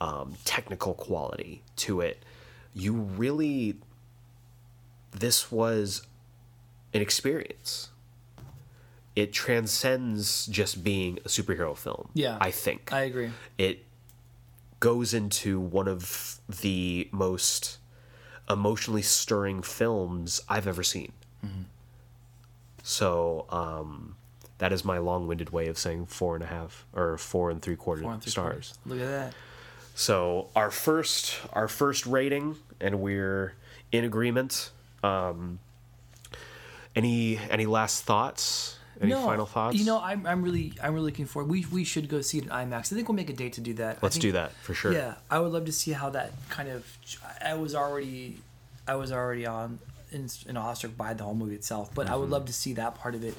[0.00, 2.22] um, technical quality to it,
[2.74, 3.76] you really
[5.12, 6.06] this was
[6.94, 7.88] an experience.
[9.16, 12.10] It transcends just being a superhero film.
[12.14, 12.38] Yeah.
[12.40, 13.30] I think I agree.
[13.56, 13.84] it
[14.80, 17.78] goes into one of the most
[18.48, 21.12] emotionally stirring films I've ever seen.
[22.82, 24.16] So um,
[24.58, 27.76] that is my long-winded way of saying four and a half or four and three
[27.76, 28.44] quarter and three stars.
[28.44, 28.78] quarters.
[28.86, 29.34] Look at that.
[29.94, 33.54] So our first our first rating, and we're
[33.90, 34.70] in agreement.
[35.02, 35.58] Um,
[36.94, 38.78] any any last thoughts?
[39.00, 39.76] Any final thoughts?
[39.76, 41.50] You know, I'm, I'm really I'm really looking forward.
[41.50, 42.92] We we should go see it in IMAX.
[42.92, 44.02] I think we'll make a date to do that.
[44.02, 44.92] Let's think- do that for sure.
[44.92, 46.84] Yeah, I would love to see how that kind of.
[47.44, 48.38] I was already,
[48.88, 49.78] I was already on
[50.10, 52.96] in, in awestruck by the whole movie itself, but I would love to see that
[52.96, 53.34] part of it.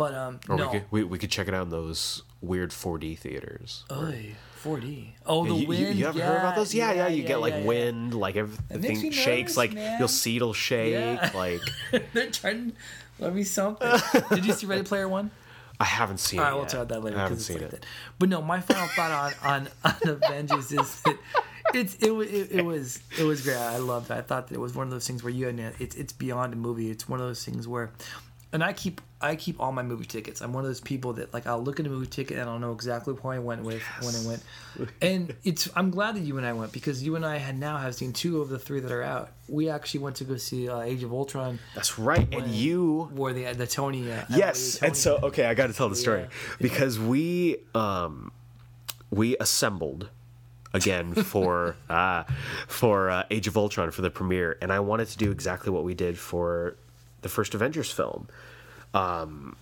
[0.00, 0.40] But um.
[0.48, 3.84] Or no, we could we, we could check it out in those weird 4D theaters.
[3.92, 5.08] Oy, 4D.
[5.26, 5.98] Oh, the you, you- wind.
[5.98, 6.74] you haven't heard about those?
[6.74, 7.08] Yeah, yeah.
[7.08, 7.66] you get like yeah, yeah.
[7.66, 9.98] wind, like everything shakes, nervous, like man.
[9.98, 10.94] your seat will shake.
[10.94, 11.30] Yeah.
[11.34, 11.60] Like
[12.14, 12.70] They're trying.
[12.70, 12.76] To
[13.18, 13.92] let me something.
[14.30, 15.30] Did you see Ready Player One?
[15.78, 16.52] I haven't seen All it.
[16.52, 16.68] we'll yet.
[16.70, 17.70] talk about that later I haven't it's seen like it.
[17.72, 17.86] that.
[18.18, 21.18] But no, my final thought on on, on Avengers is that
[21.74, 23.58] it's it, it, it was it was great.
[23.58, 24.14] I loved it.
[24.14, 26.54] I thought that it was one of those things where you had it's it's beyond
[26.54, 26.90] a movie.
[26.90, 27.90] It's one of those things where,
[28.52, 30.40] and I keep I keep all my movie tickets.
[30.40, 32.58] I'm one of those people that like I'll look at a movie ticket and I'll
[32.58, 34.42] know exactly who I went with when I went.
[35.02, 37.76] And it's I'm glad that you and I went because you and I had now
[37.76, 39.30] have seen two of the three that are out.
[39.48, 42.26] We actually went to go see uh, Age of Ultron, That's right.
[42.32, 44.10] And you where the the Tony.
[44.10, 46.28] Uh, Yes, Tony- and so okay, I got to tell the story Yeah.
[46.60, 48.32] because we um
[49.10, 50.08] we assembled
[50.72, 52.24] again for uh
[52.68, 55.84] for uh, Age of Ultron for the premiere, and I wanted to do exactly what
[55.84, 56.76] we did for
[57.22, 58.28] the first Avengers film.
[58.94, 59.56] Um,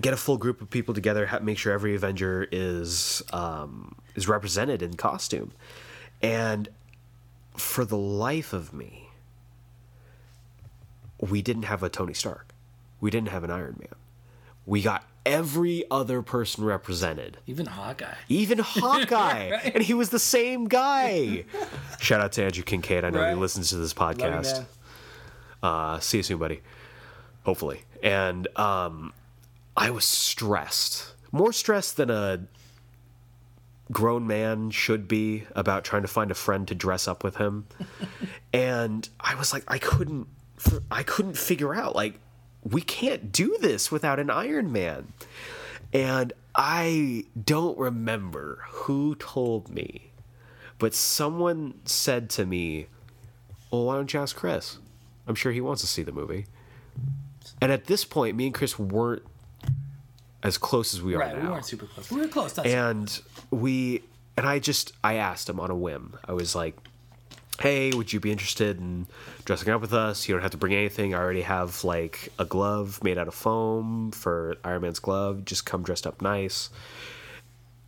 [0.00, 4.28] get a full group of people together, ha- make sure every Avenger is um, is
[4.28, 5.52] represented in costume,
[6.22, 6.68] and
[7.56, 9.08] for the life of me,
[11.20, 12.52] we didn't have a Tony Stark.
[13.00, 13.94] We didn't have an Iron Man.
[14.66, 18.14] We got every other person represented, even Hawkeye.
[18.28, 21.44] even Hawkeye, and he was the same guy.
[21.98, 23.04] Shout out to Andrew Kincaid.
[23.04, 23.30] I know Right.
[23.30, 24.52] he listens to this Love you, podcast.
[24.52, 24.66] man.
[25.62, 26.60] Uh, see you soon, buddy.
[27.44, 27.82] Hopefully.
[28.02, 29.12] And um,
[29.76, 32.40] I was stressed, more stressed than a
[33.90, 37.66] grown man should be about trying to find a friend to dress up with him.
[38.52, 40.28] and I was like, I couldn't,
[40.90, 42.18] I couldn't figure out like
[42.62, 45.12] we can't do this without an Iron Man.
[45.92, 50.10] And I don't remember who told me,
[50.78, 52.86] but someone said to me,
[53.70, 54.78] well, why don't you ask Chris?
[55.26, 56.46] I'm sure he wants to see the movie.
[57.60, 59.22] And at this point, me and Chris weren't
[60.42, 61.42] as close as we are Right, now.
[61.44, 62.10] we weren't super close.
[62.10, 62.52] We were close.
[62.54, 63.20] That's and
[63.50, 64.02] we,
[64.36, 66.14] and I just, I asked him on a whim.
[66.26, 66.76] I was like,
[67.60, 69.06] hey, would you be interested in
[69.44, 70.26] dressing up with us?
[70.26, 71.14] You don't have to bring anything.
[71.14, 75.44] I already have like a glove made out of foam for Iron Man's glove.
[75.44, 76.70] Just come dressed up nice.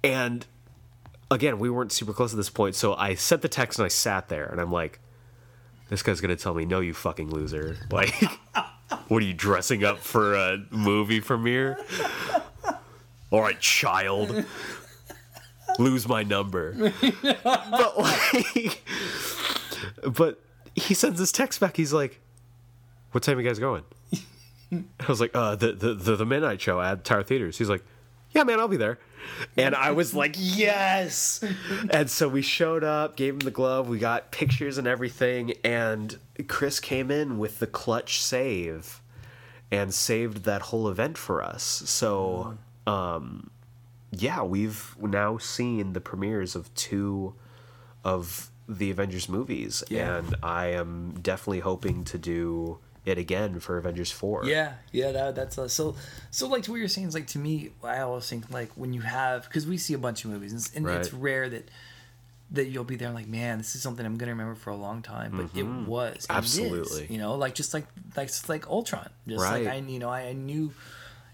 [0.04, 0.44] And
[1.30, 2.74] again, we weren't super close at this point.
[2.74, 5.00] So I sent the text and I sat there and I'm like,
[5.88, 7.76] this guy's going to tell me, no, you fucking loser.
[7.90, 8.12] Like,
[9.08, 11.78] what are you dressing up for a movie premiere?
[13.30, 14.44] All right, child.
[15.78, 16.74] Lose my number.
[17.32, 18.82] but like,
[20.04, 20.40] but
[20.74, 21.76] he sends this text back.
[21.76, 22.20] He's like,
[23.12, 23.84] what time are you guys going?
[24.72, 27.58] I was like, uh, the, the, the, the midnight show at Tower Theaters.
[27.58, 27.84] He's like,
[28.32, 28.98] yeah, man, I'll be there.
[29.56, 31.44] And I was like, yes.
[31.90, 35.54] and so we showed up, gave him the glove, we got pictures and everything.
[35.64, 36.18] And
[36.48, 39.00] Chris came in with the clutch save
[39.70, 41.62] and saved that whole event for us.
[41.62, 43.50] So, um,
[44.10, 47.34] yeah, we've now seen the premieres of two
[48.04, 49.82] of the Avengers movies.
[49.88, 50.18] Yeah.
[50.18, 54.44] And I am definitely hoping to do it again for Avengers 4.
[54.44, 55.96] Yeah, yeah, that, that's uh, so.
[56.30, 58.92] So like to what you're saying is like to me, I always think like when
[58.92, 61.68] you have because we see a bunch of movies and, it's- and it's rare that
[62.52, 65.00] that you'll be there like, man, this is something I'm gonna remember for a long
[65.02, 65.32] time.
[65.32, 66.76] But it was and it is, Mm-hmm.
[66.76, 67.06] Absolutely.
[67.10, 69.64] you know, like just like like just like Ultron, just Right.
[69.64, 70.72] like I you know I, I knew.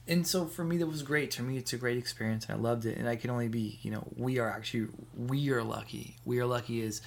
[0.06, 1.30] And so for me, that was great.
[1.32, 2.96] To me, it's a great experience, and I loved it.
[2.96, 4.86] And I can only be, you know, we are actually
[5.16, 6.16] we are lucky.
[6.24, 7.02] We are lucky as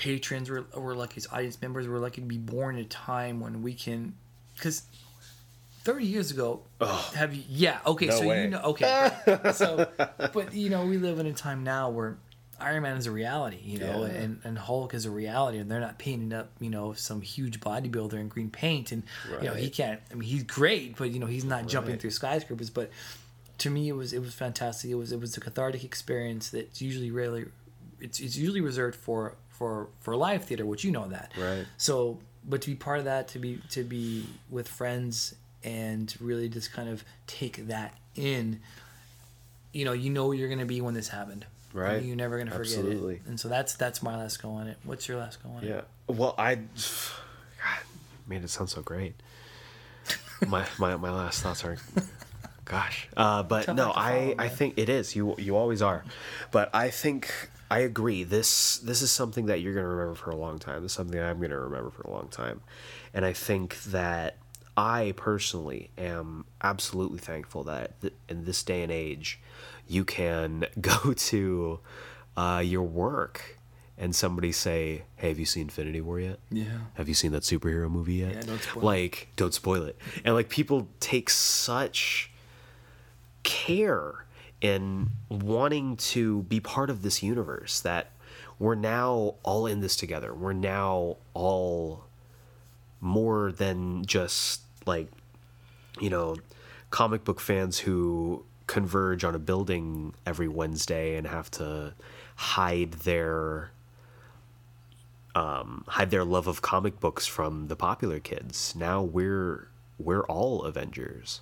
[0.00, 3.38] patrons we're, we're lucky as audience members we're lucky to be born at a time
[3.38, 4.14] when we can
[4.54, 4.82] because
[5.82, 6.62] 30 years ago
[7.14, 8.44] have you yeah okay No so way.
[8.44, 9.54] you know okay right.
[9.54, 9.86] so
[10.32, 12.16] but you know we live in a time now where
[12.58, 14.12] iron man is a reality you know Yeah.
[14.12, 17.60] and, and hulk is a reality and they're not painting up you know some huge
[17.60, 19.02] bodybuilder in green paint and
[19.42, 22.10] you know he can't i mean he's great but you know he's not jumping through
[22.10, 22.90] skyscrapers but
[23.58, 26.80] to me it was it was fantastic it was it was a cathartic experience that's
[26.80, 27.44] usually rarely
[28.00, 31.66] it's, it's usually reserved for for for live theater which you know that Right.
[31.76, 36.48] so but to be part of that to be to be with friends and really
[36.48, 38.60] just kind of take that in
[39.74, 42.02] you know you know you're gonna be when this happened Right.
[42.02, 43.16] you're never gonna forget Absolutely.
[43.16, 45.62] it and so that's that's my last go on it what's your last go on
[45.62, 45.82] it Yeah.
[46.08, 46.64] Well, I God,
[48.26, 49.14] made it sound so great.
[50.48, 51.76] my my my last thoughts are,
[52.64, 53.06] gosh.
[53.16, 55.14] Uh, but Tough no, I I think it is.
[55.14, 56.02] You you always are.
[56.50, 57.30] But I think
[57.70, 58.24] I agree.
[58.24, 60.82] This this is something that you're gonna remember for a long time.
[60.82, 62.62] This is something I'm gonna remember for a long time.
[63.14, 64.36] And I think that
[64.76, 69.40] I personally am absolutely thankful that th- in this day and age,
[69.86, 71.78] you can go to
[72.36, 73.58] uh, your work
[73.96, 76.38] and somebody say, "Hey, have you seen Infinity War yet?
[76.50, 76.64] Yeah.
[76.94, 78.34] Have you seen that superhero movie yet?
[78.34, 78.86] Yeah, don't spoil it.
[78.86, 82.30] like, don't spoil it." And like people take such
[83.42, 84.24] care
[84.60, 88.12] in wanting to be part of this universe that
[88.58, 90.34] we're now all in this together.
[90.34, 92.04] We're now all
[93.00, 95.08] more than just like
[95.98, 96.36] you know
[96.90, 101.94] comic book fans who converge on a building every Wednesday and have to
[102.36, 103.72] hide their
[105.34, 108.74] um, hide their love of comic books from the popular kids.
[108.76, 109.68] Now we're
[109.98, 111.40] we're all Avengers,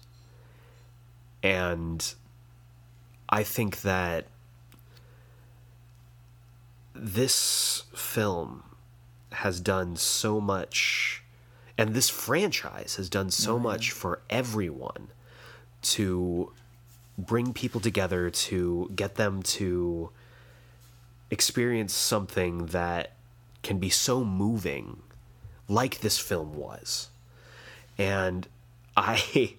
[1.43, 2.15] and
[3.29, 4.27] I think that
[6.95, 8.65] this film
[9.33, 11.23] has done so much
[11.77, 13.65] and this franchise has done so mm-hmm.
[13.65, 15.09] much for everyone
[15.81, 16.53] to
[17.17, 20.11] bring people together to get them to
[21.31, 23.13] experience something that
[23.63, 25.03] can be so moving
[25.69, 27.11] like this film was.
[27.97, 28.47] And
[28.97, 29.55] i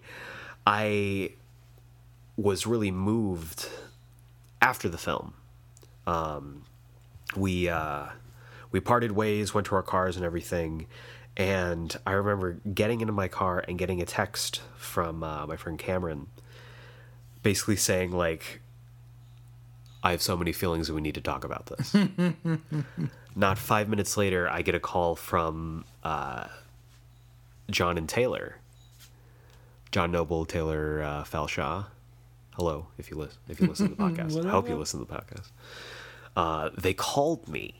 [0.67, 1.31] i
[2.41, 3.67] was really moved
[4.61, 5.33] after the film
[7.35, 8.07] we uh,
[8.71, 10.87] we parted ways, went to our cars and everything,
[11.37, 15.77] and I remember getting into my car and getting a text from uh, my friend
[15.77, 16.27] Cameron,
[17.43, 18.61] basically saying like,
[20.03, 21.95] "I have so many feelings and we need to talk about this."
[23.35, 26.47] Not five minutes later, I get a call from uh,
[27.69, 28.57] John and Taylor,
[29.91, 31.85] John Noble, Taylor uh, Falshaw.
[32.59, 35.05] Hello, if you listen, if you listen to the podcast, I hope you listen to
[35.05, 35.49] the podcast.
[36.35, 37.75] Uh, they called me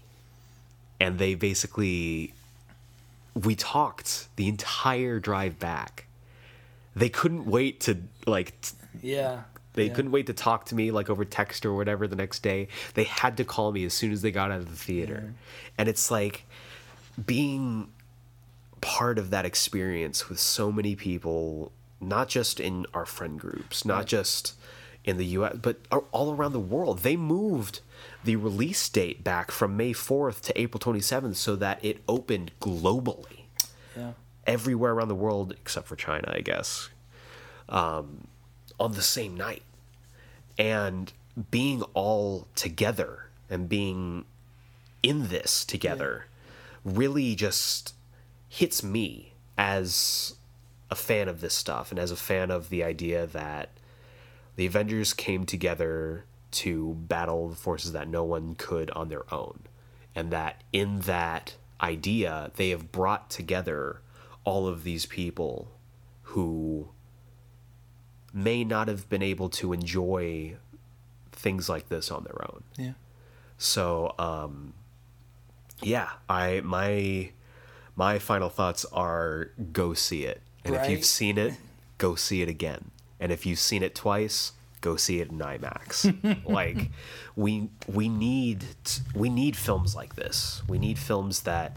[1.02, 2.34] and they basically
[3.36, 6.06] we talked the entire drive back.
[6.96, 9.42] They couldn't wait to like t- yeah
[9.74, 9.94] they yeah.
[9.94, 12.70] couldn't wait to talk to me like over text or whatever the next day.
[12.94, 15.34] They had to call me as soon as they got out of the theater.
[15.78, 16.46] And it's like
[17.26, 17.90] being
[18.80, 24.06] part of that experience with so many people not just in our friend groups not
[24.06, 24.54] just
[25.10, 25.80] in the US but
[26.12, 27.00] all around the world.
[27.00, 27.82] They moved
[28.24, 33.44] the release date back from May 4th to April 27th so that it opened globally.
[33.98, 34.14] Yeah.
[34.48, 36.90] Everywhere around the world except for China, I guess,
[37.68, 38.28] um,
[38.80, 39.64] on the same night.
[40.58, 41.12] And
[41.52, 44.26] being all together and being
[45.02, 46.26] in this together
[46.84, 47.94] really just
[48.50, 50.36] hits me as
[50.92, 53.70] a fan of this stuff and as a fan of the idea that
[54.60, 59.62] the Avengers came together to battle the forces that no one could on their own.
[60.14, 64.02] And that in that idea, they have brought together
[64.44, 65.72] all of these people
[66.24, 66.90] who
[68.34, 70.58] may not have been able to enjoy
[71.32, 72.64] things like this on their own.
[72.78, 72.94] Yeah.
[73.58, 74.74] So, um,
[75.82, 77.32] yeah, I my
[77.96, 81.54] my final thoughts are go see it, and if you've seen it,
[81.98, 86.46] go see it again, and if you've seen it twice, go see it in IMAX.
[86.46, 86.92] like,
[87.36, 88.66] we we need
[89.14, 90.62] we need films like this.
[90.68, 91.76] We need films that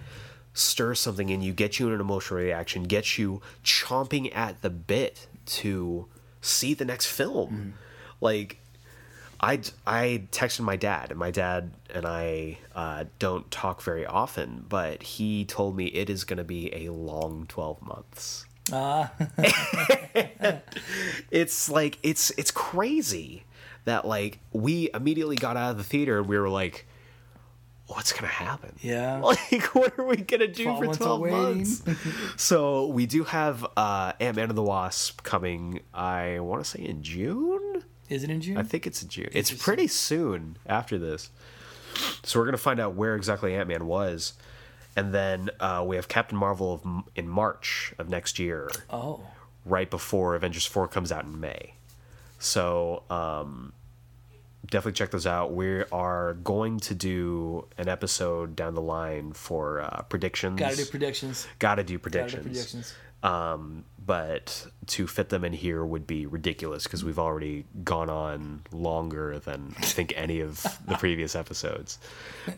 [0.55, 4.71] stir something in you, get you in an emotional reaction, get you chomping at the
[4.71, 6.07] bit to
[6.41, 7.75] see the next film.
[8.21, 8.59] Like
[9.43, 14.65] I, I texted my dad, and my dad and I uh, don't talk very often,
[14.69, 18.47] but he told me it is going to be a long 12 months.
[18.71, 19.13] Ah,
[21.31, 23.45] It's like, it's, it's crazy
[23.85, 26.87] that, like, we immediately got out of the theater and we were like,
[27.87, 28.75] what's going to happen?
[28.81, 29.21] yeah.
[29.23, 31.83] Like, what are we going to do 12 for 12 months?
[32.37, 36.85] so, we do have uh, Ant Man and the Wasp coming, I want to say
[36.85, 37.83] in June?
[38.09, 38.59] Is it in June?
[38.59, 39.31] I think it's in June.
[39.33, 41.31] It's pretty soon after this.
[42.23, 44.35] So we're gonna find out where exactly Ant Man was,
[44.97, 49.21] and then uh, we have Captain Marvel of, in March of next year, oh,
[49.65, 51.75] right before Avengers Four comes out in May.
[52.39, 53.73] So um,
[54.67, 55.53] definitely check those out.
[55.55, 60.59] We are going to do an episode down the line for uh, predictions.
[60.59, 61.47] gotta do predictions.
[61.59, 62.43] Gotta do Gotta predictions.
[62.45, 62.95] do predictions.
[63.23, 68.63] Um, but to fit them in here would be ridiculous because we've already gone on
[68.73, 71.99] longer than I think any of the previous episodes.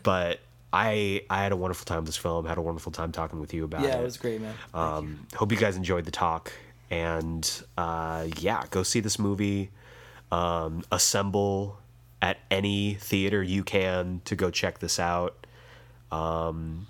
[0.01, 0.39] But
[0.75, 2.45] I I had a wonderful time with this film.
[2.45, 3.91] Had a wonderful time talking with you about Yeah, it.
[3.91, 4.53] Yeah, it was great, man.
[4.73, 6.51] Um, hope you guys enjoyed the talk.
[6.91, 9.71] And uh, yeah, go see this movie.
[10.31, 11.77] Um, assemble
[12.21, 15.47] at any theater you can to go check this out.
[16.11, 16.87] Um,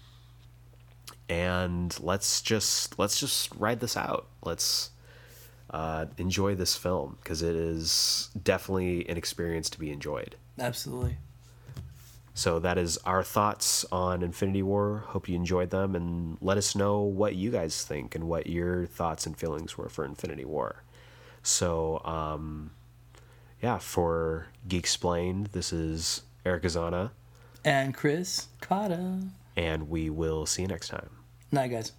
[1.29, 4.25] and let's just let's just ride this out.
[4.43, 4.89] Let's
[5.69, 10.35] uh, enjoy this film because it is definitely an experience to be enjoyed.
[10.59, 11.17] Absolutely.
[12.37, 15.05] So that is our thoughts on Infinity War.
[15.07, 18.85] Hope you enjoyed them and let us know what you guys think and what your
[18.87, 20.83] thoughts and feelings were for Infinity War.
[21.43, 22.71] So, um,
[23.63, 27.11] yeah, for Geek Explained, this is Eric Azana,
[27.63, 29.21] And Chris Cotta.
[29.55, 31.11] and we will see you next time.
[31.53, 31.93] Night, guys.